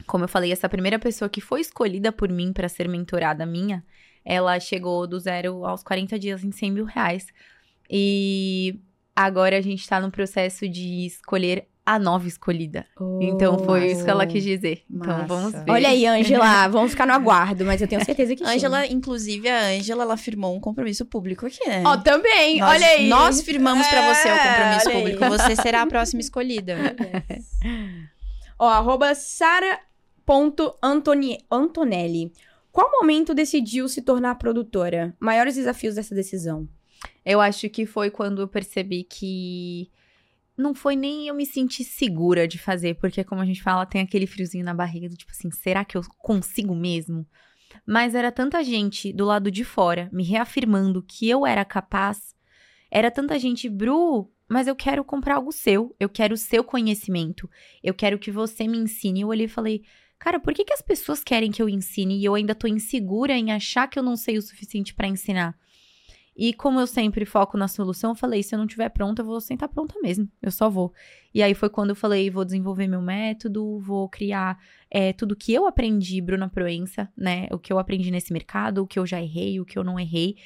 [0.06, 3.84] como eu falei, essa primeira pessoa que foi escolhida por mim para ser mentorada minha,
[4.24, 7.26] ela chegou do zero aos 40 dias em 100 mil reais.
[7.88, 8.80] E
[9.16, 12.86] agora a gente tá no processo de escolher a nova escolhida.
[13.20, 14.84] então foi isso que ela quis dizer.
[14.88, 15.26] Então Massa.
[15.26, 15.70] vamos ver.
[15.70, 18.50] Olha aí, Angela, vamos ficar no aguardo, mas eu tenho certeza que sim.
[18.50, 21.82] Angela, inclusive, a Angela, ela firmou um compromisso público aqui, né?
[21.84, 23.08] Ó, também, Nós- olha aí.
[23.08, 25.02] Nós firmamos pra você o É, compromisso olha aí.
[25.16, 25.28] público.
[25.36, 26.76] Você será a próxima escolhida.
[28.58, 29.14] Ó, arroba
[30.30, 32.32] sara.antonelli.
[32.70, 35.16] Qual momento decidiu se tornar produtora?
[35.18, 36.68] Maiores desafios dessa decisão?
[37.24, 39.90] Eu acho que foi quando eu percebi que
[40.56, 44.00] não foi nem eu me sentir segura de fazer, porque como a gente fala, tem
[44.00, 47.26] aquele friozinho na barriga do tipo assim, será que eu consigo mesmo?
[47.84, 52.36] Mas era tanta gente do lado de fora me reafirmando que eu era capaz.
[52.90, 57.50] Era tanta gente, Bru, mas eu quero comprar algo seu, eu quero o seu conhecimento,
[57.82, 59.22] eu quero que você me ensine.
[59.22, 59.82] Eu olhei e falei,
[60.20, 63.32] cara, por que, que as pessoas querem que eu ensine e eu ainda tô insegura
[63.32, 65.58] em achar que eu não sei o suficiente pra ensinar?
[66.36, 69.26] E como eu sempre foco na solução, eu falei: se eu não tiver pronta, eu
[69.26, 70.30] vou sentar pronta mesmo.
[70.40, 70.92] Eu só vou.
[71.34, 74.58] E aí foi quando eu falei: vou desenvolver meu método, vou criar
[74.90, 77.48] é, tudo que eu aprendi, Bruna Proença, né?
[77.50, 79.98] O que eu aprendi nesse mercado, o que eu já errei, o que eu não
[79.98, 80.36] errei.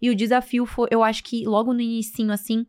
[0.00, 2.66] E o desafio foi, eu acho que logo no início, assim,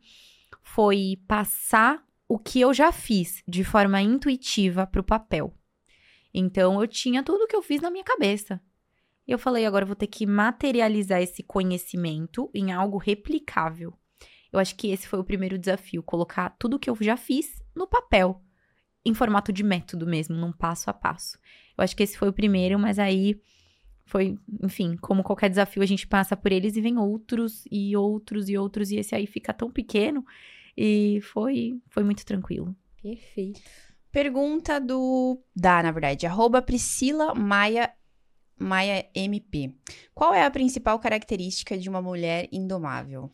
[0.61, 5.53] foi passar o que eu já fiz de forma intuitiva pro papel.
[6.37, 8.61] Então eu tinha tudo que eu fiz na minha cabeça.
[9.25, 13.93] E eu falei, agora eu vou ter que materializar esse conhecimento em algo replicável.
[14.51, 17.87] Eu acho que esse foi o primeiro desafio, colocar tudo que eu já fiz no
[17.87, 18.41] papel,
[19.05, 21.39] em formato de método mesmo, num passo a passo.
[21.77, 23.39] Eu acho que esse foi o primeiro, mas aí
[24.05, 28.49] foi, enfim, como qualquer desafio, a gente passa por eles e vem outros e outros
[28.49, 30.23] e outros, e esse aí fica tão pequeno.
[30.77, 32.75] E foi, foi muito tranquilo.
[33.01, 33.61] Perfeito.
[34.15, 35.43] Pergunta do.
[35.53, 36.25] Da, na verdade.
[36.25, 37.91] Arroba Priscila Maia,
[38.57, 39.75] Maia MP.
[40.13, 43.29] Qual é a principal característica de uma mulher indomável?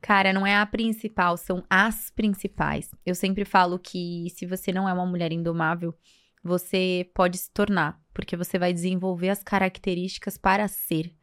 [0.00, 2.94] Cara, não é a principal, são as principais.
[3.04, 5.94] Eu sempre falo que se você não é uma mulher indomável,
[6.42, 11.14] você pode se tornar, porque você vai desenvolver as características para ser.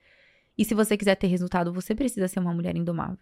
[0.55, 3.17] E se você quiser ter resultado, você precisa ser uma mulher indomável.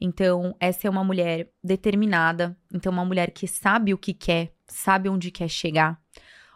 [0.00, 5.08] Então, essa é uma mulher determinada, então uma mulher que sabe o que quer, sabe
[5.08, 6.00] onde quer chegar.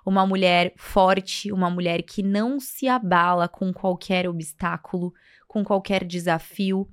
[0.05, 5.15] Uma mulher forte, uma mulher que não se abala com qualquer obstáculo,
[5.49, 6.89] com qualquer desafio.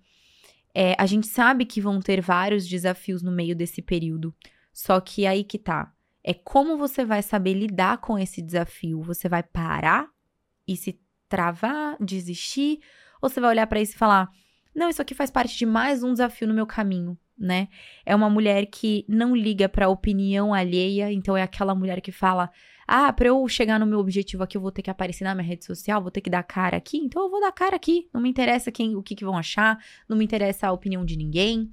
[0.73, 4.33] É, a gente sabe que vão ter vários desafios no meio desse período.
[4.73, 5.93] Só que aí que tá.
[6.23, 9.01] É como você vai saber lidar com esse desafio.
[9.01, 10.07] Você vai parar
[10.67, 12.79] e se travar, desistir?
[13.21, 14.29] Ou você vai olhar pra isso e falar:
[14.73, 17.67] não, isso aqui faz parte de mais um desafio no meu caminho, né?
[18.05, 21.11] É uma mulher que não liga pra opinião alheia.
[21.11, 22.49] Então é aquela mulher que fala:
[22.87, 25.47] ah, pra eu chegar no meu objetivo aqui, eu vou ter que aparecer na minha
[25.47, 28.09] rede social, vou ter que dar cara aqui, então eu vou dar cara aqui.
[28.13, 29.77] Não me interessa quem, o que, que vão achar,
[30.07, 31.71] não me interessa a opinião de ninguém.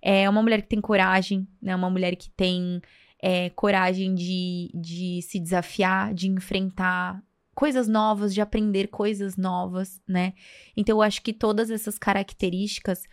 [0.00, 1.74] É uma mulher que tem coragem, né?
[1.74, 2.80] Uma mulher que tem
[3.22, 7.22] é, coragem de, de se desafiar, de enfrentar
[7.54, 10.34] coisas novas, de aprender coisas novas, né?
[10.76, 13.04] Então eu acho que todas essas características,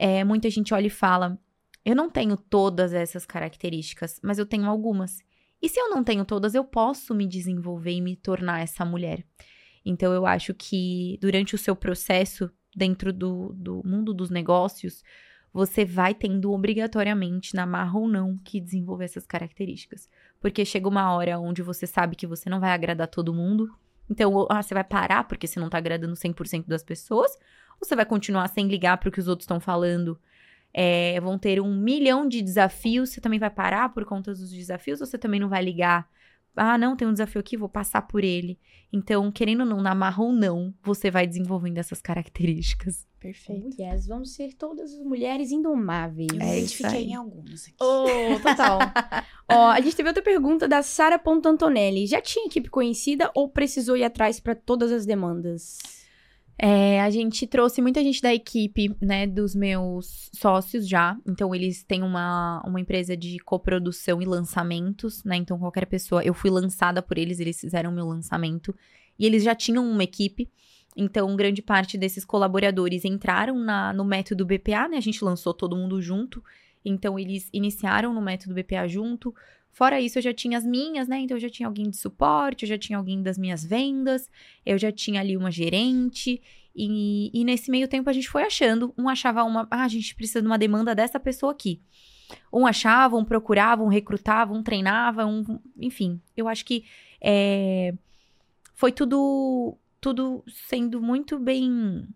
[0.00, 1.38] é, muita gente olha e fala:
[1.84, 5.18] eu não tenho todas essas características, mas eu tenho algumas.
[5.60, 9.24] E se eu não tenho todas, eu posso me desenvolver e me tornar essa mulher.
[9.84, 15.02] Então, eu acho que durante o seu processo dentro do, do mundo dos negócios,
[15.52, 20.08] você vai tendo obrigatoriamente, na marra ou não, que desenvolver essas características.
[20.40, 23.68] Porque chega uma hora onde você sabe que você não vai agradar todo mundo.
[24.08, 27.36] Então, ou, ah, você vai parar porque você não tá agradando 100% das pessoas,
[27.80, 30.18] você vai continuar sem ligar para o que os outros estão falando
[30.72, 33.10] é, vão ter um milhão de desafios.
[33.10, 36.08] Você também vai parar por conta dos desafios ou você também não vai ligar?
[36.56, 38.58] Ah, não, tem um desafio aqui, vou passar por ele.
[38.92, 43.06] Então, querendo ou não, na marra ou não, você vai desenvolvendo essas características.
[43.20, 43.76] Perfeito.
[43.78, 46.28] Oh, yes, vamos ser todas as mulheres indomáveis.
[46.32, 47.76] Eu É identifiquei em algumas aqui.
[47.80, 48.78] Oh, total.
[49.48, 52.06] Ó, a gente teve outra pergunta da Sara.antonelli.
[52.06, 55.99] Já tinha equipe conhecida ou precisou ir atrás pra todas as demandas?
[56.62, 61.16] É, a gente trouxe muita gente da equipe, né, dos meus sócios já.
[61.26, 65.36] Então, eles têm uma, uma empresa de coprodução e lançamentos, né?
[65.36, 66.22] Então, qualquer pessoa.
[66.22, 68.74] Eu fui lançada por eles, eles fizeram meu lançamento.
[69.18, 70.50] E eles já tinham uma equipe.
[70.94, 74.98] Então, grande parte desses colaboradores entraram na, no método BPA, né?
[74.98, 76.44] A gente lançou todo mundo junto.
[76.84, 79.34] Então, eles iniciaram no método BPA junto.
[79.72, 81.20] Fora isso, eu já tinha as minhas, né?
[81.20, 84.28] Então, eu já tinha alguém de suporte, eu já tinha alguém das minhas vendas,
[84.66, 86.40] eu já tinha ali uma gerente.
[86.74, 88.92] E, e nesse meio tempo, a gente foi achando.
[88.98, 89.66] Um achava uma.
[89.70, 91.80] Ah, a gente precisa de uma demanda dessa pessoa aqui.
[92.52, 95.58] Um achava, um procurava, um recrutava, um treinava, um.
[95.78, 96.84] Enfim, eu acho que
[97.20, 97.94] é,
[98.74, 102.06] foi tudo, tudo sendo muito bem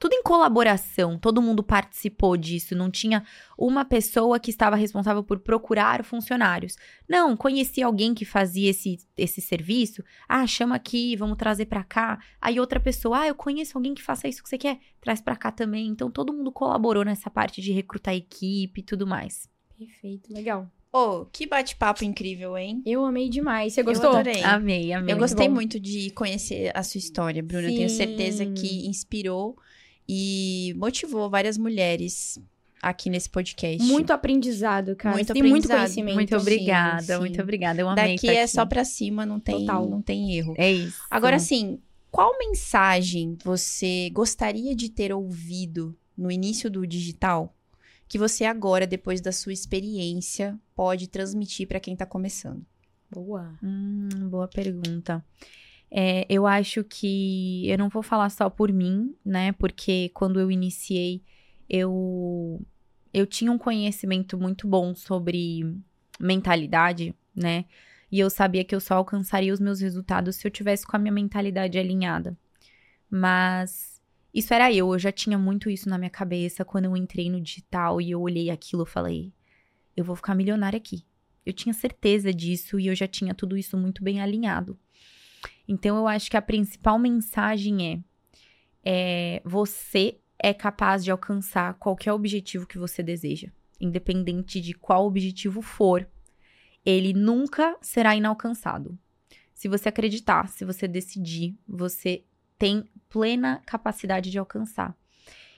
[0.00, 3.22] tudo em colaboração, todo mundo participou disso, não tinha
[3.56, 6.74] uma pessoa que estava responsável por procurar funcionários.
[7.06, 12.18] Não, conheci alguém que fazia esse, esse serviço, ah, chama aqui, vamos trazer para cá.
[12.40, 15.36] Aí outra pessoa, ah, eu conheço alguém que faça isso que você quer, traz para
[15.36, 15.88] cá também.
[15.88, 19.50] Então todo mundo colaborou nessa parte de recrutar equipe e tudo mais.
[19.78, 20.66] Perfeito, legal.
[20.90, 22.82] Ô, oh, que bate-papo incrível, hein?
[22.86, 23.74] Eu amei demais.
[23.74, 24.12] Você gostou?
[24.12, 24.42] Eu adorei.
[24.42, 25.14] Amei, amei.
[25.14, 27.68] Eu gostei muito, muito de conhecer a sua história, Bruna.
[27.68, 27.74] Sim.
[27.74, 29.56] Eu tenho certeza que inspirou
[30.12, 32.36] e motivou várias mulheres
[32.82, 33.80] aqui nesse podcast.
[33.80, 35.14] Muito aprendizado, cara.
[35.14, 35.78] Muito tem muito aprendizado.
[35.78, 36.14] conhecimento.
[36.16, 37.18] Muito obrigada, sim.
[37.20, 37.80] muito obrigada.
[37.80, 38.52] Eu amei Daqui estar é aqui.
[38.52, 39.88] só pra cima, não tem, Total.
[39.88, 40.54] não tem erro.
[40.58, 41.00] É isso.
[41.08, 41.78] Agora, assim,
[42.10, 47.54] qual mensagem você gostaria de ter ouvido no início do digital
[48.08, 52.66] que você agora, depois da sua experiência, pode transmitir pra quem tá começando?
[53.08, 53.56] Boa.
[53.62, 55.24] Hum, boa pergunta.
[55.90, 59.52] É, eu acho que eu não vou falar só por mim, né?
[59.52, 61.22] Porque quando eu iniciei,
[61.68, 62.60] eu
[63.12, 65.62] eu tinha um conhecimento muito bom sobre
[66.20, 67.64] mentalidade, né?
[68.10, 70.98] E eu sabia que eu só alcançaria os meus resultados se eu tivesse com a
[70.98, 72.36] minha mentalidade alinhada.
[73.10, 74.00] Mas
[74.32, 77.40] isso era eu, eu já tinha muito isso na minha cabeça quando eu entrei no
[77.40, 79.32] digital e eu olhei aquilo, eu falei,
[79.96, 81.04] eu vou ficar milionária aqui.
[81.44, 84.78] Eu tinha certeza disso e eu já tinha tudo isso muito bem alinhado.
[85.66, 88.04] Então eu acho que a principal mensagem
[88.84, 93.48] é, é você é capaz de alcançar qualquer objetivo que você deseja,
[93.80, 96.08] independente de qual objetivo for.
[96.84, 98.98] Ele nunca será inalcançado.
[99.52, 102.24] Se você acreditar, se você decidir, você
[102.58, 104.96] tem plena capacidade de alcançar.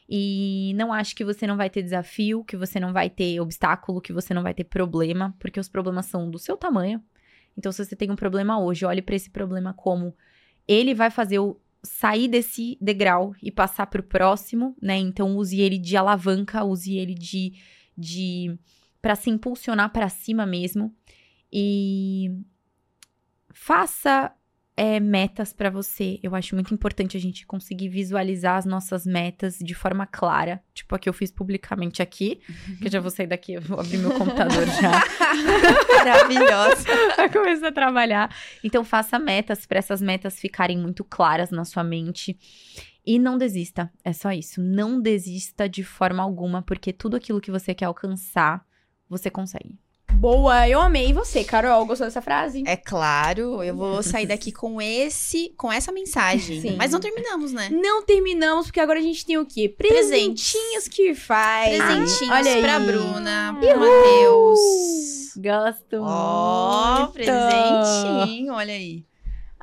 [0.08, 4.00] E não acho que você não vai ter desafio, que você não vai ter obstáculo,
[4.00, 7.02] que você não vai ter problema, porque os problemas são do seu tamanho.
[7.56, 10.14] Então, se você tem um problema hoje, olhe para esse problema como
[10.66, 14.96] ele vai fazer eu sair desse degrau e passar para o próximo, né?
[14.96, 17.54] Então, use ele de alavanca, use ele de,
[17.96, 18.56] de
[19.00, 20.94] para se impulsionar para cima mesmo
[21.52, 22.30] e
[23.52, 24.32] faça
[24.82, 26.18] é, metas para você.
[26.24, 30.60] Eu acho muito importante a gente conseguir visualizar as nossas metas de forma clara.
[30.74, 32.40] Tipo a que eu fiz publicamente aqui.
[32.80, 34.90] Que eu já vou sair daqui, eu vou abrir meu computador já.
[36.04, 36.84] Maravilhosa.
[37.14, 38.36] pra começar a trabalhar.
[38.64, 42.36] Então, faça metas para essas metas ficarem muito claras na sua mente.
[43.06, 43.88] E não desista.
[44.04, 44.60] É só isso.
[44.60, 48.66] Não desista de forma alguma, porque tudo aquilo que você quer alcançar,
[49.08, 49.78] você consegue.
[50.22, 51.08] Boa, eu amei.
[51.08, 51.84] E você, Carol?
[51.84, 52.62] Gostou dessa frase?
[52.64, 56.60] É claro, eu vou sair daqui com esse, com essa mensagem.
[56.60, 56.76] Sim.
[56.78, 57.68] Mas não terminamos, né?
[57.72, 59.68] Não terminamos, porque agora a gente tem o quê?
[59.68, 61.76] Presentinhos que faz.
[61.76, 62.62] Presentinhos Olha aí.
[62.62, 64.60] pra Bruna, pro Matheus.
[65.34, 65.96] Gosto.
[66.00, 67.12] Ó, muito.
[67.14, 69.04] presentinho, olha aí.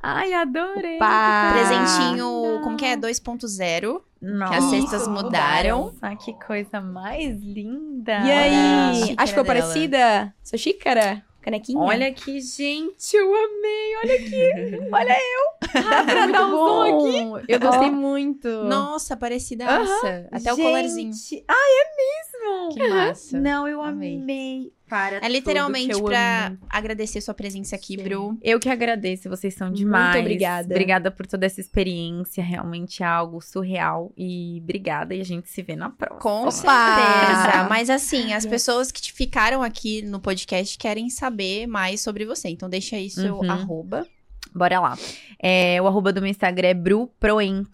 [0.01, 0.95] Ai, adorei.
[0.95, 1.51] Opa.
[1.53, 2.95] Presentinho, como que é?
[2.95, 4.01] 2.0.
[4.21, 5.93] Nossa, Que as cestas mudaram.
[6.01, 8.19] Ah, que coisa mais linda.
[8.19, 9.15] E aí?
[9.17, 9.45] Acho que foi dela.
[9.45, 10.33] parecida?
[10.43, 11.23] Sua xícara?
[11.41, 11.79] Canequinha?
[11.79, 13.95] Olha que gente, eu amei.
[14.03, 14.89] Olha aqui.
[14.91, 15.83] Olha eu.
[15.83, 17.21] Dá pra muito dar um zoom aqui.
[17.23, 17.41] bom.
[17.47, 18.47] Eu gostei muito.
[18.65, 20.27] Nossa, parecidaça.
[20.31, 21.13] Até o colarzinho.
[21.13, 22.28] Gente, Ai, é mesmo.
[22.73, 23.37] Que massa.
[23.41, 24.17] Não, eu Amei.
[24.17, 24.71] amei.
[24.87, 26.57] Para É literalmente amo.
[26.67, 28.03] agradecer sua presença aqui, Sim.
[28.03, 28.37] Bru.
[28.41, 30.19] Eu que agradeço, vocês são Muito demais.
[30.19, 30.65] obrigada.
[30.73, 34.11] Obrigada por toda essa experiência, realmente é algo surreal.
[34.17, 36.19] E obrigada, e a gente se vê na próxima.
[36.19, 36.49] Com Opa!
[36.51, 37.67] certeza.
[37.69, 42.49] Mas assim, as pessoas que te ficaram aqui no podcast querem saber mais sobre você.
[42.49, 43.51] Então deixa aí seu Uhum.
[43.51, 44.07] arroba.
[44.55, 44.97] Bora lá.
[45.39, 47.69] É, o arroba do meu Instagram é bruproenk,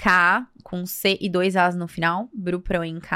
[0.64, 3.08] com C e dois As no final, bruproenk.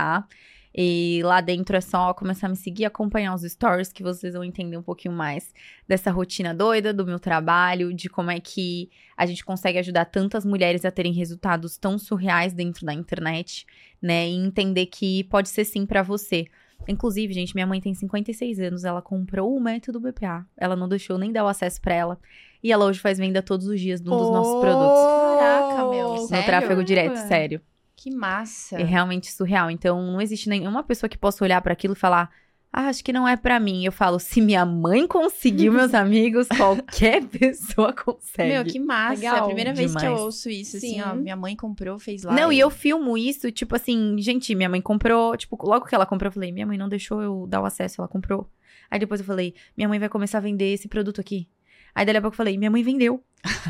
[0.73, 4.43] E lá dentro é só começar a me seguir, acompanhar os stories, que vocês vão
[4.43, 5.53] entender um pouquinho mais
[5.87, 10.45] dessa rotina doida, do meu trabalho, de como é que a gente consegue ajudar tantas
[10.45, 13.65] mulheres a terem resultados tão surreais dentro da internet,
[14.01, 14.29] né?
[14.29, 16.45] E entender que pode ser sim pra você.
[16.87, 20.45] Inclusive, gente, minha mãe tem 56 anos, ela comprou o método BPA.
[20.55, 22.19] Ela não deixou nem dar o acesso pra ela.
[22.63, 24.99] E ela hoje faz venda todos os dias de um dos nossos produtos.
[25.39, 26.13] Caraca, meu.
[26.15, 26.45] No Sério?
[26.45, 27.61] tráfego direto, sério.
[28.01, 28.79] Que massa.
[28.79, 29.69] É realmente surreal.
[29.69, 32.29] Então, não existe nenhuma pessoa que possa olhar pra aquilo e falar.
[32.71, 33.83] Ah, acho que não é pra mim.
[33.83, 38.53] Eu falo, se minha mãe conseguiu, meus amigos, qualquer pessoa consegue.
[38.53, 39.25] Meu, que massa.
[39.25, 39.45] É a Legal.
[39.47, 40.21] primeira vez que eu Demais.
[40.21, 41.01] ouço isso, assim, Sim.
[41.01, 41.13] ó.
[41.13, 42.31] Minha mãe comprou, fez lá.
[42.33, 46.05] Não, e eu filmo isso, tipo assim, gente, minha mãe comprou, tipo, logo que ela
[46.05, 48.49] comprou, eu falei, minha mãe não deixou eu dar o acesso, ela comprou.
[48.89, 51.49] Aí depois eu falei, minha mãe vai começar a vender esse produto aqui.
[51.93, 53.21] Aí dali a pouco eu falei, minha mãe vendeu.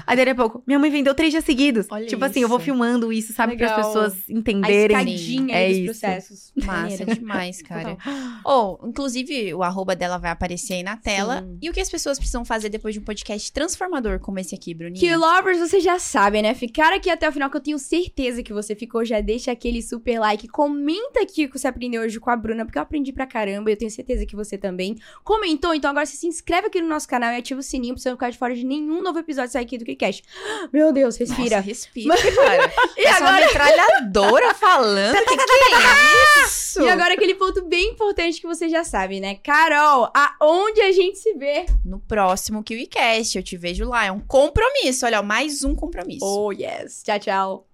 [0.07, 1.85] Aí dali a pouco, minha mãe vendeu três dias seguidos.
[1.91, 2.65] Olha tipo assim, eu vou isso.
[2.65, 4.97] filmando isso, sabe, para as pessoas A entenderem.
[4.97, 5.99] escadinha É aí dos isso.
[6.05, 6.53] processos.
[6.65, 7.97] Massa demais, cara.
[8.43, 11.41] Ou, inclusive, o arroba dela vai aparecer aí na tela.
[11.41, 11.57] Sim.
[11.61, 14.73] E o que as pessoas precisam fazer depois de um podcast transformador como esse aqui,
[14.73, 14.99] Bruninha?
[14.99, 16.53] Que lovers, vocês já sabem, né?
[16.53, 19.05] Ficar aqui até o final, que eu tenho certeza que você ficou.
[19.05, 20.47] Já deixa aquele super like.
[20.47, 23.69] Comenta aqui o que você aprendeu hoje com a Bruna, porque eu aprendi pra caramba.
[23.69, 25.73] E eu tenho certeza que você também comentou.
[25.73, 28.09] Então agora você se inscreve aqui no nosso canal e ativa o sininho pra você
[28.09, 30.23] não ficar de fora de nenhum novo episódio sair aqui do KiCast.
[30.73, 31.57] Meu Deus, respira.
[31.57, 32.71] Nossa, respira, cara.
[32.97, 35.15] E Essa agora- metralhadora falando.
[35.25, 36.81] que que é isso?
[36.81, 39.35] E agora aquele ponto bem importante que você já sabe, né?
[39.35, 41.65] Carol, aonde a gente se vê?
[41.85, 44.05] No próximo KiwiCast, eu te vejo lá.
[44.05, 45.05] É um compromisso.
[45.05, 46.25] Olha, mais um compromisso.
[46.25, 47.03] Oh, yes.
[47.03, 47.68] Tchau, tchau.